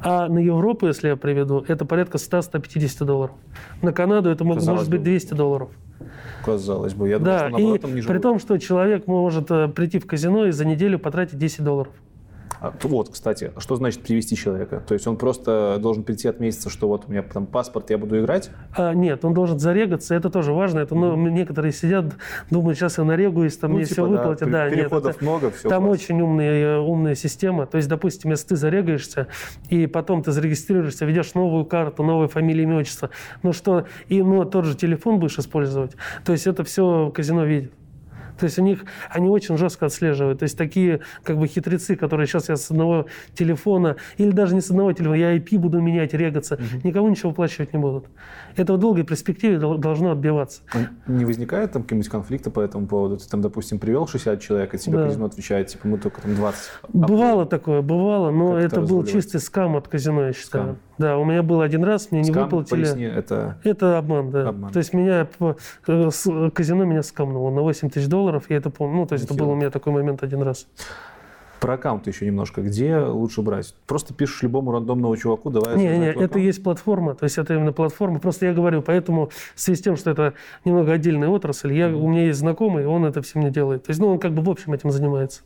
А 0.00 0.28
на 0.28 0.38
Европу, 0.38 0.86
если 0.86 1.08
я 1.08 1.16
приведу, 1.16 1.64
это 1.66 1.84
порядка 1.84 2.18
100-150 2.18 3.04
долларов. 3.04 3.36
На 3.80 3.92
Канаду 3.92 4.30
это 4.30 4.44
Казалось 4.44 4.66
может 4.66 4.90
быть 4.90 5.00
бы. 5.00 5.04
200 5.04 5.34
долларов. 5.34 5.70
Казалось 6.44 6.94
бы. 6.94 7.08
Я 7.08 7.18
думаю, 7.18 7.34
Да, 7.34 7.38
что 7.38 7.48
наоборот 7.50 7.78
и 7.78 7.80
там 7.80 8.14
при 8.14 8.18
том, 8.18 8.38
что 8.38 8.58
человек 8.58 9.06
может 9.06 9.50
э, 9.50 9.68
прийти 9.68 9.98
в 9.98 10.06
казино 10.06 10.46
и 10.46 10.50
за 10.50 10.64
неделю 10.64 10.98
потратить 10.98 11.38
10 11.38 11.62
долларов. 11.62 11.92
А, 12.60 12.72
вот, 12.82 13.08
кстати, 13.10 13.52
что 13.58 13.76
значит 13.76 14.02
привести 14.02 14.36
человека? 14.36 14.82
То 14.86 14.94
есть 14.94 15.06
он 15.06 15.16
просто 15.16 15.78
должен 15.80 16.04
прийти 16.04 16.28
отметиться, 16.28 16.70
что 16.70 16.88
вот 16.88 17.04
у 17.08 17.10
меня 17.10 17.22
там 17.22 17.46
паспорт, 17.46 17.90
я 17.90 17.98
буду 17.98 18.18
играть? 18.20 18.50
А, 18.76 18.92
нет, 18.94 19.24
он 19.24 19.34
должен 19.34 19.58
зарегаться, 19.58 20.14
это 20.14 20.30
тоже 20.30 20.52
важно. 20.52 20.80
Это, 20.80 20.94
ну, 20.94 21.16
некоторые 21.16 21.72
сидят, 21.72 22.06
думают, 22.50 22.78
сейчас 22.78 22.98
я 22.98 23.04
нарегаюсь, 23.04 23.56
там 23.56 23.72
Ну, 23.72 23.76
мне 23.78 23.84
типа, 23.86 23.94
все 23.94 24.06
да, 24.06 24.10
выплатят. 24.20 24.50
Да, 24.50 24.66
нет, 24.68 24.74
переходов 24.78 25.16
это- 25.16 25.24
много, 25.24 25.50
все 25.50 25.68
Там 25.68 25.84
класс. 25.84 25.94
очень 26.00 26.20
умная, 26.20 26.78
умная 26.78 27.14
система. 27.14 27.66
То 27.66 27.76
есть, 27.78 27.88
допустим, 27.88 28.30
если 28.30 28.48
ты 28.48 28.56
зарегаешься, 28.56 29.26
и 29.68 29.86
потом 29.86 30.22
ты 30.22 30.30
зарегистрируешься, 30.32 31.04
ведешь 31.04 31.34
новую 31.34 31.64
карту, 31.64 32.02
новую 32.02 32.28
фамилию, 32.28 32.64
имя, 32.64 32.76
отчество, 32.78 33.10
ну 33.42 33.52
что, 33.52 33.86
и 34.08 34.22
ну, 34.22 34.44
тот 34.44 34.64
же 34.66 34.76
телефон 34.76 35.18
будешь 35.18 35.38
использовать, 35.38 35.92
то 36.24 36.32
есть 36.32 36.46
это 36.46 36.64
все 36.64 37.10
казино 37.14 37.44
видит. 37.44 37.72
То 38.38 38.44
есть 38.44 38.58
у 38.58 38.62
них, 38.62 38.84
они 39.10 39.28
очень 39.28 39.56
жестко 39.56 39.86
отслеживают. 39.86 40.40
То 40.40 40.44
есть 40.44 40.56
такие 40.58 41.00
как 41.22 41.38
бы 41.38 41.46
хитрецы, 41.46 41.96
которые 41.96 42.26
сейчас 42.26 42.48
я 42.48 42.56
с 42.56 42.70
одного 42.70 43.06
телефона, 43.34 43.96
или 44.16 44.30
даже 44.30 44.54
не 44.54 44.60
с 44.60 44.70
одного 44.70 44.92
телефона, 44.92 45.14
я 45.16 45.36
IP 45.36 45.58
буду 45.58 45.80
менять, 45.80 46.14
регаться, 46.14 46.58
никому 46.84 47.08
ничего 47.08 47.30
выплачивать 47.30 47.72
не 47.72 47.78
будут. 47.78 48.06
Это 48.56 48.74
в 48.74 48.78
долгой 48.78 49.04
перспективе 49.04 49.58
дол- 49.58 49.78
должно 49.78 50.10
отбиваться. 50.12 50.62
А 50.72 51.10
Не 51.10 51.24
возникает 51.24 51.72
там 51.72 51.82
какие-нибудь 51.82 52.10
конфликты 52.10 52.50
по 52.50 52.60
этому 52.60 52.86
поводу? 52.86 53.16
Ты 53.16 53.28
там, 53.28 53.40
допустим, 53.40 53.78
привел 53.78 54.06
60 54.06 54.40
человек, 54.40 54.74
и 54.74 54.78
тебе 54.78 54.98
Да. 54.98 55.06
казино 55.06 55.26
отвечает, 55.26 55.68
типа, 55.68 55.88
мы 55.88 55.98
только 55.98 56.20
там 56.22 56.34
20. 56.34 56.70
Бывало 56.92 57.46
такое, 57.46 57.82
бывало, 57.82 58.30
но 58.30 58.54
Как 58.54 58.64
это 58.64 58.80
это 58.80 58.80
был 58.82 59.04
чистый 59.04 59.40
скам 59.40 59.76
от 59.76 59.88
казино, 59.88 60.26
я 60.26 60.32
считаю. 60.32 60.64
Скам. 60.64 60.78
Да, 61.02 61.18
у 61.18 61.24
меня 61.24 61.42
был 61.42 61.60
один 61.62 61.82
раз, 61.82 62.12
мне 62.12 62.20
не 62.20 62.30
Скам, 62.30 62.44
выплатили. 62.44 62.84
поясни, 62.84 63.02
это... 63.02 63.58
Это 63.64 63.98
обман, 63.98 64.30
да. 64.30 64.50
Обман. 64.50 64.72
То 64.72 64.78
есть 64.78 64.94
меня 64.94 65.26
э, 65.88 66.10
с- 66.12 66.50
казино 66.54 66.84
меня 66.84 67.02
скамнуло 67.02 67.50
на 67.50 67.60
8 67.62 67.90
тысяч 67.90 68.06
долларов, 68.06 68.44
я 68.50 68.58
это 68.58 68.70
помню. 68.70 68.98
Ну, 68.98 69.06
то 69.06 69.14
есть 69.14 69.24
это 69.24 69.34
Нехило. 69.34 69.46
был 69.46 69.52
у 69.54 69.56
меня 69.56 69.70
такой 69.70 69.92
момент 69.92 70.22
один 70.22 70.42
раз. 70.42 70.68
Про 71.58 71.74
аккаунт 71.74 72.06
еще 72.06 72.24
немножко. 72.24 72.60
Где 72.62 72.98
лучше 72.98 73.42
брать? 73.42 73.74
Просто 73.88 74.14
пишешь 74.14 74.42
любому 74.42 74.70
рандомному 74.70 75.16
чуваку, 75.16 75.50
давай... 75.50 75.76
Не, 75.76 75.98
не, 75.98 76.06
это 76.12 76.38
есть 76.38 76.62
платформа, 76.62 77.16
то 77.16 77.24
есть 77.24 77.36
это 77.36 77.54
именно 77.54 77.72
платформа. 77.72 78.20
Просто 78.20 78.46
я 78.46 78.52
говорю, 78.52 78.80
поэтому 78.80 79.30
в 79.56 79.60
связи 79.60 79.80
с 79.80 79.82
тем, 79.82 79.96
что 79.96 80.10
это 80.10 80.34
немного 80.64 80.92
отдельная 80.92 81.28
отрасль, 81.28 81.72
я, 81.72 81.88
у 81.88 82.08
меня 82.08 82.26
есть 82.26 82.38
знакомый, 82.38 82.86
он 82.86 83.04
это 83.04 83.22
всем 83.22 83.42
не 83.42 83.50
делает. 83.50 83.84
То 83.84 83.90
есть, 83.90 84.00
ну, 84.00 84.06
он 84.06 84.20
как 84.20 84.32
бы 84.32 84.42
в 84.42 84.48
общем 84.48 84.72
этим 84.72 84.92
занимается. 84.92 85.42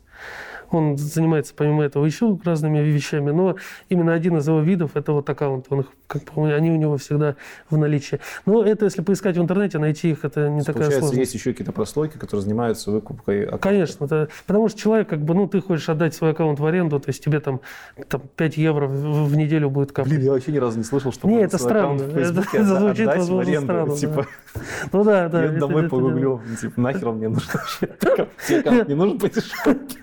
Он 0.71 0.97
занимается 0.97 1.53
помимо 1.55 1.83
этого 1.83 2.05
еще 2.05 2.37
разными 2.43 2.79
вещами, 2.79 3.31
но 3.31 3.55
именно 3.89 4.13
один 4.13 4.37
из 4.37 4.47
его 4.47 4.59
видов 4.59 4.91
это 4.95 5.11
вот 5.13 5.29
аккаунт. 5.29 5.65
Он 5.69 5.81
их 5.81 5.87
как 6.07 6.23
бы 6.33 6.53
они 6.53 6.71
у 6.71 6.75
него 6.75 6.97
всегда 6.97 7.35
в 7.69 7.77
наличии. 7.77 8.19
Но 8.45 8.63
это, 8.63 8.85
если 8.85 9.01
поискать 9.01 9.37
в 9.37 9.41
интернете, 9.41 9.77
найти 9.79 10.11
их, 10.11 10.23
это 10.23 10.49
не 10.49 10.59
такая 10.61 10.73
Получается, 10.75 10.99
сложность. 10.99 11.19
есть 11.19 11.33
еще 11.35 11.51
какие-то 11.51 11.71
прослойки, 11.73 12.17
которые 12.17 12.43
занимаются 12.43 12.91
выкупкой 12.91 13.43
аккаунта. 13.43 13.57
Конечно, 13.67 14.05
это, 14.05 14.29
потому 14.45 14.69
что 14.69 14.79
человек, 14.79 15.09
как 15.09 15.19
бы, 15.21 15.33
ну, 15.33 15.47
ты 15.47 15.61
хочешь 15.61 15.89
отдать 15.89 16.13
свой 16.15 16.31
аккаунт 16.31 16.59
в 16.59 16.65
аренду, 16.65 16.99
то 16.99 17.09
есть 17.09 17.23
тебе 17.23 17.39
там, 17.39 17.59
там 18.07 18.21
5 18.35 18.57
евро 18.57 18.87
в, 18.87 19.27
в 19.29 19.35
неделю 19.35 19.69
будет 19.69 19.91
капать. 19.91 20.11
Блин, 20.11 20.23
я 20.23 20.31
вообще 20.31 20.51
ни 20.53 20.57
разу 20.57 20.77
не 20.77 20.83
слышал, 20.85 21.11
что 21.11 21.27
Не, 21.27 21.33
можно 21.35 21.45
это 21.47 21.57
странно. 21.57 22.03
в 22.03 22.11
Фейсбуке 22.13 22.57
Это 22.57 22.61
отда- 22.61 22.79
звучит, 22.79 23.01
отдать 23.07 23.15
в 23.15 23.19
возможно, 23.19 23.51
аренду. 23.51 23.65
странно, 23.65 23.89
да. 23.91 23.95
Типа, 23.97 24.27
Ну 24.93 25.03
да, 25.03 25.29
да. 25.29 25.43
я 25.43 25.49
это- 25.49 25.59
домой 25.59 25.81
это 25.81 25.89
погуглю. 25.89 26.41
Типа, 26.61 26.81
нахер 26.81 27.07
он 27.09 27.17
мне 27.17 27.27
нужен 27.29 27.49
вообще? 27.53 27.87
Тебе 28.47 28.59
аккаунт 28.59 28.87
не 28.87 28.95
нужен 28.95 29.19
по 29.19 29.29
дешевке? 29.29 29.97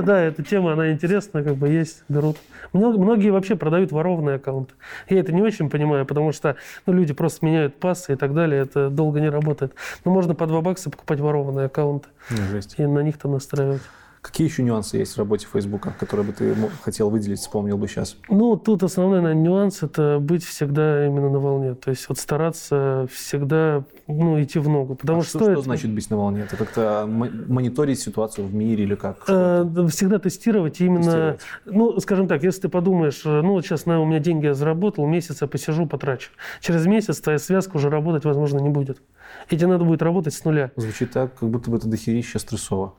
Не, 0.00 0.06
да, 0.06 0.20
эта 0.20 0.42
тема, 0.42 0.72
она 0.72 0.92
интересная, 0.92 1.44
как 1.44 1.56
бы 1.56 1.68
есть, 1.68 2.04
берут. 2.08 2.36
Многие 2.72 3.30
вообще 3.30 3.56
продают 3.56 3.92
ворованные 3.92 4.36
аккаунты. 4.36 4.74
Я 5.08 5.20
это 5.20 5.32
не 5.32 5.42
очень 5.42 5.68
понимаю, 5.68 6.06
потому 6.06 6.32
что 6.32 6.56
ну, 6.86 6.92
люди 6.92 7.12
просто 7.12 7.44
меняют 7.44 7.76
пассы 7.76 8.14
и 8.14 8.16
так 8.16 8.34
далее, 8.34 8.62
это 8.62 8.90
долго 8.90 9.20
не 9.20 9.28
работает. 9.28 9.74
Но 10.04 10.10
можно 10.12 10.34
по 10.34 10.46
2 10.46 10.60
бакса 10.62 10.90
покупать 10.90 11.20
ворованные 11.20 11.66
аккаунты 11.66 12.08
Ну, 12.30 12.36
и 12.76 12.86
на 12.86 13.00
них 13.00 13.18
там 13.18 13.32
настраивать. 13.32 13.82
Какие 14.22 14.48
еще 14.48 14.62
нюансы 14.62 14.98
есть 14.98 15.14
в 15.14 15.18
работе 15.18 15.46
Фейсбука, 15.50 15.94
которые 15.98 16.26
бы 16.26 16.32
ты 16.34 16.54
хотел 16.82 17.08
выделить, 17.08 17.38
вспомнил 17.38 17.78
бы 17.78 17.88
сейчас? 17.88 18.16
Ну, 18.28 18.56
тут 18.56 18.82
основной, 18.82 19.22
наверное, 19.22 19.42
нюанс– 19.42 19.82
это 19.82 20.18
быть 20.20 20.44
всегда 20.44 21.06
именно 21.06 21.30
на 21.30 21.38
волне. 21.38 21.74
То 21.74 21.88
есть 21.88 22.06
вот 22.06 22.18
стараться 22.18 23.08
всегда 23.10 23.82
ну, 24.06 24.40
идти 24.42 24.58
в 24.58 24.68
ногу. 24.68 24.94
Потому 24.94 25.20
А 25.20 25.22
что, 25.22 25.38
что, 25.38 25.52
что 25.52 25.62
значит 25.62 25.90
быть 25.92 26.10
на 26.10 26.18
волне? 26.18 26.42
Это 26.42 26.56
как-то 26.56 27.06
мониторить 27.08 27.98
ситуацию 27.98 28.46
в 28.46 28.52
мире 28.54 28.84
или 28.84 28.94
как? 28.94 29.24
Э, 29.26 29.64
да, 29.64 29.86
Всегда 29.86 30.18
тестировать 30.18 30.80
именно, 30.80 31.02
Тестировать. 31.02 31.40
ну, 31.64 32.00
скажем 32.00 32.28
так, 32.28 32.42
если 32.42 32.62
ты 32.62 32.68
подумаешь, 32.68 33.22
э, 33.24 33.40
ну, 33.40 33.52
вот 33.52 33.64
сейчас 33.64 33.86
на, 33.86 34.02
у 34.02 34.04
меня 34.04 34.18
деньги 34.18 34.44
я 34.46 34.54
заработал, 34.54 35.06
месяц 35.06 35.40
я 35.40 35.48
посижу, 35.48 35.86
потрачу. 35.86 36.30
Через 36.60 36.84
месяц 36.84 37.20
твоя 37.20 37.38
связка 37.38 37.76
уже 37.76 37.88
работать, 37.88 38.26
возможно, 38.26 38.58
не 38.58 38.68
будет. 38.68 39.00
И 39.48 39.56
тебе 39.56 39.68
надо 39.68 39.84
будет 39.84 40.02
работать 40.02 40.34
с 40.34 40.44
нуля. 40.44 40.72
Звучит 40.76 41.12
так, 41.12 41.34
как 41.38 41.48
будто 41.48 41.70
бы 41.70 41.78
это 41.78 41.88
дохерища 41.88 42.38
стрессово. 42.38 42.92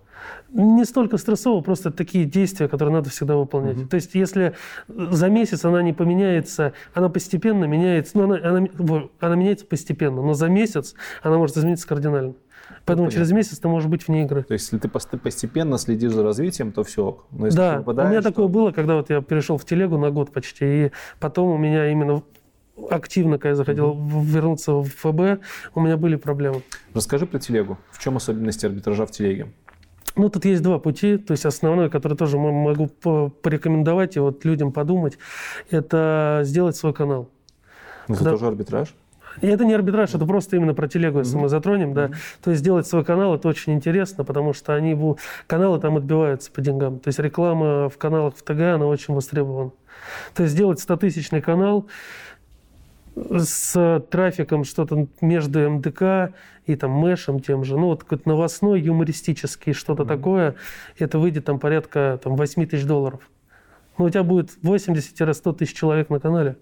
Не 0.53 0.84
столько 0.86 1.17
стрессово, 1.17 1.61
просто 1.61 1.91
такие 1.91 2.26
действия, 2.26 2.67
которые 2.67 2.93
надо 2.93 3.09
всегда 3.09 3.36
выполнять. 3.36 3.89
То 3.89 3.95
есть, 3.95 4.15
если 4.15 4.53
за 4.88 5.30
месяц 5.30 5.63
она 5.65 5.82
не 5.82 5.93
поменяется, 5.93 6.74
она 6.93 7.09
постепенно 7.09 7.65
меняется, 7.65 8.17
ну, 8.17 8.24
она, 8.26 8.38
она, 8.49 8.67
она 9.19 9.36
меняется 9.36 9.65
постепенно, 9.65 10.22
но 10.22 10.34
за 10.34 10.49
месяц 10.49 10.93
она 11.24 11.38
может 11.38 11.55
измениться 11.57 11.88
кардинально. 11.88 12.34
Поэтому 12.86 13.07
понятно. 13.07 13.11
через 13.11 13.32
месяц 13.32 13.59
ты 13.59 13.67
можешь 13.67 13.89
быть 13.89 14.07
вне 14.07 14.24
игры. 14.24 14.43
То 14.43 14.53
есть, 14.53 14.65
если 14.65 14.78
ты 14.80 14.88
пост- 14.88 15.09
постепенно 15.22 15.78
следишь 15.78 16.13
за 16.13 16.24
развитием, 16.24 16.72
то 16.72 16.84
все. 16.84 17.24
Но 17.32 17.45
если 17.47 17.57
Да, 17.57 17.84
у 17.86 17.91
меня 17.93 18.22
то- 18.22 18.30
такое 18.30 18.47
было, 18.47 18.72
когда 18.72 18.95
вот 18.95 19.09
я 19.09 19.22
перешел 19.22 19.57
в 19.57 19.65
телегу 19.65 19.97
на 19.97 20.09
год 20.09 20.32
почти, 20.32 20.86
и 20.88 20.91
потом 21.19 21.49
у 21.49 21.57
меня 21.57 21.91
именно 21.91 22.24
активно, 22.89 23.38
когда 23.38 23.49
я 23.49 23.55
захотел 23.55 23.93
в- 23.93 24.26
вернуться 24.26 24.74
в 24.74 24.86
ФБ, 24.88 25.41
у 25.76 25.82
меня 25.82 25.97
были 25.97 26.15
проблемы. 26.15 26.61
Расскажи 26.93 27.26
про 27.28 27.38
телегу. 27.39 27.78
В 27.91 27.99
чем 27.99 28.17
особенности 28.17 28.65
арбитража 28.65 29.05
в 29.05 29.11
телеге? 29.11 29.51
Ну, 30.16 30.30
тут 30.30 30.45
есть 30.45 30.62
два 30.62 30.80
пути. 30.80 31.18
То 31.18 31.32
есть 31.32 31.45
основной, 31.45 31.89
который 31.89 32.18
тоже 32.18 32.38
могу 32.38 32.88
по- 32.88 33.30
порекомендовать 33.30 34.18
и 34.18 34.20
вот 34.20 34.43
людям 34.45 34.72
подумать, 34.72 35.18
это 35.70 36.41
сделать 36.43 36.76
свой 36.76 36.93
канал. 36.93 37.30
Ну, 38.07 38.16
это 38.16 38.24
Да. 38.26 38.30
тоже 38.32 38.47
арбитраж? 38.47 38.93
И 39.39 39.47
это 39.47 39.64
не 39.64 39.74
арбитраж, 39.74 40.14
это 40.14 40.26
просто 40.26 40.57
именно 40.57 40.74
про 40.74 40.89
телегу, 40.89 41.20
если 41.20 41.38
мы 41.38 41.47
затронем, 41.47 41.93
да. 41.93 42.12
То 42.43 42.49
есть 42.51 42.59
сделать 42.62 42.86
свой 42.86 43.05
канал, 43.05 43.34
это 43.36 43.47
очень 43.47 43.72
интересно, 43.74 44.26
потому 44.26 44.51
что 44.51 44.74
они, 44.76 44.93
каналы 45.47 45.80
там 45.80 45.95
отбиваются 45.95 46.51
по 46.51 46.59
деньгам. 46.59 46.99
То 46.99 47.07
есть 47.07 47.20
реклама 47.20 47.88
в 47.88 47.97
каналах 47.97 48.36
в 48.36 48.43
ТГ, 48.43 48.59
она 48.76 48.88
очень 48.88 49.14
востребована. 49.14 49.72
То 50.34 50.43
есть 50.43 50.53
сделать 50.53 50.80
100-тысячный 50.80 51.41
канал 51.41 51.88
с 53.16 54.05
трафиком 54.09 54.64
что-то 54.64 55.07
между 55.20 55.70
МДК 55.70 56.34
и 56.66 56.76
там 56.76 56.91
мэшем 56.91 57.39
тем 57.39 57.64
же, 57.64 57.78
ну 57.78 57.88
вот 57.88 58.03
какой-то 58.03 58.30
новостной, 58.30 58.82
юмористический, 58.82 59.74
что-то 59.74 60.05
такое, 60.05 60.55
это 60.97 61.20
выйдет 61.20 61.45
там 61.45 61.59
порядка 61.59 62.20
там, 62.24 62.36
8 62.36 62.66
тысяч 62.68 62.86
долларов. 62.86 63.22
Ну, 63.98 64.06
у 64.06 64.10
тебя 64.10 64.24
будет 64.24 64.52
80-100 64.64 65.54
тысяч 65.54 65.76
человек 65.76 66.10
на 66.10 66.20
канале, 66.20 66.56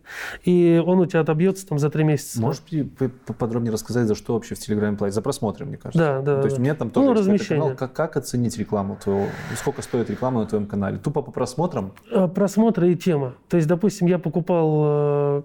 и 0.44 0.82
он 0.86 1.00
у 1.00 1.06
тебя 1.06 1.20
отобьется 1.22 1.66
там 1.68 1.78
за 1.78 1.90
три 1.90 2.04
месяца. 2.04 2.42
Можешь 2.42 2.62
при- 2.62 2.84
п- 2.84 3.08
поподробнее 3.10 3.72
рассказать, 3.72 4.08
за 4.08 4.16
что 4.16 4.34
вообще 4.34 4.56
в 4.56 4.60
Телеграме 4.60 4.98
платят? 4.98 5.14
За 5.16 5.22
просмотры, 5.22 5.66
мне 5.66 5.78
кажется. 5.78 6.00
Да, 6.00 6.22
да, 6.22 6.42
То 6.42 6.46
есть 6.46 6.58
да. 6.58 6.62
у 6.62 6.64
меня 6.64 6.76
там 6.76 6.90
тоже 6.90 7.08
Ну, 7.08 7.14
размещение. 7.14 7.62
канал. 7.62 7.78
Как, 7.78 7.94
как 7.94 8.18
оценить 8.18 8.58
рекламу 8.58 8.98
твоего? 9.02 9.28
Сколько 9.56 9.82
стоит 9.84 10.10
реклама 10.10 10.42
на 10.42 10.48
твоем 10.48 10.66
канале? 10.66 10.98
Тупо 10.98 11.22
по 11.22 11.32
просмотрам? 11.32 11.94
Э, 12.12 12.28
Просмотры 12.28 12.92
и 12.92 12.96
тема. 12.96 13.36
То 13.48 13.58
есть, 13.58 13.70
допустим, 13.70 14.08
я 14.08 14.18
покупал 14.18 14.82
э, 14.86 15.44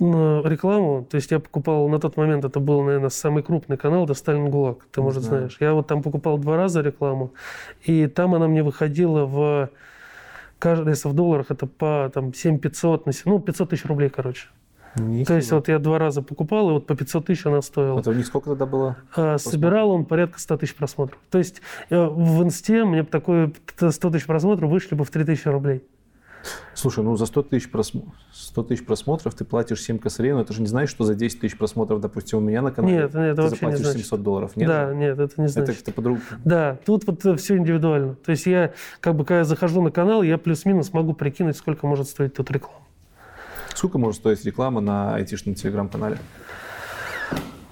м, 0.00 0.46
рекламу, 0.46 1.04
то 1.04 1.16
есть 1.16 1.30
я 1.32 1.40
покупал, 1.40 1.88
на 1.88 1.98
тот 1.98 2.16
момент 2.16 2.44
это 2.44 2.60
был, 2.60 2.82
наверное, 2.84 3.10
самый 3.10 3.42
крупный 3.42 3.76
канал, 3.76 4.06
да, 4.06 4.14
Сталин 4.14 4.50
ГУЛАГ, 4.50 4.86
ты, 4.92 5.02
может, 5.02 5.22
знаю. 5.24 5.40
знаешь. 5.40 5.56
Я 5.60 5.74
вот 5.74 5.88
там 5.88 6.00
покупал 6.02 6.38
два 6.38 6.56
раза 6.56 6.80
рекламу, 6.80 7.32
и 7.82 8.06
там 8.06 8.34
она 8.36 8.46
мне 8.46 8.62
выходила 8.62 9.24
в, 9.26 9.68
каждый, 10.64 10.90
если 10.90 11.08
в 11.08 11.12
долларах, 11.12 11.50
это 11.50 11.66
по 11.66 12.10
там 12.12 12.32
7 12.32 12.58
500, 12.58 13.04
на 13.06 13.12
се- 13.12 13.22
ну, 13.26 13.38
500 13.38 13.70
тысяч 13.70 13.84
рублей, 13.84 14.08
короче. 14.08 14.48
То 15.26 15.34
есть 15.34 15.48
вот 15.56 15.68
я 15.68 15.78
два 15.78 15.98
раза 15.98 16.22
покупал, 16.22 16.70
и 16.70 16.72
вот 16.72 16.86
по 16.86 16.94
500 16.96 17.26
тысяч 17.26 17.44
она 17.46 17.60
стоила. 17.62 17.98
Это 18.00 18.10
у 18.10 18.12
них 18.14 18.26
сколько 18.26 18.50
тогда 18.50 18.64
было? 18.64 18.96
А, 19.16 19.38
собирал 19.38 19.90
он 19.90 20.04
порядка 20.06 20.40
100 20.40 20.56
тысяч 20.56 20.74
просмотров. 20.74 21.18
То 21.30 21.38
есть 21.38 21.60
э, 21.90 21.96
в 22.06 22.42
инсте 22.42 22.84
мне 22.84 23.02
бы 23.02 23.08
такое 23.08 23.52
100 23.76 24.10
тысяч 24.10 24.24
просмотров 24.26 24.70
вышли 24.70 24.94
бы 24.94 25.04
в 25.04 25.10
3 25.10 25.24
тысячи 25.24 25.48
рублей. 25.48 25.82
Слушай, 26.74 27.02
ну 27.04 27.16
за 27.16 27.26
100 27.26 27.42
тысяч, 27.42 27.70
просмо- 27.72 28.08
100 28.32 28.62
тысяч 28.64 28.84
просмотров 28.84 29.34
ты 29.34 29.44
платишь 29.44 29.80
7 29.82 29.98
косарей, 29.98 30.32
но 30.32 30.40
это 30.40 30.52
же 30.52 30.60
не 30.60 30.66
знаешь, 30.66 30.90
что 30.90 31.04
за 31.04 31.14
10 31.14 31.40
тысяч 31.40 31.56
просмотров, 31.56 32.00
допустим, 32.00 32.38
у 32.38 32.40
меня 32.42 32.60
на 32.62 32.70
канале 32.70 32.94
Нет, 32.96 33.14
нет, 33.14 33.22
это 33.32 33.36
ты 33.36 33.42
вообще 33.42 33.54
не 33.54 33.56
заплатишь 33.72 33.78
значит. 33.84 34.00
700 34.02 34.22
долларов. 34.22 34.56
Нет? 34.56 34.68
да, 34.68 34.94
нет, 34.94 35.18
это 35.18 35.34
не 35.40 35.44
Это 35.46 35.52
значит. 35.52 35.76
как-то 35.76 35.92
по-другому. 35.92 36.22
Да, 36.44 36.78
тут 36.84 37.04
вот 37.06 37.40
все 37.40 37.56
индивидуально. 37.56 38.14
То 38.16 38.30
есть 38.32 38.46
я, 38.46 38.72
как 39.00 39.14
бы, 39.16 39.24
когда 39.24 39.38
я 39.38 39.44
захожу 39.44 39.80
на 39.82 39.90
канал, 39.90 40.22
я 40.22 40.36
плюс-минус 40.38 40.92
могу 40.92 41.14
прикинуть, 41.14 41.56
сколько 41.56 41.86
может 41.86 42.08
стоить 42.08 42.34
тут 42.34 42.50
реклама. 42.50 42.80
Сколько 43.74 43.98
может 43.98 44.20
стоить 44.20 44.44
реклама 44.44 44.80
на 44.80 45.14
айтишном 45.16 45.54
телеграм-канале? 45.54 46.18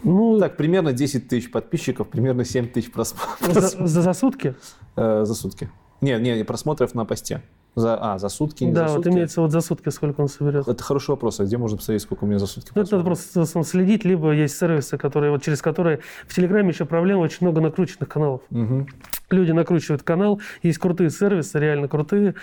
Ну, 0.04 0.40
Так, 0.40 0.56
примерно 0.56 0.92
10 0.92 1.28
тысяч 1.28 1.50
подписчиков, 1.50 2.08
примерно 2.08 2.44
7 2.44 2.66
тысяч 2.68 2.90
просмотров 2.90 3.52
за, 3.52 3.86
за- 3.86 4.02
за 4.02 4.12
сутки? 4.14 4.54
э, 4.96 5.24
за 5.24 5.34
сутки. 5.34 5.70
Не, 6.00 6.18
не, 6.18 6.36
не, 6.36 6.44
просмотров 6.44 6.94
на 6.94 7.04
посте. 7.04 7.42
За, 7.74 7.96
а, 7.98 8.18
за 8.18 8.28
сутки, 8.28 8.64
не 8.64 8.72
да, 8.72 8.86
за 8.88 8.96
вот 8.96 9.04
сутки? 9.04 9.16
имеется 9.16 9.40
вот 9.40 9.50
за 9.50 9.62
сутки, 9.62 9.88
сколько 9.88 10.20
он 10.20 10.28
соберет. 10.28 10.68
Это 10.68 10.82
хороший 10.82 11.10
вопрос. 11.12 11.40
А 11.40 11.44
где 11.44 11.56
можно 11.56 11.78
посмотреть, 11.78 12.02
сколько 12.02 12.24
у 12.24 12.26
меня 12.26 12.38
за 12.38 12.46
сутки 12.46 12.70
Ну, 12.74 12.82
это 12.82 12.92
надо 12.96 13.04
просто 13.06 13.40
в 13.40 13.42
основном 13.44 13.64
следить, 13.66 14.04
либо 14.04 14.30
есть 14.32 14.58
сервисы, 14.58 14.98
которые, 14.98 15.30
вот 15.30 15.42
через 15.42 15.62
которые 15.62 16.00
в 16.26 16.34
Телеграме 16.34 16.68
еще 16.68 16.84
проблема, 16.84 17.20
очень 17.20 17.38
много 17.46 17.62
накрученных 17.62 18.10
каналов. 18.10 18.42
Мгм. 18.50 18.88
Люди 19.30 19.52
накручивают 19.52 20.02
канал, 20.02 20.42
есть 20.62 20.76
крутые 20.76 21.08
сервисы, 21.08 21.58
реально 21.58 21.88
крутые, 21.88 22.34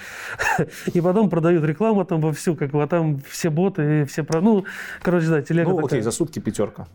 и 0.94 1.00
потом 1.00 1.30
продают 1.30 1.64
рекламу 1.64 2.04
там 2.06 2.22
вовсю, 2.22 2.56
как 2.56 2.72
бы, 2.72 2.82
а 2.82 2.88
там 2.88 3.20
все 3.30 3.52
боты 3.52 4.02
и 4.02 4.06
все... 4.06 4.24
про- 4.24 4.42
Ну, 4.42 4.66
короче, 5.04 5.28
да, 5.28 5.44
телега 5.44 5.70
Ну, 5.70 5.76
такая. 5.76 5.86
окей, 5.90 6.02
за 6.02 6.10
сутки 6.10 6.40
пятерка. 6.40 6.88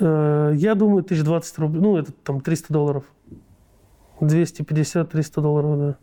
Э, 0.00 0.52
Я 0.56 0.74
думаю, 0.74 1.04
1020 1.04 1.58
рублей, 1.60 1.80
ну, 1.80 1.96
это 1.96 2.10
там 2.10 2.40
300 2.40 2.72
долларов. 2.72 3.04
250-300 4.20 5.40
долларов, 5.40 5.78
да. 5.78 5.96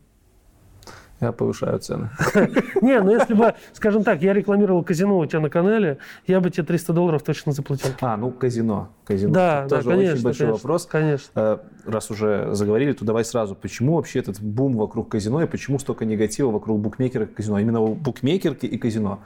Я 1.21 1.31
повышаю 1.31 1.79
цены. 1.79 2.09
Не, 2.81 3.01
ну 3.01 3.13
если 3.13 3.33
бы, 3.33 3.53
скажем 3.71 4.03
так, 4.03 4.21
я 4.21 4.33
рекламировал 4.33 4.83
казино 4.83 5.17
у 5.17 5.25
тебя 5.25 5.39
на 5.39 5.49
канале, 5.49 5.97
я 6.27 6.41
бы 6.41 6.49
тебе 6.49 6.63
300 6.63 6.91
долларов 6.93 7.23
точно 7.23 7.53
заплатил. 7.53 7.91
А, 8.01 8.17
ну, 8.17 8.31
казино. 8.31 8.89
Казино. 9.05 9.33
Да, 9.33 9.61
да, 9.63 9.77
тоже 9.77 9.89
конечно. 9.89 10.13
очень 10.13 10.23
большой 10.23 10.47
конечно, 10.47 10.63
вопрос. 10.63 10.85
Конечно. 10.85 11.31
Э, 11.35 11.57
Раз 11.85 12.11
уже 12.11 12.49
заговорили, 12.53 12.91
то 12.91 13.05
давай 13.05 13.23
сразу. 13.23 13.55
Почему 13.55 13.95
вообще 13.95 14.19
этот 14.19 14.41
бум 14.41 14.75
вокруг 14.75 15.09
казино 15.09 15.41
и 15.41 15.47
почему 15.47 15.79
столько 15.79 16.03
негатива 16.03 16.51
вокруг 16.51 16.79
букмекерок 16.79 17.31
и 17.31 17.33
казино? 17.33 17.59
Именно 17.59 17.79
у 17.81 17.95
букмекерки 17.95 18.65
и 18.65 18.77
казино. 18.77 19.19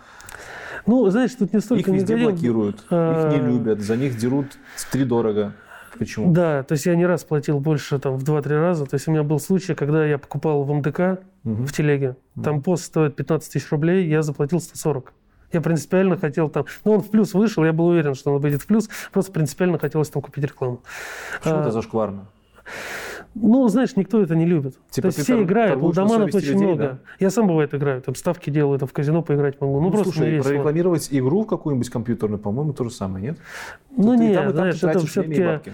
Ну, 0.85 1.09
знаешь, 1.09 1.33
тут 1.35 1.53
не 1.53 1.59
столько 1.59 1.89
Их 1.91 1.95
везде 1.97 2.13
негатив. 2.15 2.31
блокируют, 2.31 2.75
их 2.81 2.87
А, 2.91 3.31
не 3.31 3.37
любят, 3.45 3.81
за 3.81 3.95
них 3.97 4.17
дерут 4.17 4.57
три 4.91 5.05
дорого. 5.05 5.53
Почему? 5.99 6.33
Да, 6.33 6.63
то 6.63 6.71
есть 6.73 6.85
я 6.85 6.95
не 6.95 7.05
раз 7.05 7.23
платил 7.23 7.59
больше, 7.59 7.99
там, 7.99 8.17
в 8.17 8.23
2-3 8.23 8.59
раза. 8.59 8.85
То 8.85 8.95
есть 8.95 9.07
у 9.07 9.11
меня 9.11 9.21
был 9.23 9.39
случай, 9.39 9.75
когда 9.75 10.05
я 10.05 10.17
покупал 10.17 10.63
в 10.63 10.73
МДК, 10.73 11.19
Мгм. 11.43 11.65
в 11.67 11.71
телеге, 11.73 12.15
там 12.43 12.61
пост 12.61 12.85
стоит 12.85 13.15
15 13.15 13.51
тысяч 13.53 13.69
рублей, 13.71 14.07
я 14.07 14.21
заплатил 14.23 14.59
140. 14.59 15.13
Я 15.51 15.61
принципиально 15.61 16.17
хотел 16.17 16.47
там... 16.49 16.65
Ну, 16.85 16.93
он 16.93 16.99
в 17.01 17.09
плюс 17.09 17.33
вышел, 17.33 17.63
я 17.65 17.73
был 17.73 17.87
уверен, 17.87 18.13
что 18.15 18.33
он 18.33 18.41
выйдет 18.41 18.61
в 18.61 18.67
плюс. 18.67 18.89
Просто 19.11 19.31
принципиально 19.31 19.79
хотелось 19.79 20.09
там 20.09 20.21
купить 20.21 20.43
рекламу. 20.43 20.81
Почему 21.41 21.57
А, 21.57 21.61
это 21.61 21.71
зашкварно? 21.71 22.25
Ну, 23.35 23.67
знаешь, 23.67 23.95
никто 23.95 24.21
это 24.21 24.35
не 24.35 24.45
любит. 24.45 24.73
Типа 24.89 25.03
То 25.03 25.07
есть 25.07 25.19
все 25.19 25.43
играют, 25.43 25.79
лудоманов 25.79 26.33
очень 26.33 26.47
людей, 26.53 26.65
много. 26.65 26.83
да? 26.83 26.99
Я 27.19 27.29
сам 27.29 27.47
бывает 27.47 27.73
играю, 27.73 28.01
там 28.01 28.15
ставки 28.15 28.49
делаю, 28.49 28.79
там 28.79 28.87
в 28.87 28.93
казино 28.93 29.21
поиграть 29.21 29.61
могу. 29.61 29.79
Ну, 29.79 29.85
Ну, 29.85 29.91
просто 29.91 30.13
слушай, 30.13 30.41
прорекламировать 30.41 31.09
игру 31.11 31.45
какую-нибудь 31.45 31.89
компьютерную, 31.89 32.39
по-моему, 32.39 32.73
то 32.73 32.83
же 32.83 32.91
самое, 32.91 33.23
нет? 33.23 33.37
Ну, 33.95 34.13
нет, 34.15 34.51
знаешь, 34.51 34.83
это 34.83 34.99
все-таки... 35.05 35.71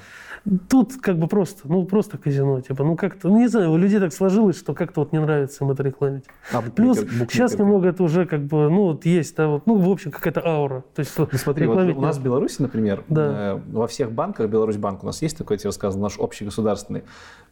Тут 0.69 0.93
как 1.01 1.17
бы 1.17 1.27
просто, 1.27 1.61
ну, 1.65 1.85
просто 1.85 2.19
казино, 2.19 2.61
типа, 2.61 2.83
ну, 2.83 2.95
как-то, 2.95 3.29
ну, 3.29 3.39
не 3.39 3.47
знаю, 3.47 3.71
у 3.71 3.77
людей 3.77 3.99
так 3.99 4.13
сложилось, 4.13 4.57
что 4.59 4.75
как-то 4.75 4.99
вот 5.01 5.11
не 5.11 5.19
нравится 5.19 5.63
им 5.63 5.71
это 5.71 5.81
рекламить. 5.81 6.25
А, 6.53 6.61
Плюс 6.61 6.99
букмекер- 6.99 7.31
сейчас 7.31 7.57
немного 7.57 7.87
это 7.87 8.03
уже 8.03 8.25
как 8.27 8.41
бы, 8.41 8.69
ну, 8.69 8.83
вот 8.83 9.05
есть, 9.05 9.35
да, 9.35 9.47
вот, 9.47 9.65
ну, 9.65 9.75
в 9.77 9.89
общем, 9.89 10.11
какая-то 10.11 10.45
аура. 10.45 10.83
То 10.93 10.99
есть, 10.99 11.17
Ну, 11.17 11.27
смотри, 11.33 11.65
вот 11.65 11.79
у 11.79 11.99
нас 12.01 12.17
в. 12.17 12.23
Беларуси, 12.23 12.61
например, 12.61 13.03
Да. 13.07 13.53
э, 13.55 13.59
во 13.71 13.87
всех 13.87 14.11
банках, 14.11 14.47
Беларусьбанк 14.49 15.01
у 15.03 15.07
нас 15.07 15.19
есть 15.23 15.35
такой, 15.35 15.55
я 15.55 15.59
тебе 15.59 15.69
рассказывал, 15.69 16.03
наш 16.03 16.19
общегосударственный, 16.19 17.03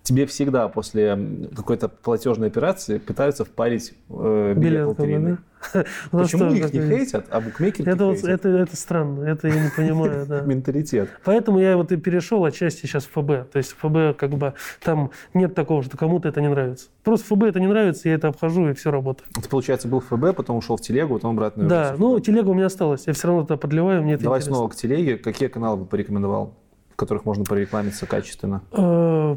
тебе 0.04 0.28
всегда 0.28 0.68
после 0.68 1.18
какой-то 1.56 1.88
платежной 1.90 2.50
операции 2.50 3.00
пытаются 3.00 3.44
впарить 3.44 3.96
э, 4.10 4.54
билет 4.56 4.60
билет, 4.60 4.88
лотерейный. 4.88 5.32
да. 5.32 5.38
Почему 6.12 6.52
их 6.52 6.74
не 6.74 6.82
хейтят, 6.82 7.26
а 7.30 7.40
букмекеры 7.40 7.90
Это, 7.90 8.06
вот, 8.08 8.18
это, 8.26 8.50
это 8.50 8.76
странно, 8.76 9.24
это 9.24 9.48
я 9.48 9.64
не 9.64 9.70
понимаю, 9.70 10.26
да. 10.28 10.42
Менталитет. 10.46 11.10
Поэтому 11.24 11.58
я 11.60 11.78
вот 11.78 11.94
и 11.94 11.96
перешел 11.96 12.44
отчасти 12.44 12.83
сейчас 12.88 13.06
в 13.06 13.10
ФБ. 13.12 13.52
То 13.52 13.58
есть 13.58 13.72
ФБ 13.72 14.18
как 14.18 14.32
бы 14.32 14.54
там 14.82 15.12
нет 15.34 15.56
такого, 15.56 15.84
что 15.84 15.98
кому-то 15.98 16.28
это 16.30 16.42
не 16.42 16.50
нравится. 16.50 16.90
Просто 17.04 17.28
ФБ 17.28 17.44
это 17.44 17.60
не 17.60 17.68
нравится, 17.68 18.10
я 18.10 18.16
это 18.16 18.28
обхожу, 18.30 18.70
и 18.70 18.74
все 18.74 18.92
работает. 18.92 19.30
Ты, 19.34 19.50
получается, 19.50 19.88
был 19.88 20.00
в 20.00 20.06
ФБ, 20.06 20.36
потом 20.36 20.58
ушел 20.58 20.78
в 20.78 20.82
телегу, 20.82 21.16
потом 21.16 21.32
обратно 21.32 21.66
Да, 21.66 21.96
ну 21.98 22.20
телега 22.20 22.50
у 22.50 22.54
меня 22.54 22.68
осталась. 22.68 23.08
Я 23.08 23.14
все 23.14 23.28
равно 23.28 23.44
туда 23.44 23.58
подливаю, 23.58 24.04
мне 24.04 24.14
это 24.14 24.24
Давай 24.24 24.40
интересно. 24.40 24.56
снова 24.56 24.70
к 24.70 24.76
телеге. 24.76 25.18
Какие 25.18 25.50
каналы 25.50 25.78
бы 25.78 25.86
порекомендовал, 25.86 26.56
в 26.92 26.96
которых 26.96 27.26
можно 27.26 27.44
прорекламиться 27.44 28.06
качественно? 28.06 28.62
Э, 28.72 29.36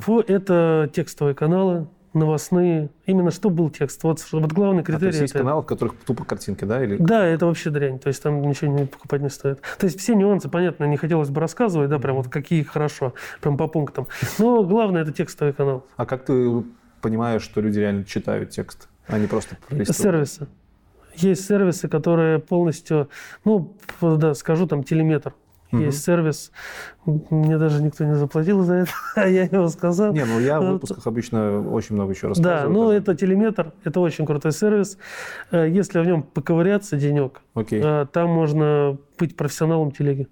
фу, 0.00 0.20
Это 0.20 0.90
текстовые 0.92 1.34
каналы, 1.34 1.86
новостные. 2.12 2.90
Именно 3.06 3.30
что 3.30 3.50
был 3.50 3.70
текст. 3.70 4.02
Вот, 4.02 4.24
вот 4.32 4.52
главный 4.52 4.82
А, 4.82 4.84
то 4.84 4.92
критерий. 4.92 5.06
есть 5.08 5.20
есть 5.20 5.34
это- 5.34 5.44
каналы, 5.44 5.62
в 5.62 5.66
которых 5.66 5.94
тупо 6.06 6.24
картинки, 6.24 6.64
да? 6.64 6.82
Или... 6.82 6.96
Да, 6.96 7.24
это 7.26 7.46
вообще 7.46 7.70
дрянь. 7.70 7.98
То 7.98 8.08
есть 8.08 8.22
там 8.22 8.42
ничего 8.42 8.70
не 8.72 8.86
покупать 8.86 9.22
не 9.22 9.28
стоит. 9.30 9.60
То 9.78 9.86
есть 9.86 9.98
все 10.00 10.14
нюансы, 10.14 10.48
понятно, 10.48 10.84
не 10.84 10.96
хотелось 10.96 11.30
бы 11.30 11.40
рассказывать, 11.40 11.90
да, 11.90 11.98
прям 11.98 12.16
вот 12.16 12.28
какие 12.28 12.62
хорошо, 12.62 13.14
прям 13.40 13.56
по 13.56 13.68
пунктам. 13.68 14.06
Но 14.38 14.62
главное 14.64 15.02
это 15.02 15.12
текстовый 15.12 15.52
канал. 15.54 15.86
А 15.96 16.06
как 16.06 16.24
ты 16.24 16.62
понимаешь, 17.00 17.42
что 17.42 17.60
люди 17.60 17.78
реально 17.78 18.04
читают 18.04 18.50
текст, 18.50 18.88
а 19.06 19.18
не 19.18 19.26
просто? 19.26 19.56
Сервисы. 19.92 20.48
Есть 21.16 21.44
сервисы, 21.46 21.88
которые 21.88 22.38
полностью, 22.38 23.08
ну, 23.44 23.76
да, 24.00 24.34
скажу, 24.34 24.66
там, 24.66 24.84
телеметр. 24.84 25.34
Мгм. 25.72 25.84
Есть 25.84 26.04
сервис, 26.04 26.50
мне 27.06 27.56
даже 27.58 27.82
никто 27.82 28.04
не 28.04 28.14
заплатил 28.16 28.62
за 28.64 28.74
это, 28.74 28.90
а 29.14 29.26
я 29.28 29.44
его 29.44 29.68
сказал. 29.68 30.12
Не, 30.12 30.24
ну 30.24 30.40
я 30.40 30.60
в 30.60 30.66
выпусках 30.72 31.06
обычно 31.06 31.60
очень 31.70 31.94
много 31.94 32.12
еще 32.12 32.22
Да, 32.22 32.28
рассказываю. 32.30 32.70
ну 32.72 32.86
даже. 32.88 32.98
это 32.98 33.14
телеметр, 33.14 33.72
это 33.84 34.00
очень 34.00 34.26
крутой 34.26 34.52
сервис. 34.52 34.98
Э, 35.52 35.68
Если 35.68 36.00
в 36.00 36.06
нем 36.06 36.22
поковыряться 36.24 36.96
денек, 36.96 37.40
Окей. 37.54 37.80
э, 37.84 38.06
там 38.12 38.30
можно 38.30 38.98
быть 39.18 39.36
профессионалом 39.36 39.92
телеги. 39.92 40.26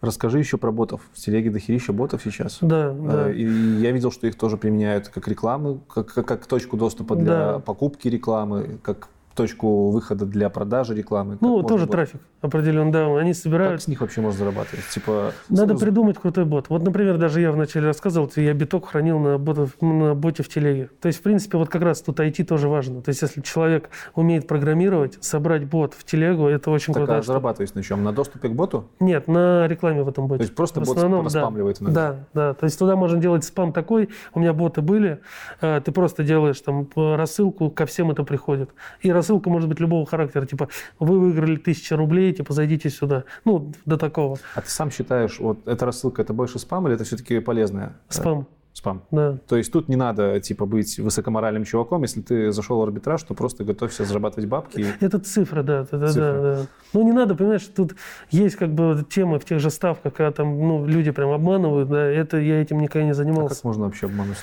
Расскажи 0.00 0.40
еще 0.40 0.56
про 0.58 0.72
ботов. 0.72 1.00
В 1.12 1.18
телеге 1.18 1.50
дохерища 1.50 1.92
ботов 1.92 2.22
сейчас. 2.24 2.58
Да, 2.60 2.90
да. 2.92 3.30
Э, 3.30 3.34
И 3.34 3.44
я 3.44 3.92
видел, 3.92 4.10
что 4.10 4.26
их 4.26 4.34
тоже 4.36 4.56
применяют 4.56 5.08
как 5.08 5.28
рекламу, 5.28 5.76
как, 5.78 6.12
как, 6.12 6.26
как 6.26 6.46
точку 6.46 6.76
доступа 6.76 7.14
для 7.14 7.24
Да. 7.52 7.58
покупки 7.60 8.08
рекламы, 8.08 8.80
как 8.82 9.06
точку 9.34 9.90
выхода 9.90 10.26
для 10.26 10.48
продажи 10.50 10.94
рекламы. 10.94 11.32
Как 11.34 11.42
Ну, 11.42 11.62
тоже 11.62 11.84
бот- 11.86 11.92
трафик 11.92 12.20
определен, 12.40 12.90
да. 12.90 13.06
Они 13.18 13.32
Как 13.32 13.40
собирают. 13.42 13.82
с 13.82 13.88
них 13.88 14.00
вообще 14.00 14.20
можно 14.20 14.38
зарабатывать? 14.38 14.84
Типа, 14.92 15.32
Надо 15.48 15.76
с- 15.76 15.80
придумать 15.80 16.18
крутой 16.18 16.44
бот. 16.44 16.68
Вот, 16.68 16.82
например, 16.82 17.18
даже 17.18 17.40
я 17.40 17.52
вначале 17.52 17.86
рассказывал, 17.86 18.30
я 18.36 18.52
биток 18.52 18.88
хранил 18.88 19.18
на, 19.18 19.38
ботов, 19.38 19.76
на 19.80 20.14
боте 20.14 20.42
в 20.42 20.48
телеге. 20.48 20.90
То 21.00 21.06
есть, 21.06 21.20
в 21.20 21.22
принципе, 21.22 21.56
вот 21.58 21.68
как 21.68 21.82
раз 21.82 22.02
тут 22.02 22.18
IT 22.20 22.44
тоже 22.44 22.68
важно. 22.68 23.00
То 23.02 23.10
есть, 23.10 23.22
если 23.22 23.40
человек 23.40 23.90
умеет 24.14 24.46
программировать, 24.46 25.22
собрать 25.22 25.64
бот 25.64 25.94
в 25.94 26.04
телегу, 26.04 26.46
это 26.48 26.70
очень 26.70 26.92
так, 26.92 27.02
крутая 27.02 27.18
а 27.20 27.22
зарабатываешь 27.22 27.74
на 27.74 27.82
чем? 27.82 28.02
На 28.04 28.12
доступе 28.12 28.48
к 28.48 28.52
боту? 28.52 28.88
Нет, 29.00 29.28
на 29.28 29.66
рекламе 29.68 30.02
в 30.02 30.08
этом 30.08 30.26
боте. 30.26 30.38
То 30.38 30.42
есть 30.44 30.54
просто 30.54 30.80
В 30.80 30.86
бот 30.86 30.96
основном, 30.96 31.26
да. 31.28 31.40
иногда? 31.40 31.92
Да, 31.92 32.16
да. 32.34 32.54
То 32.54 32.64
есть 32.64 32.78
туда 32.78 32.96
можно 32.96 33.18
делать 33.18 33.44
спам 33.44 33.72
такой. 33.72 34.08
У 34.34 34.40
меня 34.40 34.52
боты 34.52 34.82
были. 34.82 35.20
э, 35.60 35.80
Ты 35.84 35.92
просто 35.92 36.22
делаешь 36.24 36.60
там 36.60 36.88
рассылку, 36.96 37.70
ко 37.70 37.86
всем 37.86 38.10
это 38.10 38.24
приходит. 38.24 38.70
И 39.00 39.10
рассылка 39.22 39.48
может 39.50 39.68
быть 39.68 39.80
любого 39.80 40.04
характера. 40.06 40.44
Типа, 40.46 40.68
вы 40.98 41.18
выиграли 41.20 41.56
тысячу 41.56 41.96
рублей, 41.96 42.32
типа, 42.32 42.52
зайдите 42.52 42.90
сюда. 42.90 43.24
Ну, 43.44 43.72
до 43.86 43.96
такого. 43.96 44.36
А 44.54 44.60
ты 44.60 44.68
сам 44.68 44.90
считаешь, 44.90 45.38
вот 45.40 45.58
эта 45.66 45.86
рассылка, 45.86 46.22
это 46.22 46.32
больше 46.32 46.58
спам 46.58 46.86
или 46.86 46.94
это 46.96 47.04
все-таки 47.04 47.38
полезная? 47.40 47.92
э, 48.08 48.12
Спам, 48.12 48.46
Спам. 48.72 49.02
да. 49.10 49.38
То 49.48 49.56
есть 49.56 49.72
тут 49.72 49.88
не 49.88 49.96
надо, 49.96 50.40
типа, 50.40 50.66
быть 50.66 50.98
высокоморальным 50.98 51.64
чуваком. 51.64 52.02
Если 52.02 52.20
ты 52.20 52.52
зашел 52.52 52.78
в 52.80 52.82
арбитраж, 52.82 53.22
то 53.22 53.34
просто 53.34 53.64
готовься 53.64 54.04
зарабатывать 54.04 54.48
бабки. 54.48 54.84
Это 55.00 55.18
цифры, 55.18 55.62
да, 55.62 55.86
да, 55.90 56.08
Цифры. 56.08 56.12
да, 56.32 56.42
да. 56.56 56.66
Ну, 56.92 57.04
не 57.04 57.12
надо, 57.12 57.34
понимаешь, 57.34 57.66
тут 57.74 57.94
есть 58.30 58.56
как 58.56 58.72
бы 58.74 59.04
темы 59.08 59.38
в 59.38 59.44
тех 59.44 59.60
же 59.60 59.70
ставках, 59.70 60.14
когда 60.14 60.32
там 60.32 60.58
ну, 60.58 60.86
люди 60.86 61.10
прям 61.10 61.30
обманывают, 61.30 61.88
да, 61.88 62.04
это 62.06 62.38
я 62.38 62.60
этим 62.60 62.80
никогда 62.80 63.04
не 63.04 63.10
А 63.12 63.14
занимался. 63.14 63.54
как 63.56 63.64
можно 63.64 63.84
вообще 63.84 64.06
обмануть? 64.06 64.36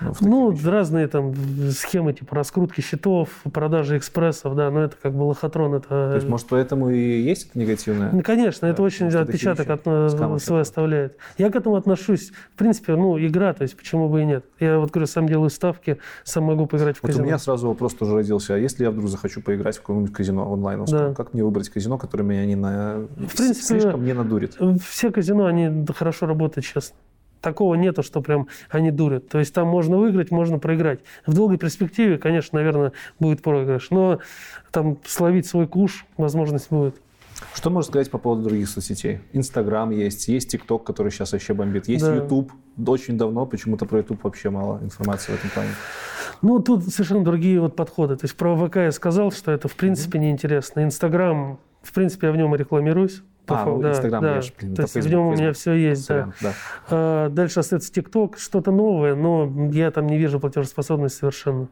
Ну, 0.00 0.12
в 0.12 0.18
таких 0.18 0.58
вещах? 0.60 0.72
разные 0.72 1.06
там 1.08 1.34
схемы, 1.70 2.12
типа 2.12 2.34
раскрутки 2.36 2.80
счетов, 2.80 3.28
продажи 3.52 3.98
экспрессов, 3.98 4.54
да, 4.56 4.70
но 4.70 4.80
это 4.82 4.96
как 5.00 5.14
бы 5.14 5.22
лохотрон, 5.24 5.74
это... 5.74 5.88
То 5.88 6.14
есть, 6.14 6.28
может, 6.28 6.46
поэтому 6.48 6.90
и 6.90 7.20
есть 7.20 7.48
это 7.50 7.58
негативное? 7.58 8.10
Ну, 8.12 8.22
конечно, 8.22 8.66
это 8.66 8.78
Да, 8.78 8.82
очень 8.82 9.06
потому 9.06 9.10
что 9.10 9.20
отпечаток 9.22 9.70
от, 9.70 9.80
э, 9.86 10.38
свой 10.38 10.60
оставляет. 10.62 11.16
Я 11.38 11.50
к 11.50 11.56
этому 11.56 11.76
отношусь, 11.76 12.32
в 12.54 12.58
принципе, 12.58 12.94
ну, 12.96 13.18
игра, 13.18 13.52
то 13.52 13.62
есть 13.62 13.76
почему 13.76 14.08
бы 14.08 14.22
и 14.22 14.24
нет. 14.24 14.44
Я 14.58 14.78
вот 14.78 14.90
говорю, 14.90 15.06
сам 15.06 15.26
делаю 15.28 15.50
ставки, 15.50 15.98
сам 16.24 16.44
могу 16.44 16.66
поиграть 16.66 16.96
в 16.96 17.02
Вот 17.02 17.08
казино. 17.08 17.24
у 17.24 17.26
меня 17.26 17.38
сразу 17.38 17.68
вопрос 17.68 17.94
тоже 17.94 18.14
родился. 18.14 18.54
А 18.54 18.58
если 18.58 18.84
я 18.84 18.90
вдруг 18.90 19.08
захочу 19.08 19.40
поиграть 19.42 19.76
в 19.76 19.80
какое-нибудь 19.80 20.12
казино 20.12 20.50
онлайн, 20.50 20.84
Да. 20.86 21.14
как 21.14 21.34
мне 21.34 21.44
выбрать 21.44 21.68
казино, 21.68 21.98
которое 21.98 22.24
меня 22.24 22.46
не 22.46 22.56
на... 22.56 23.06
В 23.16 23.36
принципе, 23.36 23.64
слишком 23.66 24.04
не 24.04 24.12
надурит? 24.14 24.56
Все 24.88 25.10
казино, 25.10 25.46
они 25.46 25.86
хорошо 25.94 26.26
работают, 26.26 26.64
честно. 26.66 26.96
Такого 27.40 27.74
нету, 27.74 28.02
что 28.02 28.20
прям 28.20 28.48
они 28.68 28.90
дурят. 28.90 29.28
То 29.28 29.38
есть 29.38 29.54
там 29.54 29.68
можно 29.68 29.96
выиграть, 29.96 30.30
можно 30.30 30.58
проиграть. 30.58 31.00
В 31.26 31.34
долгой 31.34 31.56
перспективе, 31.58 32.18
конечно, 32.18 32.58
наверное, 32.58 32.92
будет 33.18 33.42
проигрыш. 33.42 33.90
Но 33.90 34.18
там 34.70 34.98
словить 35.06 35.46
свой 35.46 35.66
куш 35.66 36.04
возможность 36.16 36.68
будет. 36.70 36.96
Что 37.54 37.70
можно 37.70 37.90
сказать 37.90 38.10
по 38.10 38.18
поводу 38.18 38.48
других 38.48 38.68
соцсетей? 38.68 39.20
Инстаграм 39.32 39.90
есть, 39.90 40.28
есть 40.28 40.50
ТикТок, 40.50 40.84
который 40.84 41.10
сейчас 41.10 41.32
вообще 41.32 41.54
бомбит, 41.54 41.88
есть 41.88 42.04
Да. 42.04 42.14
Ютуб. 42.14 42.52
Очень 42.86 43.18
давно 43.18 43.46
почему-то 43.46 43.86
про 43.86 43.98
Ютуб 43.98 44.22
вообще 44.22 44.50
мало 44.50 44.78
информации 44.82 45.32
в 45.32 45.36
этом 45.36 45.50
плане. 45.50 45.70
Ну, 46.42 46.60
тут 46.60 46.86
совершенно 46.88 47.24
другие 47.24 47.60
вот 47.60 47.76
подходы. 47.76 48.16
То 48.16 48.24
есть 48.24 48.36
про 48.36 48.56
ВК 48.56 48.76
я 48.76 48.92
сказал, 48.92 49.32
что 49.32 49.50
это 49.50 49.68
в 49.68 49.74
принципе 49.74 50.18
неинтересно. 50.18 50.84
Инстаграм, 50.84 51.58
в 51.82 51.92
принципе, 51.92 52.28
я 52.28 52.32
в 52.32 52.36
нем 52.36 52.54
и 52.54 52.58
рекламируюсь. 52.58 53.22
А, 53.50 53.56
факту, 53.56 53.76
ну, 53.76 53.82
да, 53.82 53.90
Инстаграм, 53.90 54.22
да. 54.22 54.34
я 54.36 54.40
ж, 54.42 54.52
блин, 54.58 54.74
То 54.74 54.82
есть 54.82 54.92
в 54.92 54.94
Фейсбук, 54.94 55.12
нем 55.12 55.26
у 55.26 55.32
меня 55.32 55.52
все 55.52 55.72
есть, 55.74 56.08
да. 56.08 56.32
Да. 56.40 56.52
А, 56.90 57.28
Дальше 57.28 57.60
остается 57.60 57.92
ТикТок, 57.92 58.38
что-то 58.38 58.70
новое, 58.72 59.14
но 59.14 59.70
я 59.72 59.90
там 59.90 60.06
не 60.06 60.18
вижу 60.18 60.40
платежеспособности 60.40 61.20
совершенно. 61.20 61.68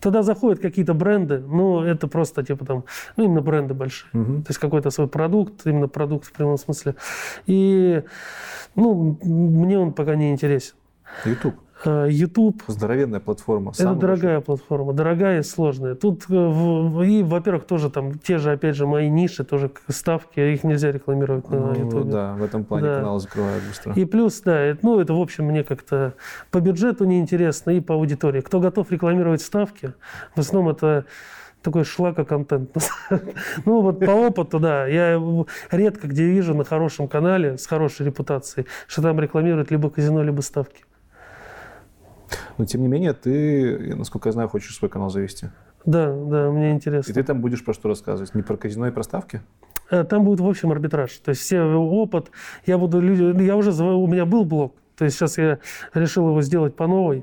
Туда 0.00 0.22
заходят 0.22 0.60
какие-то 0.60 0.92
бренды, 0.92 1.38
но 1.38 1.84
это 1.84 2.08
просто 2.08 2.42
типа 2.42 2.64
там, 2.66 2.84
ну 3.16 3.24
именно 3.24 3.40
бренды 3.40 3.74
большие. 3.74 4.10
Мгм. 4.12 4.42
То 4.42 4.50
есть 4.50 4.60
какой-то 4.60 4.90
свой 4.90 5.08
продукт, 5.08 5.66
именно 5.66 5.88
продукт 5.88 6.26
в 6.26 6.32
прямом 6.32 6.58
смысле. 6.58 6.94
И, 7.46 8.02
ну, 8.74 9.18
мне 9.22 9.78
он 9.78 9.92
пока 9.92 10.14
не 10.14 10.30
интересен. 10.30 10.74
Ютуб. 11.24 11.54
А, 11.84 12.06
YouTube 12.06 12.62
Здоровенная 12.66 13.20
платформа. 13.20 13.72
это 13.78 13.94
дорогая 13.94 14.40
платформа, 14.40 14.92
дорогая 14.92 15.40
и 15.40 15.42
сложная. 15.42 15.94
Тут, 15.94 16.24
э, 16.28 16.34
и, 17.04 17.22
во-первых, 17.22 17.64
тоже 17.66 17.90
там 17.90 18.18
те 18.18 18.38
же, 18.38 18.52
опять 18.52 18.76
же, 18.76 18.86
мои 18.86 19.08
ниши, 19.08 19.44
тоже 19.44 19.70
ставки, 19.88 20.40
их 20.40 20.64
нельзя 20.64 20.92
рекламировать 20.92 21.48
на 21.50 21.58
Ну, 21.58 21.74
YouTube. 21.74 22.08
да, 22.08 22.34
в 22.34 22.42
этом 22.42 22.64
плане 22.64 22.86
Да. 22.86 22.96
каналы 22.96 23.20
закрывают 23.20 23.62
быстро. 23.64 23.92
И 23.94 24.04
плюс, 24.04 24.40
да, 24.40 24.58
это, 24.58 24.80
ну, 24.82 25.00
это, 25.00 25.14
в 25.14 25.20
общем, 25.20 25.44
мне 25.46 25.64
как-то 25.64 26.14
по 26.50 26.60
бюджету 26.60 27.04
неинтересно 27.04 27.70
и 27.70 27.80
по 27.80 27.94
аудитории. 27.94 28.40
Кто 28.40 28.60
готов 28.60 28.90
рекламировать 28.90 29.42
ставки, 29.42 29.92
в 30.34 30.40
основном 30.40 30.72
это 30.72 31.04
такой 31.62 31.84
шлака-контент. 31.84 32.70
Ну, 33.64 33.80
вот 33.80 34.00
по 34.00 34.10
опыту, 34.10 34.58
да. 34.58 34.86
Я 34.86 35.20
редко 35.70 36.08
где 36.08 36.24
вижу 36.26 36.54
на 36.54 36.64
хорошем 36.64 37.08
канале 37.08 37.56
с 37.58 37.66
хорошей 37.66 38.06
репутацией, 38.06 38.66
что 38.86 39.02
там 39.02 39.18
рекламируют 39.20 39.70
либо 39.70 39.88
казино, 39.90 40.22
либо 40.22 40.40
ставки. 40.42 40.84
Но 42.58 42.64
тем 42.64 42.82
не 42.82 42.88
менее, 42.88 43.12
ты, 43.12 43.94
насколько 43.96 44.28
я 44.28 44.32
знаю, 44.32 44.48
хочешь 44.48 44.74
свой 44.76 44.88
канал 44.88 45.10
завести. 45.10 45.48
Да, 45.84 46.06
да, 46.06 46.50
мне 46.50 46.70
И 46.70 46.72
интересно. 46.72 47.12
ты 47.12 47.22
там 47.22 47.40
будешь 47.40 47.64
про 47.64 47.74
что 47.74 47.88
рассказывать? 47.88 48.34
Не 48.34 48.42
про 48.42 48.56
казино 48.56 48.88
и 48.88 48.90
про 48.90 49.02
ставки? 49.02 49.42
Э, 49.90 50.02
Там 50.04 50.24
будет, 50.24 50.40
в 50.40 50.46
общем, 50.48 50.72
арбитраж. 50.72 51.12
То 51.18 51.30
есть 51.30 51.42
все 51.42 51.62
опыт. 51.62 52.30
Я 52.64 52.78
буду... 52.78 53.00
Я 53.02 53.56
уже... 53.56 53.70
У 53.82 54.06
меня 54.06 54.24
был 54.24 54.44
блог. 54.46 54.74
То 54.96 55.04
есть 55.04 55.16
сейчас 55.18 55.36
я 55.36 55.58
решил 55.92 56.28
его 56.28 56.40
сделать 56.40 56.74
по 56.74 56.86
новой. 56.86 57.22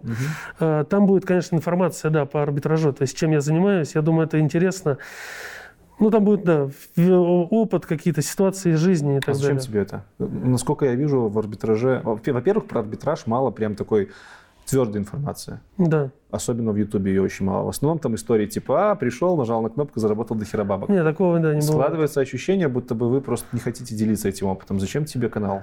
Э, 0.59 0.83
Там 0.87 1.07
будет, 1.07 1.25
конечно, 1.25 1.55
информация, 1.55 2.11
да, 2.11 2.25
по 2.25 2.43
арбитражу. 2.43 2.93
То 2.93 3.01
есть 3.01 3.17
чем 3.17 3.31
я 3.31 3.41
занимаюсь. 3.41 3.95
Я 3.95 4.01
думаю, 4.03 4.27
это 4.27 4.39
интересно. 4.39 4.99
Ну, 5.99 6.09
там 6.09 6.23
будет, 6.23 6.43
да, 6.43 6.67
опыт, 7.05 7.85
какие-то 7.85 8.21
ситуации 8.23 8.73
из 8.73 8.79
жизни 8.79 9.15
и 9.15 9.17
А 9.17 9.21
так 9.21 9.35
зачем 9.35 9.49
далее. 9.57 9.63
тебе 9.63 9.81
это? 9.81 10.03
Насколько 10.19 10.85
я 10.85 10.95
вижу 10.95 11.27
в 11.29 11.37
арбитраже... 11.39 12.01
Во-первых, 12.03 12.65
про 12.65 12.79
арбитраж 12.81 13.27
мало 13.27 13.51
прям 13.51 13.75
такой 13.75 14.09
твердой 14.65 15.01
информации. 15.01 15.59
Да. 15.77 16.11
Особенно 16.29 16.71
в 16.71 16.77
Ютубе 16.77 17.11
ее 17.11 17.21
очень 17.21 17.45
мало. 17.45 17.65
В 17.65 17.69
основном 17.69 17.99
там 17.99 18.15
истории 18.15 18.45
типа, 18.45 18.91
а, 18.91 18.95
пришел, 18.95 19.35
нажал 19.35 19.61
на 19.61 19.69
кнопку, 19.69 19.99
заработал 19.99 20.37
до 20.37 20.45
хера 20.45 20.63
бабок. 20.63 20.89
Нет, 20.89 21.03
такого, 21.03 21.39
да, 21.39 21.53
не 21.53 21.59
было. 21.59 21.67
Складывается 21.67 22.21
ощущение, 22.21 22.67
будто 22.67 22.95
бы 22.95 23.09
вы 23.09 23.21
просто 23.21 23.47
не 23.51 23.59
хотите 23.59 23.95
делиться 23.95 24.29
этим 24.29 24.47
опытом. 24.47 24.79
Зачем 24.79 25.05
тебе 25.05 25.29
канал? 25.29 25.61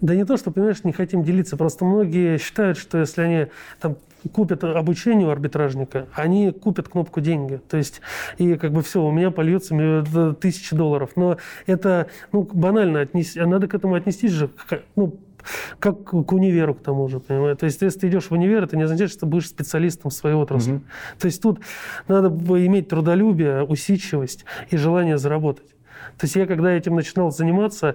Да 0.00 0.14
не 0.14 0.24
то, 0.24 0.36
что, 0.36 0.50
понимаешь, 0.50 0.84
не 0.84 0.92
хотим 0.92 1.22
делиться. 1.22 1.56
Просто 1.56 1.84
многие 1.84 2.38
считают, 2.38 2.76
что 2.76 2.98
если 2.98 3.22
они 3.22 3.46
там 3.80 3.96
купят 4.32 4.64
обучение 4.64 5.26
у 5.26 5.30
арбитражника, 5.30 6.06
они 6.14 6.52
купят 6.52 6.88
кнопку 6.88 7.20
деньги. 7.20 7.60
То 7.68 7.76
есть, 7.76 8.00
и 8.36 8.56
как 8.56 8.72
бы 8.72 8.82
все, 8.82 9.02
у 9.02 9.10
меня 9.10 9.30
польется 9.30 10.04
тысячи 10.40 10.76
долларов. 10.76 11.12
Но 11.16 11.38
это, 11.66 12.08
ну, 12.32 12.48
банально 12.52 13.00
отнести, 13.00 13.40
а 13.40 13.46
надо 13.46 13.68
к 13.68 13.74
этому 13.74 13.94
отнестись 13.94 14.32
же, 14.32 14.50
ну, 14.96 15.18
как 15.78 16.04
к 16.04 16.32
универу 16.32 16.74
к 16.74 16.82
тому 16.82 17.08
же, 17.08 17.20
понимаешь? 17.20 17.58
То 17.58 17.66
есть, 17.66 17.80
если 17.82 18.00
ты 18.00 18.08
идешь 18.08 18.30
в 18.30 18.32
универ, 18.32 18.64
это 18.64 18.76
не 18.76 18.82
означает, 18.82 19.10
что 19.10 19.20
ты 19.20 19.26
будешь 19.26 19.48
специалистом 19.48 20.10
в 20.10 20.14
своей 20.14 20.36
отрасли. 20.36 20.72
Мгм. 20.72 20.84
То 21.18 21.26
есть 21.26 21.42
тут 21.42 21.60
надо 22.08 22.28
иметь 22.28 22.88
трудолюбие, 22.88 23.64
усидчивость 23.64 24.44
и 24.70 24.76
желание 24.76 25.18
заработать. 25.18 25.74
То 26.18 26.24
есть 26.24 26.36
я, 26.36 26.46
когда 26.46 26.70
этим 26.70 26.94
начинал 26.94 27.30
заниматься, 27.30 27.94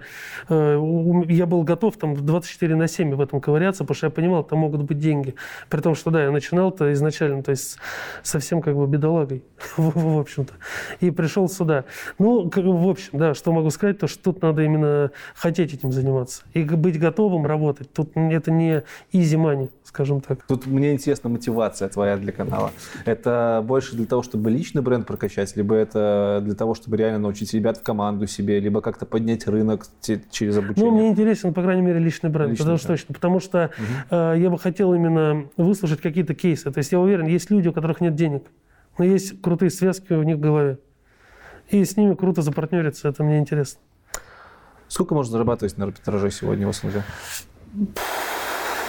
э, 0.49 1.23
я 1.29 1.45
был 1.45 1.63
готов 1.63 1.97
там 1.97 2.15
24 2.15 2.75
на 2.75 2.87
7 2.87 3.15
в 3.15 3.21
этом 3.21 3.41
ковыряться, 3.41 3.83
потому 3.83 3.95
что 3.95 4.07
я 4.07 4.11
понимал, 4.11 4.43
там 4.43 4.59
могут 4.59 4.83
быть 4.83 4.99
деньги. 4.99 5.35
При 5.69 5.81
том, 5.81 5.95
что 5.95 6.11
да, 6.11 6.23
я 6.23 6.31
начинал-то 6.31 6.91
изначально, 6.93 7.43
то 7.43 7.51
есть 7.51 7.77
совсем 8.23 8.61
как 8.61 8.75
бы 8.75 8.87
бедолагой, 8.87 9.43
в 9.77 10.19
общем-то. 10.19 10.53
И 10.99 11.11
пришел 11.11 11.47
сюда. 11.49 11.85
Ну, 12.19 12.49
в 12.53 12.89
общем, 12.89 13.19
да, 13.19 13.33
что 13.33 13.51
могу 13.51 13.69
сказать, 13.69 13.99
то, 13.99 14.07
что 14.07 14.23
тут 14.23 14.41
надо 14.41 14.63
именно 14.63 15.11
хотеть 15.35 15.73
этим 15.73 15.91
заниматься. 15.91 16.43
И 16.53 16.63
быть 16.63 16.99
готовым 16.99 17.45
работать. 17.45 17.91
Тут 17.93 18.15
это 18.15 18.51
не 18.51 18.83
easy 19.13 19.37
money, 19.37 19.69
скажем 19.83 20.21
так. 20.21 20.43
Тут 20.47 20.65
мне 20.65 20.93
интересна 20.93 21.29
мотивация 21.29 21.89
твоя 21.89 22.17
для 22.17 22.31
канала. 22.31 22.71
Это 23.05 23.63
больше 23.65 23.95
для 23.95 24.05
того, 24.05 24.23
чтобы 24.23 24.49
личный 24.49 24.81
бренд 24.81 25.07
прокачать, 25.07 25.55
либо 25.55 25.75
это 25.75 26.41
для 26.43 26.55
того, 26.55 26.75
чтобы 26.75 26.97
реально 26.97 27.19
научить 27.19 27.53
ребят 27.53 27.77
в 27.77 27.83
команду 27.95 28.27
себе, 28.27 28.59
либо 28.59 28.81
как-то 28.81 29.05
поднять 29.05 29.47
рынок 29.47 29.85
через 30.29 30.57
обучение? 30.57 30.91
Ну, 30.91 30.97
мне 30.97 31.09
интересен, 31.09 31.53
по 31.53 31.61
крайней 31.61 31.81
мере, 31.81 31.99
личный 31.99 32.29
бренд. 32.29 32.51
Личный 32.51 32.63
потому, 32.63 32.77
что, 32.77 32.87
точно, 32.89 33.13
потому 33.13 33.39
что 33.39 33.71
э, 34.09 34.35
я 34.37 34.49
бы 34.49 34.59
хотел 34.59 34.93
именно 34.93 35.45
выслушать 35.55 36.01
какие-то 36.01 36.35
кейсы. 36.35 36.69
То 36.71 36.77
есть 36.79 36.91
я 36.91 36.99
уверен, 36.99 37.25
есть 37.25 37.49
люди, 37.49 37.69
у 37.69 37.73
которых 37.73 38.01
нет 38.01 38.15
денег, 38.15 38.43
но 38.97 39.05
есть 39.05 39.41
крутые 39.41 39.69
связки 39.69 40.11
у 40.13 40.23
них 40.23 40.37
в 40.37 40.39
голове. 40.41 40.79
И 41.69 41.83
с 41.85 41.95
ними 41.97 42.13
круто 42.15 42.41
запартнериться, 42.41 43.07
это 43.07 43.23
мне 43.23 43.39
интересно. 43.39 43.79
Сколько 44.87 45.15
можно 45.15 45.31
зарабатывать 45.31 45.77
на 45.77 45.85
арбитраже 45.85 46.29
сегодня 46.31 46.67
в 46.67 46.73
СНГ? 46.73 47.01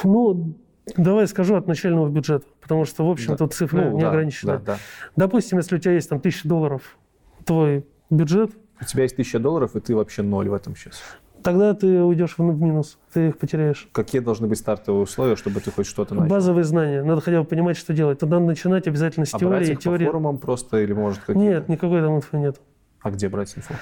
Ну, 0.04 0.54
давай 0.96 1.26
скажу 1.28 1.54
от 1.54 1.66
начального 1.68 2.08
бюджета, 2.08 2.44
потому 2.60 2.84
что, 2.84 3.06
в 3.06 3.10
общем, 3.10 3.32
Да. 3.32 3.36
тут 3.38 3.54
цифра 3.54 3.82
Ну, 3.82 3.96
не 3.96 4.02
да, 4.02 4.10
ограничена. 4.10 4.58
Да, 4.58 4.62
да. 4.74 4.78
Допустим, 5.16 5.58
если 5.58 5.76
у 5.76 5.78
тебя 5.78 5.92
есть 5.94 6.08
там 6.08 6.20
тысяча 6.20 6.46
долларов, 6.46 6.98
твой 7.44 7.86
бюджет, 8.10 8.50
У 8.80 8.84
тебя 8.84 9.04
есть 9.04 9.16
тысяча 9.16 9.38
долларов, 9.38 9.74
и 9.76 9.80
ты 9.80 9.94
вообще 9.96 10.22
ноль 10.22 10.48
в 10.48 10.54
этом 10.54 10.76
сейчас. 10.76 11.00
тогда 11.42 11.74
ты 11.74 12.02
уйдешь 12.02 12.34
в 12.38 12.42
минус, 12.42 12.98
ты 13.12 13.28
их 13.28 13.38
потеряешь. 13.38 13.88
Какие 13.92 14.20
должны 14.20 14.48
быть 14.48 14.58
стартовые 14.58 15.02
условия, 15.04 15.36
чтобы 15.36 15.60
ты 15.60 15.70
хоть 15.70 15.86
что-то 15.86 16.14
начал? 16.14 16.28
Базовые 16.28 16.64
знания. 16.64 17.02
Надо 17.04 17.20
хотя 17.20 17.40
бы 17.40 17.46
понимать, 17.46 17.76
что 17.76 17.92
делать. 17.94 18.18
Тут 18.18 18.30
надо 18.30 18.44
начинать 18.44 18.86
обязательно 18.88 19.26
с 19.26 19.34
А 19.34 19.38
брать 19.38 19.50
теории. 19.64 19.70
их 19.72 19.76
по 19.78 19.82
теории... 19.82 20.04
форумам 20.06 20.38
просто 20.38 20.78
или 20.80 20.92
может 20.92 21.20
какие-то? 21.20 21.40
Нет, 21.40 21.68
никакой 21.68 22.00
там 22.02 22.16
инфы 22.16 22.36
нет. 22.38 22.60
А 23.00 23.10
где 23.10 23.28
брать 23.28 23.56
инфу? 23.56 23.74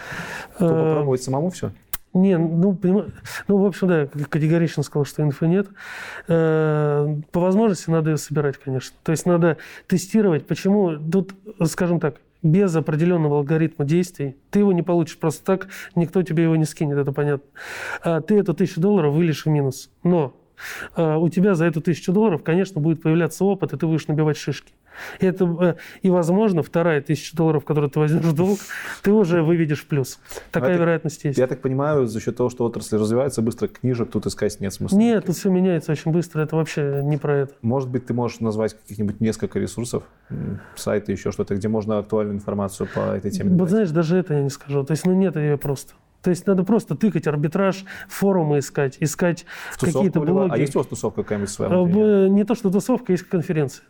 То 0.59 0.67
Э, 0.67 0.89
попробовать 0.91 1.23
самому 1.23 1.49
все? 1.51 1.71
Не, 2.13 2.37
ну, 2.39 2.73
понима- 2.75 3.11
ну, 3.49 3.57
в 3.57 3.65
общем, 3.67 3.89
да, 3.89 4.01
я 4.03 4.07
категорично 4.07 4.83
сказал, 4.83 5.05
что 5.07 5.23
инфы 5.23 5.47
нет. 5.49 5.67
Э, 6.29 7.17
По 7.33 7.41
возможности 7.41 7.91
надо 7.91 8.11
ее 8.11 8.17
собирать, 8.19 8.59
конечно. 8.59 8.97
То 9.03 9.13
есть 9.13 9.27
надо 9.27 9.57
тестировать. 9.87 10.47
Почему? 10.47 10.97
Тут, 10.97 11.35
скажем 11.65 11.99
так, 12.01 12.17
без 12.45 12.77
определенного 12.77 13.39
алгоритма 13.39 13.85
действий 13.85 14.37
ты 14.51 14.61
его 14.61 14.73
не 14.73 14.83
получишь 14.83 15.19
просто 15.19 15.45
так, 15.45 15.69
никто 15.97 16.23
тебе 16.23 16.45
его 16.45 16.55
не 16.55 16.65
скинет, 16.65 16.99
это 16.99 17.11
понятно. 17.11 17.49
А 18.03 18.21
ты 18.21 18.39
эту 18.39 18.55
тысячу 18.55 18.81
долларов 18.81 19.15
вылишь 19.15 19.47
в 19.47 19.49
минус. 19.49 19.91
Но 20.05 20.37
э, 20.95 21.17
у 21.17 21.29
тебя 21.31 21.55
за 21.55 21.65
эту 21.65 21.81
тысячу 21.81 22.13
долларов, 22.13 22.45
конечно, 22.45 22.81
будет 22.81 23.03
появляться 23.03 23.45
опыт, 23.45 23.73
и 23.73 23.77
ты 23.77 23.87
будешь 23.87 24.07
набивать 24.07 24.37
шишки. 24.37 24.75
Это, 25.21 25.45
э, 25.45 25.75
и 26.03 26.11
возможно, 26.11 26.63
вторая 26.63 27.01
тысяча 27.01 27.37
долларов, 27.37 27.65
которую 27.65 27.91
ты 27.91 27.99
возьмешь 28.01 28.25
в 28.25 28.35
долг, 28.35 28.59
ты 29.03 29.13
уже 29.13 29.43
выведешь 29.43 29.83
в 29.83 29.87
плюс. 29.87 30.19
Такая 30.51 30.73
это- 30.73 30.81
вероятность 30.81 31.25
есть. 31.25 31.39
Я 31.39 31.47
так 31.47 31.61
понимаю, 31.61 32.07
за 32.07 32.21
счет 32.21 32.37
того, 32.37 32.51
что 32.51 32.65
отрасль 32.65 32.97
развивается 32.97 33.43
быстро, 33.43 33.69
книжек 33.69 34.11
тут 34.11 34.27
искать 34.27 34.61
нет 34.61 34.73
смысла. 34.73 34.97
Нет, 34.97 35.27
тут 35.27 35.37
все 35.37 35.51
меняется 35.51 35.93
очень 35.93 36.13
быстро, 36.13 36.43
это 36.43 36.57
вообще 36.57 37.01
не 37.03 37.17
про 37.17 37.39
это. 37.39 37.55
Может 37.63 37.89
быть, 37.89 38.07
ты 38.07 38.15
можешь 38.15 38.41
назвать 38.41 38.75
каких-нибудь 38.75 39.21
несколько 39.21 39.59
ресурсов, 39.59 40.05
сайты, 40.77 41.13
еще 41.13 41.33
что-то, 41.33 41.55
где 41.55 41.69
можно 41.69 41.99
актуальную 41.99 42.37
информацию 42.37 42.89
по 42.95 43.01
этой 43.01 43.31
теме 43.31 43.57
Вот 43.57 43.71
знаешь, 43.71 43.91
даже 43.91 44.17
это 44.17 44.35
я 44.35 44.43
не 44.43 44.51
скажу. 44.51 44.85
То 44.85 44.93
есть, 44.93 45.07
ну 45.07 45.13
нет 45.13 45.37
ее 45.37 45.59
просто. 45.59 45.95
То 46.23 46.31
есть 46.31 46.47
надо 46.47 46.65
просто 46.65 46.95
тыкать 46.95 47.27
арбитраж, 47.27 47.85
форумы 48.09 48.61
искать, 48.61 48.97
искать 49.01 49.45
какие-то 49.79 50.21
вливать? 50.21 50.47
блоги. 50.47 50.53
А 50.53 50.57
есть 50.57 50.75
у 50.75 50.79
вас 50.79 50.87
тусовка 50.87 51.23
какая-нибудь 51.23 51.51
своя? 51.51 51.71
А, 51.75 52.29
Не 52.29 52.45
то, 52.45 52.55
что 52.55 52.71
тусовка, 52.71 53.13
есть 53.13 53.25
конференции. 53.25 53.83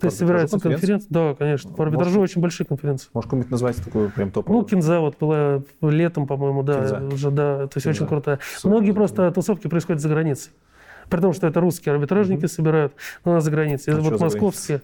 То 0.00 0.06
есть 0.06 0.20
арбитражу 0.20 0.48
собираются 0.48 0.58
конференции? 0.60 0.80
конференции. 0.80 1.08
Да, 1.10 1.34
конечно. 1.34 1.72
По 1.72 1.84
арбитражу 1.84 2.10
Может- 2.20 2.30
очень 2.30 2.42
большие 2.42 2.66
конференции. 2.66 3.08
Можешь 3.14 3.26
какую-нибудь 3.26 3.50
назвать 3.50 3.76
такую 3.76 4.10
прям 4.10 4.30
топовую? 4.30 4.62
Ну, 4.62 4.66
Кинза 4.68 5.00
вот 5.00 5.16
была 5.18 5.62
летом, 5.82 6.26
по-моему, 6.26 6.62
да, 6.62 6.78
Кинза. 6.80 7.02
уже, 7.12 7.30
да, 7.30 7.56
то 7.66 7.70
есть 7.76 7.84
Кинза. 7.86 7.90
очень 7.90 8.06
крутая. 8.06 8.38
Супер. 8.56 8.74
Многие 8.74 8.92
просто 8.92 9.30
тусовки 9.30 9.68
происходят 9.68 10.02
за 10.02 10.08
границей. 10.08 10.52
При 11.08 11.20
том, 11.20 11.32
что 11.32 11.46
это 11.46 11.60
русские 11.60 11.94
арбитражники 11.94 12.46
собирают, 12.46 12.92
но 13.24 13.32
у 13.32 13.34
нас 13.34 13.44
за 13.44 13.50
границей. 13.50 13.94
А 13.94 13.96
вот 14.00 14.20
московские. 14.20 14.82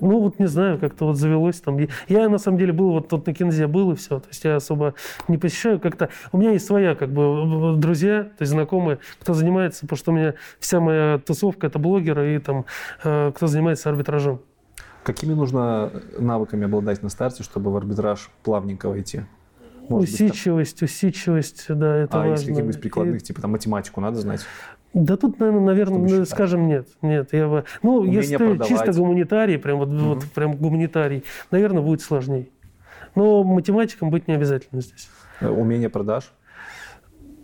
Ну, 0.00 0.20
вот 0.20 0.38
не 0.38 0.46
знаю, 0.46 0.78
как-то 0.78 1.04
вот 1.06 1.16
завелось 1.16 1.60
там. 1.60 1.78
Я- 2.08 2.28
на 2.28 2.38
самом 2.38 2.58
деле, 2.58 2.72
был 2.72 2.90
вот 2.92 3.08
тут 3.08 3.26
на 3.26 3.34
Кинзе 3.34 3.66
был, 3.66 3.92
и 3.92 3.94
все. 3.94 4.18
То 4.20 4.28
есть 4.28 4.44
я 4.44 4.56
особо 4.56 4.94
не 5.28 5.36
посещаю 5.36 5.78
как-то. 5.78 6.08
У 6.32 6.38
меня 6.38 6.52
есть 6.52 6.66
своя, 6.66 6.94
как 6.94 7.10
бы, 7.10 7.74
друзья, 7.76 8.22
то 8.24 8.40
есть 8.42 8.52
знакомые, 8.52 8.98
кто 9.20 9.34
занимается, 9.34 9.82
потому 9.82 9.98
что 9.98 10.12
у 10.12 10.14
меня 10.14 10.34
вся 10.58 10.80
моя 10.80 11.18
тусовка– 11.18 11.66
это 11.68 11.78
блогеры 11.78 12.36
и 12.36 12.38
там, 12.38 12.64
э, 13.04 13.32
кто 13.34 13.46
занимается 13.46 13.90
арбитражом. 13.90 14.40
Какими 15.04 15.32
нужно 15.34 15.90
навыками 16.18 16.64
обладать 16.64 17.02
на 17.02 17.08
старте, 17.08 17.42
чтобы 17.42 17.70
в 17.72 17.76
арбитраж 17.76 18.30
плавненько 18.42 18.88
войти? 18.88 19.22
Может 19.88 20.10
быть, 20.10 20.18
там- 20.18 20.26
усидчивость, 20.26 20.82
усидчивость, 20.82 21.64
да, 21.68 21.96
это 21.96 22.20
а 22.22 22.26
из 22.26 22.30
важно. 22.30 22.46
каких-нибудь 22.46 22.76
И- 22.76 22.78
прикладных, 22.80 23.22
типа 23.22 23.40
там 23.40 23.52
математику 23.52 24.00
надо 24.02 24.20
знать? 24.20 24.40
Да 24.98 25.16
тут, 25.16 25.38
наверное, 25.38 25.66
наверное 25.66 26.18
ну, 26.18 26.24
скажем, 26.24 26.66
нет. 26.66 26.88
Нет, 27.02 27.32
я 27.32 27.46
бы... 27.46 27.64
Ну, 27.82 27.98
Умение 27.98 28.16
если 28.16 28.36
продавать. 28.36 28.68
чисто 28.68 28.92
гуманитарий, 28.92 29.58
прям 29.58 29.78
вот, 29.78 29.88
вот 29.88 30.24
прям 30.34 30.56
гуманитарий, 30.56 31.24
наверное, 31.50 31.82
будет 31.82 32.02
сложнее. 32.02 32.48
Но 33.14 33.44
математиком 33.44 34.10
быть 34.10 34.26
не 34.26 34.34
обязательно 34.34 34.80
здесь. 34.80 35.08
Э, 35.40 35.48
Умение 35.48 35.88
продаж? 35.88 36.32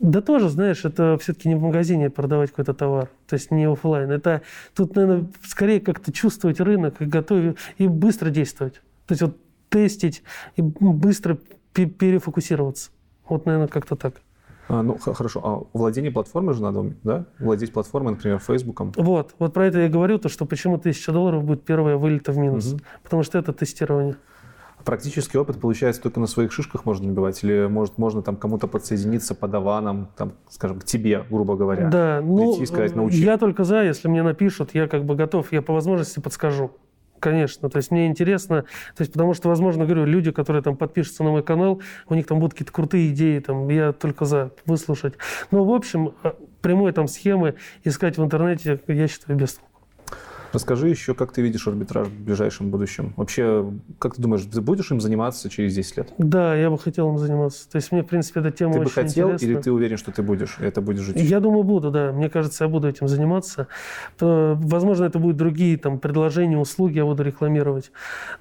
Да 0.00 0.20
тоже, 0.20 0.48
знаешь, 0.48 0.84
это 0.84 1.16
все-таки 1.20 1.48
не 1.48 1.54
в 1.54 1.62
магазине 1.62 2.10
продавать 2.10 2.50
какой-то 2.50 2.74
товар, 2.74 3.08
то 3.28 3.34
есть 3.34 3.50
не 3.50 3.64
оффлайн. 3.64 4.10
Это 4.10 4.42
тут, 4.74 4.96
наверное, 4.96 5.28
скорее 5.46 5.80
как-то 5.80 6.12
чувствовать 6.12 6.60
рынок 6.60 7.00
и 7.00 7.04
готовить, 7.04 7.56
и 7.78 7.86
быстро 7.86 8.30
действовать. 8.30 8.82
То 9.06 9.12
есть 9.12 9.22
вот 9.22 9.38
тестить 9.68 10.22
и 10.56 10.62
быстро 10.62 11.38
пе- 11.72 11.86
перефокусироваться. 11.86 12.90
Вот, 13.28 13.46
наверное, 13.46 13.68
как-то 13.68 13.94
так. 13.96 14.20
А, 14.68 14.82
ну, 14.82 14.96
хорошо. 14.98 15.40
А 15.44 15.78
владение 15.78 16.10
платформой 16.10 16.54
же 16.54 16.62
надо 16.62 16.80
уметь, 16.80 16.98
да? 17.02 17.26
Владеть 17.38 17.72
платформой, 17.72 18.14
например, 18.14 18.38
Фейсбуком. 18.38 18.92
Вот, 18.96 19.34
вот 19.38 19.52
про 19.52 19.66
это 19.66 19.80
я 19.80 19.88
говорю, 19.88 20.18
то, 20.18 20.28
что 20.28 20.46
почему 20.46 20.76
1000 20.76 21.12
долларов 21.12 21.44
будет 21.44 21.64
первая 21.64 21.96
вылета 21.96 22.32
в 22.32 22.38
минус. 22.38 22.72
Мгм. 22.72 22.80
Потому 23.02 23.22
что 23.22 23.38
это 23.38 23.52
тестирование. 23.52 24.16
Практический 24.84 25.38
опыт, 25.38 25.60
получается, 25.60 26.02
только 26.02 26.20
на 26.20 26.26
своих 26.26 26.52
шишках 26.52 26.84
можно 26.84 27.08
набивать? 27.08 27.42
Или, 27.42 27.66
может, 27.66 27.96
можно 27.96 28.22
там 28.22 28.36
кому-то 28.36 28.66
подсоединиться 28.66 29.34
по 29.34 29.48
даванам, 29.48 30.10
там, 30.16 30.34
скажем, 30.50 30.78
к 30.78 30.84
тебе, 30.84 31.24
грубо 31.30 31.56
говоря? 31.56 31.88
Да, 31.88 32.20
ну, 32.22 32.60
и 32.60 32.66
сказать, 32.66 32.94
научи. 32.94 33.16
я 33.16 33.38
только 33.38 33.64
за, 33.64 33.82
если 33.82 34.08
мне 34.08 34.22
напишут, 34.22 34.74
я 34.74 34.86
как 34.86 35.04
бы 35.04 35.14
готов, 35.14 35.52
я 35.52 35.62
по 35.62 35.72
возможности 35.72 36.20
подскажу. 36.20 36.70
Конечно, 37.24 37.70
то 37.70 37.78
есть 37.78 37.90
мне 37.90 38.06
интересно, 38.06 38.64
то 38.94 39.00
есть 39.00 39.10
потому 39.10 39.32
что, 39.32 39.48
возможно, 39.48 39.86
говорю, 39.86 40.04
люди, 40.04 40.30
которые 40.30 40.62
там 40.62 40.76
подпишутся 40.76 41.24
на 41.24 41.30
мой 41.30 41.42
канал, 41.42 41.80
у 42.06 42.14
них 42.14 42.26
там 42.26 42.38
будут 42.38 42.52
какие-то 42.52 42.72
крутые 42.72 43.14
идеи, 43.14 43.38
там, 43.38 43.66
я 43.70 43.92
только 43.92 44.26
за 44.26 44.50
выслушать. 44.66 45.14
Но, 45.50 45.64
в 45.64 45.72
общем, 45.72 46.12
э, 46.22 46.32
прямой 46.60 46.92
там 46.92 47.08
схемы 47.08 47.54
искать 47.82 48.18
в 48.18 48.22
интернете, 48.22 48.78
я 48.88 49.08
считаю, 49.08 49.38
без 49.38 49.54
толку. 49.54 49.73
Расскажи 50.54 50.88
еще, 50.88 51.14
как 51.14 51.32
ты 51.32 51.42
видишь 51.42 51.66
арбитраж 51.66 52.06
в 52.06 52.24
ближайшем 52.24 52.70
будущем. 52.70 53.12
Вообще, 53.16 53.68
как 53.98 54.14
ты 54.14 54.22
думаешь, 54.22 54.42
ты 54.44 54.60
будешь 54.60 54.88
им 54.92 55.00
заниматься 55.00 55.50
через 55.50 55.74
10 55.74 55.96
лет? 55.96 56.12
Да, 56.16 56.54
я 56.54 56.70
бы 56.70 56.78
хотел 56.78 57.10
им 57.10 57.18
заниматься. 57.18 57.68
То 57.68 57.76
есть 57.76 57.90
мне, 57.90 58.02
в 58.02 58.06
принципе, 58.06 58.38
эта 58.38 58.52
тема 58.52 58.74
Ты 58.74 58.78
очень 58.78 58.88
бы 58.88 58.94
хотел 58.94 59.32
интересна. 59.32 59.46
или 59.46 59.60
ты 59.60 59.72
уверен, 59.72 59.96
что 59.96 60.12
ты 60.12 60.22
будешь, 60.22 60.56
это 60.60 60.80
будешь 60.80 61.02
жить? 61.02 61.16
Я 61.16 61.40
думаю, 61.40 61.64
буду, 61.64 61.90
да. 61.90 62.12
Мне 62.12 62.30
кажется, 62.30 62.64
я 62.64 62.70
буду 62.70 62.88
этим 62.88 63.08
заниматься. 63.08 63.66
Возможно, 64.20 65.04
это 65.04 65.18
будут 65.18 65.36
другие 65.36 65.76
там, 65.76 65.98
предложения, 65.98 66.56
услуги 66.56 66.98
я 66.98 67.04
буду 67.04 67.24
рекламировать. 67.24 67.90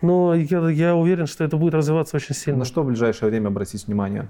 Но 0.01 0.36
я, 0.36 0.70
я 0.70 0.95
уверен, 0.95 1.26
что 1.26 1.43
это 1.43 1.57
будет 1.57 1.74
развиваться 1.74 2.18
очень 2.18 2.36
сильно. 2.36 2.59
На 2.59 2.66
что 2.66 2.84
в 2.84 2.86
ближайшее 2.86 3.30
время 3.30 3.47
обратить 3.47 3.88
внимание 3.88 4.30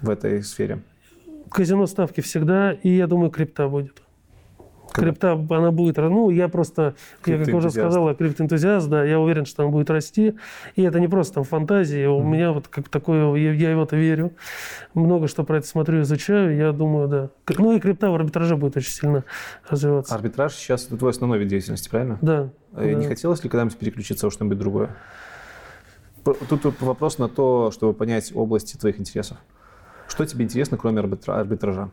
в 0.00 0.08
этой 0.08 0.42
сфере? 0.44 0.82
Казино 1.50 1.86
ставки 1.86 2.20
всегда, 2.20 2.72
и 2.72 2.90
я 2.90 3.08
думаю, 3.08 3.30
крипта 3.32 3.68
будет. 3.68 4.02
Крипта, 4.92 5.32
она 5.32 5.70
будет, 5.70 5.96
ну, 5.96 6.30
я 6.30 6.48
просто, 6.48 6.94
я 7.26 7.38
как 7.38 7.54
уже 7.54 7.70
Криптоэнтузиаст. 7.70 7.74
сказал, 7.76 8.08
я 8.08 8.14
криптоэнтузиаст, 8.14 8.88
да, 8.88 9.04
я 9.04 9.18
уверен, 9.18 9.44
что 9.46 9.62
она 9.62 9.72
будет 9.72 9.90
расти, 9.90 10.34
и 10.76 10.82
это 10.82 11.00
не 11.00 11.08
просто 11.08 11.34
там 11.34 11.44
фантазии, 11.44 12.06
у 12.06 12.22
меня 12.22 12.52
вот 12.52 12.68
как 12.68 12.88
такое, 12.88 13.34
я, 13.36 13.52
я 13.52 13.76
в 13.76 13.82
это 13.82 13.96
верю, 13.96 14.32
много 14.94 15.28
что 15.28 15.44
про 15.44 15.58
это 15.58 15.66
смотрю, 15.66 16.02
изучаю, 16.02 16.56
я 16.56 16.72
думаю, 16.72 17.08
да. 17.08 17.28
Ну 17.58 17.72
и 17.76 17.80
крипта 17.80 18.10
в 18.10 18.14
арбитраже 18.14 18.56
будет 18.56 18.76
очень 18.76 18.92
сильно 18.92 19.24
развиваться. 19.68 20.14
Арбитраж 20.14 20.54
сейчас 20.54 20.86
это 20.86 20.96
твой 20.96 21.10
основной 21.10 21.38
вид 21.38 21.48
деятельности, 21.48 21.88
правильно? 21.88 22.18
Да. 22.20 22.50
Э, 22.74 22.92
Не 22.92 23.02
да. 23.02 23.08
хотелось 23.08 23.42
ли 23.44 23.50
когда-нибудь 23.50 23.78
переключиться 23.78 24.26
во 24.26 24.30
что-нибудь 24.30 24.58
другое? 24.58 24.90
Тут 26.24 26.80
вопрос 26.80 27.18
на 27.18 27.28
то, 27.28 27.70
чтобы 27.72 27.94
понять 27.94 28.30
области 28.34 28.76
твоих 28.76 29.00
интересов. 29.00 29.38
Что 30.06 30.24
тебе 30.24 30.44
интересно, 30.44 30.76
кроме 30.76 31.00
арбитра- 31.00 31.40
арбитража? 31.40 31.90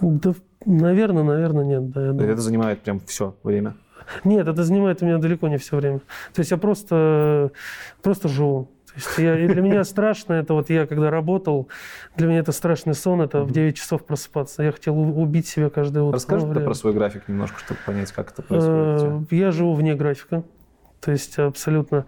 Да, 0.00 0.34
наверное, 0.64 1.22
наверное, 1.22 1.64
нет. 1.64 1.90
Да, 1.90 2.06
я 2.06 2.12
думаю. 2.12 2.32
Это 2.32 2.40
занимает 2.40 2.80
прям 2.80 3.00
все 3.00 3.34
время. 3.42 3.76
Нет, 4.24 4.48
это 4.48 4.64
занимает 4.64 5.02
у 5.02 5.06
меня 5.06 5.18
далеко 5.18 5.48
не 5.48 5.56
все 5.58 5.76
время. 5.76 6.00
То 6.32 6.40
есть 6.40 6.50
я 6.50 6.56
просто, 6.56 7.50
просто 8.02 8.28
живу. 8.28 8.68
То 8.86 8.94
есть 8.96 9.18
я, 9.18 9.38
и 9.38 9.46
для 9.46 9.62
меня 9.62 9.84
страшно, 9.84 10.32
это 10.32 10.52
вот 10.54 10.68
я 10.68 10.84
когда 10.86 11.10
работал, 11.10 11.68
для 12.16 12.26
меня 12.26 12.40
это 12.40 12.50
страшный 12.50 12.94
сон, 12.94 13.20
это 13.22 13.42
в 13.44 13.52
9 13.52 13.76
часов 13.76 14.04
просыпаться. 14.04 14.64
Я 14.64 14.72
хотел 14.72 14.98
убить 14.98 15.46
себя 15.46 15.70
каждое 15.70 16.02
утро. 16.02 16.16
Расскажи 16.16 16.46
Ну, 16.46 16.54
про 16.54 16.74
свой 16.74 16.92
график 16.92 17.28
немножко, 17.28 17.60
чтобы 17.60 17.78
понять, 17.86 18.10
как 18.10 18.32
это 18.32 18.42
происходит. 18.42 19.30
Э, 19.30 19.36
Я 19.36 19.52
живу 19.52 19.74
вне 19.74 19.94
графика. 19.94 20.42
То 21.00 21.12
есть 21.12 21.38
абсолютно. 21.38 22.04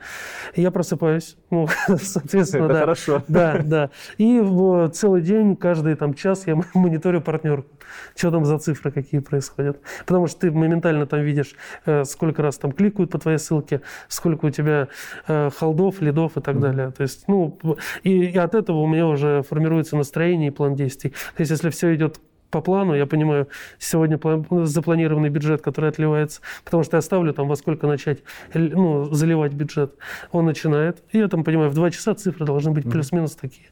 Я 0.54 0.70
просыпаюсь, 0.70 1.36
ну, 1.50 1.66
соответственно, 2.00 2.64
Это 2.64 2.74
да. 2.74 2.80
хорошо. 2.80 3.22
Да, 3.26 3.58
да. 3.64 3.90
И 4.18 4.38
в 4.40 4.90
целый 4.90 5.22
день, 5.22 5.56
каждый 5.56 5.94
там 5.94 6.12
час 6.14 6.46
я 6.46 6.60
мониторю 6.74 7.22
партнерку. 7.22 7.68
Что 8.16 8.30
там 8.30 8.44
за 8.44 8.58
цифры 8.58 8.90
какие 8.90 9.20
происходят. 9.20 9.80
Потому 10.06 10.26
что 10.26 10.40
ты 10.40 10.50
моментально 10.50 11.06
там 11.06 11.20
видишь, 11.22 11.54
э, 11.86 12.04
сколько 12.04 12.42
раз 12.42 12.58
там 12.58 12.72
кликают 12.72 13.10
по 13.10 13.18
твоей 13.18 13.38
ссылке, 13.38 13.80
сколько 14.08 14.46
у 14.46 14.50
тебя 14.50 14.88
э, 15.26 15.50
холдов, 15.56 16.00
лидов 16.00 16.36
и 16.36 16.40
так 16.40 16.60
далее. 16.60 16.90
То 16.90 17.02
есть, 17.02 17.24
ну, 17.28 17.58
и, 18.02 18.26
и 18.26 18.38
от 18.38 18.54
этого 18.54 18.78
у 18.78 18.86
меня 18.86 19.06
уже 19.06 19.42
формируется 19.42 19.96
настроение 19.96 20.48
и 20.48 20.50
план 20.50 20.74
действий. 20.74 21.10
То 21.36 21.40
есть, 21.40 21.50
если 21.50 21.70
все 21.70 21.94
идет 21.94 22.20
по 22.52 22.60
плану, 22.60 22.94
я 22.94 23.06
понимаю, 23.06 23.48
сегодня 23.78 24.18
план- 24.18 24.46
запланированный 24.66 25.30
бюджет, 25.30 25.62
который 25.62 25.90
отливается, 25.90 26.42
потому 26.64 26.84
что 26.84 26.98
я 26.98 27.00
ставлю 27.00 27.32
там 27.32 27.48
во 27.48 27.56
сколько 27.56 27.86
начать 27.86 28.20
ну, 28.54 29.12
заливать 29.12 29.54
бюджет. 29.54 29.94
Он 30.30 30.44
начинает, 30.44 31.02
и 31.10 31.18
я 31.18 31.28
там 31.28 31.42
понимаю, 31.42 31.70
в 31.70 31.74
два 31.74 31.90
часа 31.90 32.14
цифры 32.14 32.46
должны 32.46 32.70
быть 32.70 32.88
плюс-минус 32.88 33.34
такие. 33.34 33.68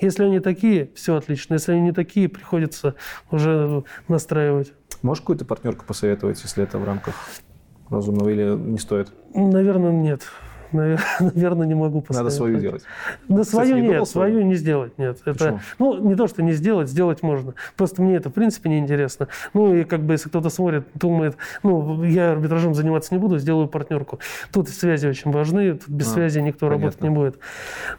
Если 0.00 0.24
они 0.24 0.40
такие, 0.40 0.90
все 0.94 1.16
отлично. 1.16 1.54
Если 1.54 1.72
они 1.72 1.80
не 1.80 1.92
такие, 1.92 2.28
приходится 2.28 2.96
уже 3.30 3.84
настраивать. 4.08 4.72
Можешь 5.02 5.20
какую-то 5.22 5.44
партнерку 5.44 5.84
посоветовать, 5.86 6.42
если 6.42 6.64
это 6.64 6.78
в 6.78 6.84
рамках 6.84 7.14
разумного 7.88 8.28
или 8.28 8.56
не 8.56 8.78
стоит? 8.78 9.12
Наверное, 9.34 9.92
нет. 9.92 10.22
Наверное, 11.20 11.66
не 11.66 11.74
могу 11.74 11.96
Надо 11.96 12.06
посоветовать. 12.06 12.34
свою 12.34 12.58
делать. 12.58 12.82
Да 13.28 13.44
свою 13.44 13.74
не 13.76 13.80
нет, 13.82 14.08
свою? 14.08 14.32
свою 14.32 14.42
не 14.46 14.54
сделать, 14.54 14.98
нет. 14.98 15.18
Это, 15.24 15.32
Почему? 15.32 15.60
ну, 15.78 16.08
не 16.08 16.14
то, 16.14 16.26
что 16.26 16.42
не 16.42 16.52
сделать, 16.52 16.88
сделать 16.88 17.22
можно. 17.22 17.54
Просто 17.76 18.02
мне 18.02 18.16
это, 18.16 18.30
в 18.30 18.32
принципе, 18.32 18.68
не 18.70 18.78
интересно. 18.78 19.28
Ну, 19.54 19.74
и 19.74 19.84
как 19.84 20.00
бы, 20.00 20.14
если 20.14 20.28
кто-то 20.28 20.48
смотрит, 20.50 20.86
думает, 20.94 21.36
ну, 21.62 22.02
я 22.04 22.32
арбитражом 22.32 22.74
заниматься 22.74 23.14
не 23.14 23.20
буду, 23.20 23.38
сделаю 23.38 23.68
партнерку. 23.68 24.18
Тут 24.52 24.68
связи 24.68 25.06
очень 25.06 25.30
важны, 25.30 25.74
тут 25.74 25.88
без 25.88 26.08
А, 26.08 26.14
связи 26.14 26.40
никто 26.40 26.66
понятно. 26.66 26.84
работать 26.84 27.02
не 27.02 27.10
будет. 27.10 27.38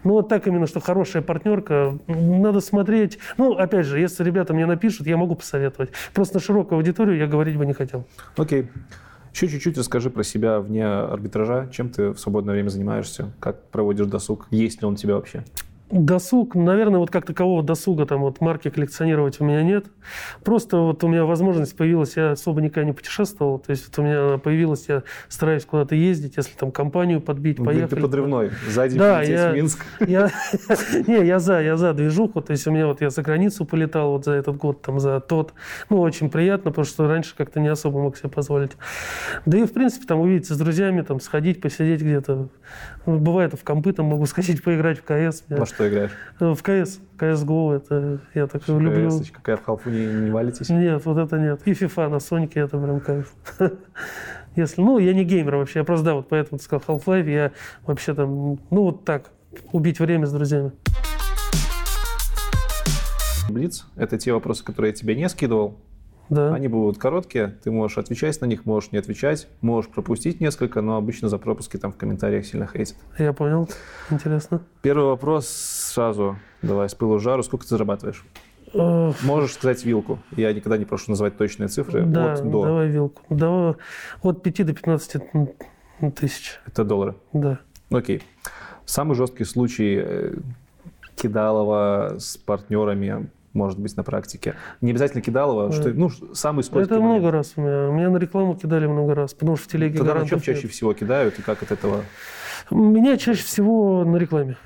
Ну, 0.03 0.13
вот 0.13 0.29
так 0.29 0.47
именно, 0.47 0.67
что 0.67 0.79
хорошая 0.79 1.21
партнерка, 1.21 1.97
надо 2.07 2.61
смотреть. 2.61 3.19
Ну, 3.37 3.53
опять 3.53 3.85
же, 3.85 3.99
если 3.99 4.23
ребята 4.23 4.53
мне 4.53 4.65
напишут, 4.65 5.07
я 5.07 5.17
могу 5.17 5.35
посоветовать. 5.35 5.91
Просто 6.13 6.35
на 6.35 6.41
широкую 6.41 6.77
аудиторию 6.77 7.17
я 7.17 7.27
говорить 7.27 7.57
бы 7.57 7.65
не 7.65 7.73
хотел. 7.73 8.05
Окей. 8.35 8.69
Еще 9.37 9.49
чуть-чуть 9.49 9.77
расскажи 9.77 10.09
про 10.09 10.23
себя 10.23 10.59
вне 10.59 10.83
арбитража. 10.83 11.69
Чем 11.71 11.91
ты 11.91 12.09
в 12.09 12.17
свободное 12.17 12.55
время 12.55 12.69
занимаешься? 12.69 13.35
Как 13.39 13.69
проводишь 13.69 14.07
досуг? 14.07 14.47
Есть 14.49 14.81
ли 14.81 14.87
он 14.87 14.95
у 14.95 14.97
тебя 14.97 15.13
вообще? 15.13 15.45
Досуг, 15.89 16.53
наверное, 16.55 16.99
вот 16.99 17.11
как 17.11 17.25
такового 17.25 17.63
досуга, 17.63 18.05
там 18.05 18.19
вот 18.21 18.41
марки 18.41 18.69
коллекционировать 18.69 19.39
у 19.39 19.45
меня 19.45 19.63
нет. 19.63 19.85
Просто 20.43 20.77
вот 20.77 21.01
у 21.05 21.07
меня 21.07 21.23
возможность 21.23 21.77
появилась, 21.77 22.17
я 22.17 22.31
особо 22.31 22.59
никогда 22.61 22.83
не 22.83 22.91
путешествовал, 22.91 23.59
то 23.59 23.71
есть 23.71 23.87
вот 23.87 23.97
у 23.99 24.05
меня 24.05 24.27
она 24.27 24.37
появилась, 24.37 24.85
я 24.89 25.03
стараюсь 25.29 25.63
куда-то 25.65 25.95
ездить, 25.95 26.35
если 26.35 26.53
там 26.57 26.71
компанию 26.71 27.21
подбить, 27.21 27.57
Ты- 27.57 27.63
поехали. 27.63 27.95
Ты 27.95 28.01
подрывной. 28.01 28.51
Сзади 28.67 28.97
Да, 28.97 29.21
я- 29.21 29.51
в 29.51 29.55
Минск. 29.55 29.85
Я, 30.07 30.29
не, 31.07 31.25
я 31.25 31.39
за, 31.39 31.61
я 31.61 31.77
за 31.77 31.93
движуху, 31.93 32.41
то 32.41 32.51
есть 32.51 32.67
у 32.67 32.71
меня 32.71 32.87
вот 32.87 32.99
я 33.01 33.09
за 33.09 33.21
границу 33.21 33.63
полетал 33.65 34.11
вот 34.11 34.25
за 34.25 34.33
этот 34.33 34.57
год, 34.57 34.81
там 34.81 34.99
за 34.99 35.19
тот. 35.21 35.53
Ну, 35.89 36.01
очень 36.01 36.29
приятно, 36.29 36.71
потому 36.71 36.85
что 36.85 37.07
раньше 37.07 37.33
как-то 37.35 37.59
не 37.61 37.69
особо 37.69 37.99
мог 38.01 38.17
себе 38.17 38.29
позволить. 38.29 38.71
Да 39.45 39.57
и, 39.57 39.63
в 39.65 39.71
принципе, 39.71 40.05
там 40.05 40.19
увидеться 40.19 40.53
с 40.55 40.57
друзьями, 40.57 41.01
там 41.01 41.19
сходить, 41.21 41.61
посидеть 41.61 42.01
где-то. 42.01 42.49
Бывает, 43.07 43.53
в 43.53 43.63
компы 43.63 43.93
там 43.93 44.07
могу 44.07 44.25
сходить, 44.25 44.61
поиграть 44.61 44.99
в 44.99 45.03
КС. 45.03 45.43
Во 45.47 45.65
что 45.65 45.87
играешь? 45.87 46.11
Э, 46.41 46.53
В 46.53 46.61
КС, 46.61 46.99
CSGO, 47.17 47.77
это 47.77 48.19
я 48.33 48.47
так 48.47 48.67
люблю. 48.67 49.09
КС, 49.09 49.31
Какая 49.31 49.55
в 49.55 49.63
халфу 49.63 49.89
не, 49.89 50.05
не 50.05 50.29
валитесь? 50.29 50.67
Нет, 50.67 51.05
вот 51.05 51.17
это 51.17 51.39
нет. 51.39 51.61
И 51.63 51.71
FIFA 51.71 52.09
на 52.09 52.19
Сонике, 52.19 52.59
это 52.59 52.77
прям 52.77 52.99
кайф. 52.99 53.33
Если, 54.57 54.81
ну, 54.81 54.99
я 54.99 55.13
не 55.13 55.23
геймер 55.23 55.55
вообще, 55.55 55.79
я 55.79 55.85
просто, 55.85 56.05
да, 56.05 56.13
вот 56.15 56.27
поэтому 56.27 56.57
ты 56.57 56.65
сказал 56.65 56.81
Half-Life, 56.85 57.29
я 57.29 57.51
вообще 57.85 58.13
там, 58.13 58.59
ну, 58.71 58.83
вот 58.83 59.05
так, 59.05 59.31
убить 59.71 59.99
время 59.99 60.25
с 60.25 60.33
друзьями. 60.33 60.73
Блиц— 63.49 63.85
это 63.95 64.17
те 64.17 64.33
вопросы, 64.33 64.65
которые 64.65 64.91
я 64.91 64.95
тебе 64.95 65.15
не 65.15 65.29
скидывал. 65.29 65.77
Да. 66.29 66.53
Они 66.53 66.67
будут 66.67 66.97
короткие, 66.97 67.55
ты 67.63 67.71
можешь 67.71 67.97
отвечать 67.97 68.39
на 68.41 68.45
них, 68.45 68.65
можешь 68.65 68.91
не 68.91 68.97
отвечать, 68.97 69.47
можешь 69.61 69.89
пропустить 69.89 70.41
несколько, 70.41 70.81
но 70.81 70.97
обычно 70.97 71.29
за 71.29 71.37
пропуски 71.37 71.77
там 71.77 71.91
в 71.91 71.97
комментариях 71.97 72.45
сильно 72.45 72.67
хейтят. 72.67 72.97
Я 73.17 73.33
понял. 73.33 73.69
Интересно. 74.09 74.61
Первый 74.81 75.05
вопрос 75.05 75.47
сразу, 75.47 76.37
давай, 76.61 76.89
с 76.89 76.95
пылу 76.95 77.19
жару. 77.19 77.43
Сколько 77.43 77.63
ты 77.63 77.69
зарабатываешь? 77.69 78.25
Можешь 78.73 79.53
сказать 79.53 79.83
вилку. 79.85 80.19
Я 80.35 80.51
никогда 80.53 80.77
не 80.77 80.85
прошу 80.85 81.11
называть 81.11 81.37
точные 81.37 81.69
цифры. 81.69 82.03
Да, 82.03 82.33
от 82.33 82.49
до. 82.49 82.65
давай 82.65 82.89
вилку. 82.89 83.21
Давай 83.29 83.75
от 84.21 84.43
5 84.43 84.65
до 84.65 84.73
15 84.73 85.21
тысяч. 86.15 86.59
Это 86.65 86.83
доллары. 86.83 87.15
Да. 87.33 87.59
Окей. 87.89 88.21
Самый 88.85 89.15
жесткий 89.15 89.45
случай 89.45 90.01
э, 90.03 90.33
Кидалова 91.15 92.15
с 92.19 92.37
партнерами, 92.37 93.29
может 93.57 93.79
быть, 93.79 93.97
на 93.97 94.03
практике. 94.03 94.55
Не 94.81 94.91
обязательно 94.91 95.21
Кидалова, 95.21 95.71
что, 95.71 95.89
ну, 95.89 96.09
самый 96.33 96.63
скользкий 96.63 96.93
Это 96.93 97.01
момент. 97.01 97.21
много 97.21 97.31
раз 97.31 97.53
у 97.57 97.61
меня. 97.61 97.87
Меня 97.91 98.09
на 98.09 98.17
рекламу 98.17 98.55
кидали 98.55 98.85
много 98.87 99.15
раз, 99.15 99.33
потому 99.33 99.57
что 99.57 99.65
в 99.65 99.71
телеге 99.71 99.97
Тогда 99.97 100.13
на 100.15 100.25
чем 100.27 100.39
чаще 100.39 100.63
нет. 100.63 100.71
всего 100.71 100.93
кидают 100.93 101.37
и 101.39 101.41
как 101.41 101.61
от 101.63 101.71
этого? 101.71 102.03
Меня 102.71 103.17
чаще 103.17 103.43
всего 103.43 104.03
на 104.05 104.17
рекламе. 104.17 104.57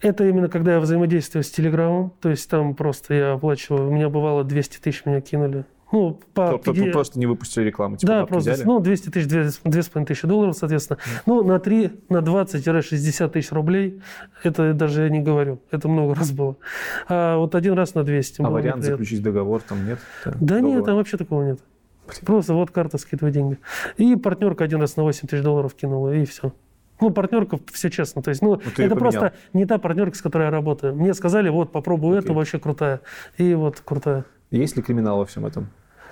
Это 0.00 0.28
именно 0.28 0.48
когда 0.48 0.74
я 0.74 0.80
взаимодействую 0.80 1.42
с 1.42 1.50
Телеграмом, 1.50 2.12
то 2.20 2.30
есть 2.30 2.48
там 2.48 2.74
просто 2.76 3.14
я 3.14 3.32
оплачиваю, 3.32 3.88
у 3.88 3.92
меня 3.92 4.08
бывало 4.08 4.44
200 4.44 4.78
тысяч 4.78 5.04
меня 5.04 5.20
кинули. 5.20 5.64
Ну, 5.90 6.20
по 6.34 6.50
То- 6.52 6.58
то- 6.58 6.72
пяти- 6.74 6.90
Просто 6.90 7.18
не 7.18 7.26
выпустили 7.26 7.64
рекламу, 7.64 7.96
типа 7.96 8.12
да, 8.12 8.26
просто, 8.26 8.52
взяли? 8.52 8.66
ну, 8.66 8.80
200 8.80 9.08
тысяч, 9.08 9.26
2,5 9.26 10.04
тысячи 10.04 10.26
долларов, 10.28 10.54
соответственно. 10.56 10.98
Ну, 11.24 11.42
на 11.42 11.58
3, 11.58 11.92
на 12.10 12.20
20-60 12.20 13.32
тысяч 13.32 13.52
рублей, 13.52 14.00
это 14.42 14.74
даже 14.74 15.04
я 15.04 15.08
не 15.08 15.20
говорю, 15.20 15.60
это 15.70 15.88
много 15.88 16.14
раз 16.14 16.30
было. 16.30 16.56
А 17.08 17.38
вот 17.38 17.54
один 17.54 17.72
раз 17.72 17.94
на 17.94 18.04
200. 18.04 18.42
а 18.42 18.44
вариант 18.50 18.76
неприятно. 18.78 18.82
заключить 18.82 19.22
договор 19.22 19.62
там 19.62 19.86
нет? 19.86 19.98
Да 20.24 20.56
нет, 20.56 20.62
договор. 20.64 20.84
там 20.84 20.96
вообще 20.96 21.16
такого 21.16 21.42
нет. 21.42 21.60
Просто 22.24 22.54
вот 22.54 22.70
карта 22.70 22.98
скидывай 22.98 23.32
деньги. 23.32 23.58
И 23.96 24.14
партнерка 24.16 24.64
один 24.64 24.80
раз 24.80 24.96
на 24.96 25.02
8 25.04 25.26
тысяч 25.28 25.42
долларов 25.42 25.74
кинула, 25.74 26.12
и 26.14 26.24
все. 26.26 26.52
Ну, 27.00 27.10
партнерка, 27.10 27.58
все 27.72 27.90
честно. 27.90 28.22
То 28.22 28.30
есть, 28.30 28.42
ну, 28.42 28.56
ты 28.56 28.82
её 28.82 28.86
это 28.86 28.96
просто 28.96 29.32
не 29.52 29.66
та 29.66 29.78
партнерка, 29.78 30.16
с 30.16 30.20
которой 30.22 30.44
я 30.44 30.50
работаю. 30.50 30.94
Мне 30.94 31.14
сказали, 31.14 31.48
вот, 31.48 31.70
попробуй 31.70 32.18
Окей. 32.18 32.24
эту, 32.26 32.34
вообще 32.34 32.58
крутая. 32.58 33.00
И 33.36 33.54
вот 33.54 33.80
крутая. 33.80 34.24
Есть 34.50 34.76
ли 34.76 34.82
криминал 34.82 35.18
во 35.18 35.26
всем 35.26 35.46
этом? 35.46 35.68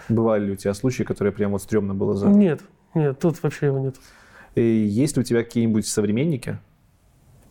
Бывали 0.08 0.46
ли 0.46 0.52
у 0.52 0.56
тебя 0.56 0.74
случаи, 0.74 1.02
которые 1.02 1.32
прям 1.32 1.52
вот 1.52 1.62
стрёмно 1.62 1.94
было 1.94 2.14
за... 2.14 2.28
Нет, 2.28 2.60
нет, 2.94 3.18
тут 3.18 3.42
вообще 3.42 3.66
его 3.66 3.78
нет. 3.78 3.96
И 4.54 4.62
есть 4.62 5.16
ли 5.16 5.20
у 5.20 5.24
тебя 5.24 5.42
какие-нибудь 5.42 5.86
современники, 5.86 6.58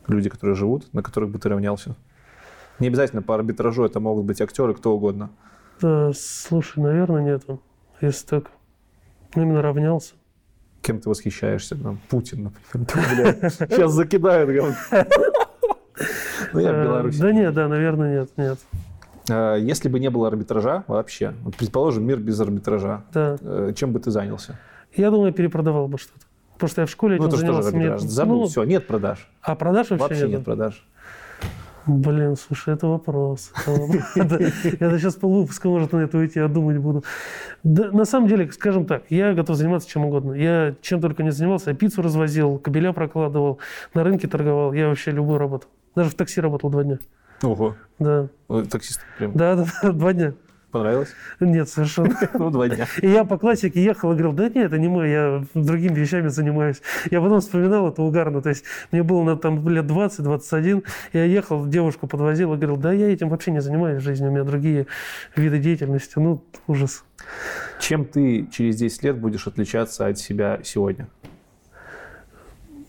люди, 0.08 0.30
которые 0.30 0.56
живут, 0.56 0.92
на 0.94 1.04
которых 1.04 1.30
бы 1.30 1.40
ты 1.40 1.50
равнялся? 1.50 1.96
Не 2.80 2.88
обязательно 2.88 3.22
по 3.22 3.36
арбитражу, 3.36 3.86
это 3.86 4.00
могут 4.00 4.26
быть 4.26 4.42
актеры, 4.42 4.74
кто 4.74 4.96
угодно. 4.96 5.30
Да, 5.82 6.12
слушай, 6.14 6.80
наверное, 6.80 7.24
нету. 7.24 7.62
Если 8.02 8.26
так, 8.26 8.52
ну, 9.36 9.44
именно 9.44 9.62
равнялся. 9.62 10.14
Кем 10.82 11.00
ты 11.00 11.10
восхищаешься? 11.10 11.76
Там, 11.76 12.00
Путин, 12.10 12.52
например. 12.74 13.38
Сейчас 13.50 13.92
закидают. 13.92 14.76
Ну, 16.52 16.60
я 16.60 16.74
в 16.74 16.84
Беларуси. 16.84 17.20
Да 17.20 17.32
нет, 17.32 17.54
да, 17.54 17.68
наверное, 17.68 18.20
нет, 18.20 18.30
нет. 18.38 18.60
Э, 19.30 19.58
Если 19.60 19.90
бы 19.90 20.00
не 20.00 20.10
было 20.10 20.28
арбитража 20.28 20.84
вообще, 20.88 21.34
вот 21.44 21.56
предположим, 21.56 22.06
мир 22.06 22.20
без 22.20 22.40
арбитража, 22.40 23.04
Да. 23.14 23.38
э, 23.42 23.74
чем 23.76 23.92
бы 23.92 24.00
ты 24.00 24.12
занялся? 24.12 24.58
Я 24.96 25.12
думаю, 25.12 25.34
перепродавал 25.34 25.88
бы 25.88 25.98
что-то. 25.98 26.26
Потому 26.54 26.70
что 26.70 26.82
я 26.82 26.88
в 26.88 26.90
школе 26.90 27.18
Ну, 27.18 27.24
этим 27.28 27.32
тоже 27.32 27.42
занимался. 27.42 27.76
мне- 27.76 27.86
арбитраж. 27.88 28.10
Забыл, 28.10 28.40
ну, 28.42 28.46
все, 28.48 28.64
нет 28.64 28.88
продаж. 28.88 29.30
А 29.42 29.56
продаж 29.56 29.90
вообще, 29.90 30.04
Вообще 30.04 30.22
нет? 30.22 30.30
нет 30.32 30.46
продаж. 30.46 30.86
Блин, 31.88 32.36
слушай, 32.36 32.74
это 32.74 32.88
вопрос. 32.88 33.52
Это 34.16 34.50
сейчас 34.98 35.16
полвыпуска 35.22 35.68
может 35.70 35.92
на 35.92 35.98
это 36.00 36.18
уйти, 36.18 36.40
я 36.40 36.48
думать 36.48 36.78
буду. 36.80 37.04
На 37.64 38.06
самом 38.06 38.28
деле, 38.28 38.52
скажем 38.52 38.86
так, 38.86 39.04
я 39.10 39.34
готов 39.34 39.56
заниматься 39.56 39.88
чем 39.88 40.06
угодно. 40.06 40.34
Я 40.34 40.74
чем 40.82 41.00
только 41.00 41.22
не 41.22 41.32
занимался. 41.32 41.70
Я 41.72 41.76
пиццу 41.76 42.02
развозил, 42.02 42.58
кабеля 42.58 42.92
прокладывал, 42.92 43.60
на 43.94 44.04
рынке 44.04 44.28
торговал. 44.28 44.74
Я 44.74 44.88
вообще 44.88 45.12
любую 45.12 45.38
работу. 45.38 45.68
Даже 45.96 46.10
в 46.10 46.16
такси 46.16 46.42
работал 46.42 46.72
два 46.72 46.84
дня. 46.84 46.98
Ого. 47.46 47.76
Да, 48.00 48.28
Таксист 48.70 49.02
прям 49.18 49.32
да, 49.34 49.56
да, 49.56 49.66
да, 49.82 49.92
два 49.92 50.12
дня. 50.14 50.34
понравилось? 50.72 51.10
Нет, 51.40 51.70
совершенно. 51.70 52.14
Ну, 52.34 52.50
два 52.50 52.68
дня. 52.68 52.88
И 53.02 53.08
я 53.08 53.24
по 53.24 53.38
классике 53.38 53.82
ехал 53.82 54.12
и 54.12 54.16
говорил, 54.16 54.34
да 54.34 54.50
нет, 54.50 54.66
это 54.66 54.78
не 54.78 54.90
мой, 54.90 55.10
я 55.10 55.44
другими 55.54 55.94
вещами 55.94 56.28
занимаюсь. 56.28 56.82
Я 57.10 57.22
потом 57.22 57.40
вспоминал 57.40 57.88
это 57.88 58.02
угарно. 58.02 58.42
То 58.42 58.50
есть 58.50 58.66
мне 58.92 59.02
было 59.02 59.24
на, 59.24 59.38
там 59.38 59.68
лет 59.70 59.86
20-21, 59.86 60.84
я 61.14 61.24
ехал, 61.24 61.66
девушку 61.66 62.08
подвозил 62.08 62.54
и 62.54 62.58
говорил, 62.58 62.76
да 62.76 62.92
я 62.92 63.10
этим 63.12 63.30
вообще 63.30 63.52
не 63.52 63.62
занимаюсь 63.62 64.02
в 64.02 64.06
жизни, 64.06 64.28
у 64.28 64.32
меня 64.32 64.44
другие 64.44 64.88
виды 65.38 65.60
деятельности. 65.60 66.16
Ну, 66.18 66.44
ужас. 66.68 67.06
Чем 67.80 68.04
ты 68.04 68.48
через 68.52 68.76
10 68.76 69.04
лет 69.04 69.18
будешь 69.18 69.48
отличаться 69.48 70.08
от 70.08 70.18
себя 70.18 70.60
сегодня? 70.64 71.08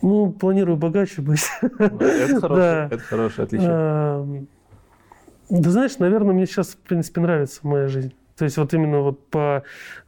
Ну, 0.07 0.31
планирую 0.31 0.77
богаче 0.77 1.21
быть. 1.21 1.45
Это 1.61 2.41
хорошее, 2.41 2.89
это 2.91 2.99
хорошее 2.99 3.45
отличие. 3.45 3.69
Эм, 3.71 4.49
Да 5.51 5.71
знаешь, 5.71 5.99
наверное, 5.99 6.33
мне 6.33 6.47
сейчас, 6.47 6.69
в 6.69 6.77
принципе, 6.79 7.21
нравится 7.21 7.61
моя 7.67 7.89
жизнь. 7.89 8.15
То 8.37 8.45
есть 8.45 8.57
вот 8.57 8.73
именно 8.75 9.01
вот 9.01 9.27
по... 9.29 9.65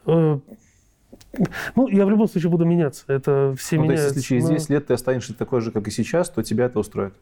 э, 0.07 0.38
Ну, 1.74 1.88
я 1.88 2.07
в 2.07 2.11
любом 2.11 2.28
случае 2.28 2.51
буду 2.51 2.64
меняться. 2.64 3.05
Это 3.09 3.55
все 3.59 3.76
Ну, 3.76 3.86
то 3.86 3.92
есть, 3.92 4.03
меняются. 4.03 4.14
если 4.18 4.20
через 4.20 4.44
но- 4.44 4.55
10 4.55 4.70
лет 4.70 4.86
ты 4.86 4.94
останешься 4.94 5.34
такой 5.34 5.61
же, 5.62 5.72
как 5.72 5.88
и 5.88 5.90
сейчас, 5.90 6.30
то 6.30 6.42
тебя 6.44 6.66
это 6.66 6.78
устроит. 6.78 7.14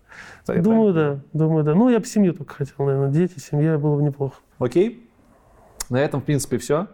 Я 0.48 0.60
Думаю, 0.60 0.92
правильно 0.92 1.22
да. 1.32 1.38
Думаю, 1.38 1.64
да. 1.64 1.74
Ну, 1.74 1.88
я 1.88 1.98
бы 1.98 2.04
семью 2.06 2.34
только 2.34 2.54
хотел, 2.54 2.74
наверное. 2.78 3.10
Дети, 3.10 3.38
семья 3.38 3.78
было 3.78 3.96
бы 3.96 4.02
неплохо. 4.02 4.36
Окей. 4.58 5.08
На 5.88 5.96
этом, 6.00 6.20
в 6.20 6.24
принципе, 6.24 6.58
все. 6.58 6.88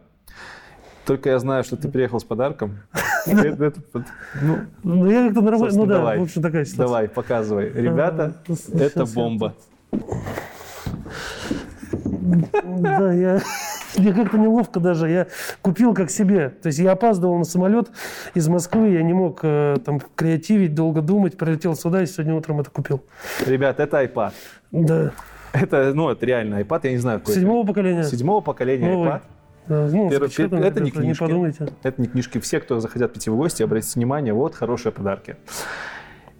Только 1.06 1.30
я 1.30 1.38
знаю, 1.38 1.64
что 1.64 1.76
ты 1.76 1.88
приехал 1.88 2.20
с 2.20 2.24
подарком. 2.24 2.78
Ну, 3.24 4.58
Ну, 4.82 5.08
я 5.08 5.26
как-то 5.26 5.42
нормально... 5.42 5.76
Ну, 5.76 5.86
да, 5.86 6.16
в 6.16 6.22
общем, 6.22 6.42
такая 6.42 6.64
ситуация. 6.64 6.86
давай, 6.86 7.08
показывай. 7.08 7.70
Ребята, 7.72 8.34
ну, 8.48 8.56
это 8.80 9.06
бомба. 9.06 9.54
Да, 12.80 13.12
я... 13.12 13.40
Мне 13.98 14.12
как-то 14.12 14.38
неловко 14.38 14.80
даже. 14.80 15.08
Я 15.10 15.26
купил 15.60 15.94
как 15.94 16.10
себе. 16.10 16.48
То 16.48 16.68
есть 16.68 16.78
я 16.78 16.92
опаздывал 16.92 17.38
на 17.38 17.44
самолет 17.44 17.90
из 18.34 18.48
Москвы, 18.48 18.90
я 18.90 19.02
не 19.02 19.12
мог 19.12 19.40
э, 19.42 19.76
там 19.84 20.00
креативить, 20.14 20.74
долго 20.74 21.02
думать. 21.02 21.36
Прилетел 21.36 21.76
сюда 21.76 22.02
и 22.02 22.06
сегодня 22.06 22.34
утром 22.34 22.60
это 22.60 22.70
купил. 22.70 23.02
Ребят, 23.46 23.80
это 23.80 24.02
iPad. 24.02 24.32
Да. 24.70 25.12
Это, 25.52 25.92
ну, 25.94 26.08
это 26.08 26.24
реально 26.24 26.60
iPad, 26.62 26.80
я 26.84 26.90
не 26.92 26.98
знаю, 26.98 27.18
какой 27.20 27.32
это. 27.32 27.40
Седьмого 27.40 27.66
поколения. 27.66 28.02
Седьмого 28.04 28.40
поколения 28.40 28.90
Новый. 28.90 29.10
iPad. 29.10 29.20
Да, 29.68 29.86
ну, 29.90 30.10
Первый- 30.10 30.28
запечатанный, 30.28 30.66
это 30.68 30.80
не 30.80 30.90
книжки. 30.90 31.20
подумайте. 31.20 31.68
Это 31.82 32.00
не 32.02 32.08
книжки. 32.08 32.38
Все, 32.40 32.60
кто 32.60 32.80
захотят 32.80 33.12
прийти 33.12 33.30
в 33.30 33.36
гости, 33.36 33.62
обратите 33.62 33.92
внимание, 33.94 34.32
вот 34.34 34.54
хорошие 34.54 34.92
подарки. 34.92 35.36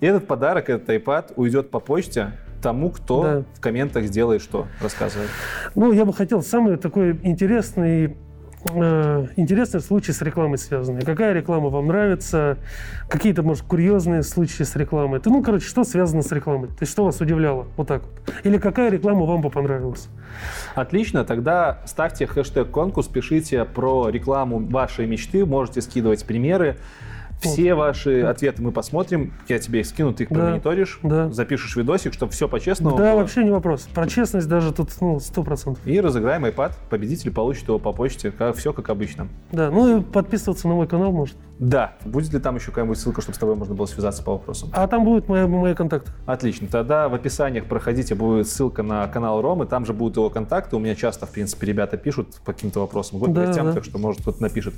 И 0.00 0.06
этот 0.06 0.26
подарок, 0.26 0.68
этот 0.68 0.88
iPad, 0.88 1.32
уйдет 1.36 1.70
по 1.70 1.78
почте 1.78 2.32
тому, 2.60 2.90
кто 2.90 3.22
Да. 3.22 3.44
в 3.54 3.60
комментах 3.60 4.04
сделает 4.06 4.42
что, 4.42 4.66
рассказывает. 4.80 5.30
Ну, 5.74 5.92
я 5.92 6.04
бы 6.04 6.12
хотел 6.12 6.42
самый 6.42 6.76
такой 6.76 7.18
интересный, 7.22 8.16
э, 8.70 9.26
интересный 9.36 9.80
случай 9.80 10.12
с 10.12 10.22
рекламой 10.22 10.58
связанный. 10.58 11.02
Какая 11.02 11.32
реклама 11.32 11.68
вам 11.68 11.88
нравится? 11.88 12.58
Какие-то, 13.08 13.42
может, 13.42 13.64
курьезные 13.64 14.22
случаи 14.22 14.62
с 14.62 14.76
рекламой? 14.76 15.20
Ты, 15.20 15.30
ну, 15.30 15.42
короче, 15.42 15.66
что 15.66 15.84
связано 15.84 16.22
с 16.22 16.32
рекламой? 16.32 16.68
То 16.68 16.76
есть, 16.80 16.92
что 16.92 17.04
вас 17.04 17.20
удивляло? 17.20 17.66
Вот 17.76 17.88
так 17.88 18.02
вот. 18.02 18.34
Или 18.44 18.58
какая 18.58 18.90
реклама 18.90 19.26
вам 19.26 19.40
бы 19.40 19.50
понравилась? 19.50 20.08
Отлично, 20.74 21.24
тогда 21.24 21.80
ставьте 21.86 22.26
хэштег 22.26 22.70
конкурс, 22.70 23.08
пишите 23.08 23.64
про 23.64 24.08
рекламу 24.08 24.58
вашей 24.58 25.06
мечты, 25.06 25.44
можете 25.44 25.80
скидывать 25.80 26.24
примеры. 26.24 26.76
Все 27.42 27.74
ваши 27.74 28.22
ответы 28.22 28.62
мы 28.62 28.72
посмотрим. 28.72 29.32
Я 29.48 29.58
тебе 29.58 29.80
их 29.80 29.86
скину, 29.86 30.12
ты 30.12 30.24
их 30.24 30.28
промониторишь, 30.30 31.00
да. 31.02 31.30
запишешь 31.30 31.76
видосик, 31.76 32.12
чтобы 32.14 32.32
все 32.32 32.48
по-честному 32.48 32.96
да, 32.96 33.12
было. 33.12 33.20
вообще 33.20 33.44
не 33.44 33.50
вопрос. 33.50 33.82
Про 33.94 34.06
честность 34.06 34.48
даже 34.48 34.72
тут, 34.72 34.90
ну, 35.00 35.18
сто 35.20 35.42
процентов. 35.42 35.86
И 35.86 36.00
разыграем 36.00 36.44
iPad. 36.44 36.72
Победитель 36.90 37.30
получит 37.32 37.68
его 37.68 37.78
по 37.78 37.92
почте. 37.92 38.30
Как, 38.30 38.56
все 38.56 38.72
как 38.72 38.88
обычно. 38.90 39.28
Да, 39.50 39.70
ну 39.70 39.98
и 39.98 40.02
подписываться 40.02 40.68
на 40.68 40.74
мой 40.74 40.86
канал 40.86 41.12
может. 41.12 41.36
Да. 41.58 41.94
Будет 42.04 42.32
ли 42.32 42.40
там 42.40 42.56
еще 42.56 42.66
какая-нибудь 42.66 42.98
ссылка, 42.98 43.20
чтобы 43.20 43.36
с 43.36 43.38
тобой 43.38 43.54
можно 43.54 43.74
было 43.74 43.86
связаться 43.86 44.22
по 44.22 44.32
вопросам? 44.32 44.70
А 44.72 44.86
там 44.88 45.04
будут 45.04 45.28
мои, 45.28 45.46
мои 45.46 45.74
контакты. 45.74 46.10
Отлично. 46.26 46.66
Тогда 46.68 47.08
в 47.08 47.14
описаниях 47.14 47.66
проходите, 47.66 48.14
будет 48.14 48.48
ссылка 48.48 48.82
на 48.82 49.06
канал 49.08 49.40
Ромы, 49.42 49.66
там 49.66 49.86
же 49.86 49.92
будут 49.92 50.16
его 50.16 50.28
контакты. 50.30 50.76
У 50.76 50.78
меня 50.78 50.94
часто, 50.94 51.26
в 51.26 51.30
принципе, 51.30 51.66
ребята 51.66 51.96
пишут 51.96 52.36
по 52.44 52.52
каким-то 52.52 52.80
вопросам, 52.80 53.20
к 53.20 53.28
Да, 53.32 53.46
гостям, 53.46 53.66
да. 53.66 53.72
так 53.74 53.84
что, 53.84 53.98
может, 53.98 54.22
кто-то 54.22 54.42
напишет. 54.42 54.74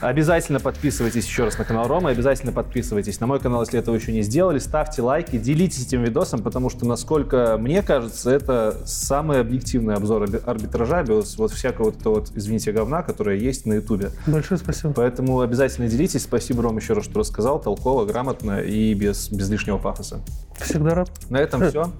Обязательно 0.00 0.60
подписывайтесь 0.60 1.26
еще 1.26 1.44
раз 1.44 1.56
на 1.58 1.64
канал 1.64 1.88
Рома, 1.88 2.10
обязательно 2.10 2.52
подписывайтесь 2.52 3.20
на 3.20 3.26
мой 3.26 3.40
канал, 3.40 3.62
если 3.62 3.78
этого 3.78 3.94
еще 3.94 4.12
не 4.12 4.22
сделали, 4.22 4.58
ставьте 4.58 5.02
лайки, 5.02 5.38
делитесь 5.38 5.86
этим 5.86 6.02
видосом, 6.02 6.42
потому 6.42 6.68
что, 6.68 6.86
насколько 6.86 7.56
мне 7.58 7.82
кажется, 7.82 8.30
это 8.30 8.76
самый 8.84 9.40
объективный 9.40 9.94
обзор 9.94 10.24
арби- 10.24 10.44
арбитража 10.44 11.02
без 11.02 11.36
вот 11.38 11.52
всякого 11.52 11.86
вот 11.86 11.96
этого 11.96 12.14
вот, 12.16 12.32
извините, 12.34 12.72
говна, 12.72 13.02
которое 13.02 13.38
есть 13.38 13.66
на 13.66 13.74
ютубе. 13.74 14.10
Большое 14.26 14.58
спасибо. 14.58 14.92
Поэтому 14.92 15.40
обязательно 15.40 15.88
делитесь. 15.88 16.22
Спасибо, 16.22 16.62
Ром, 16.62 16.76
еще 16.76 16.92
раз, 16.92 17.04
что 17.04 17.20
рассказал, 17.20 17.60
толково, 17.60 18.04
грамотно 18.04 18.60
и 18.60 18.92
без, 18.94 19.30
без 19.30 19.48
лишнего 19.48 19.78
пафоса. 19.78 20.20
Всегда 20.60 20.94
рад. 20.94 21.10
На 21.30 21.38
этом 21.38 21.68
все. 21.68 21.90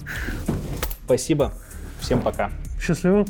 Спасибо. 1.04 1.52
Всем 2.00 2.20
пока. 2.20 2.50
Счастливо. 2.80 3.24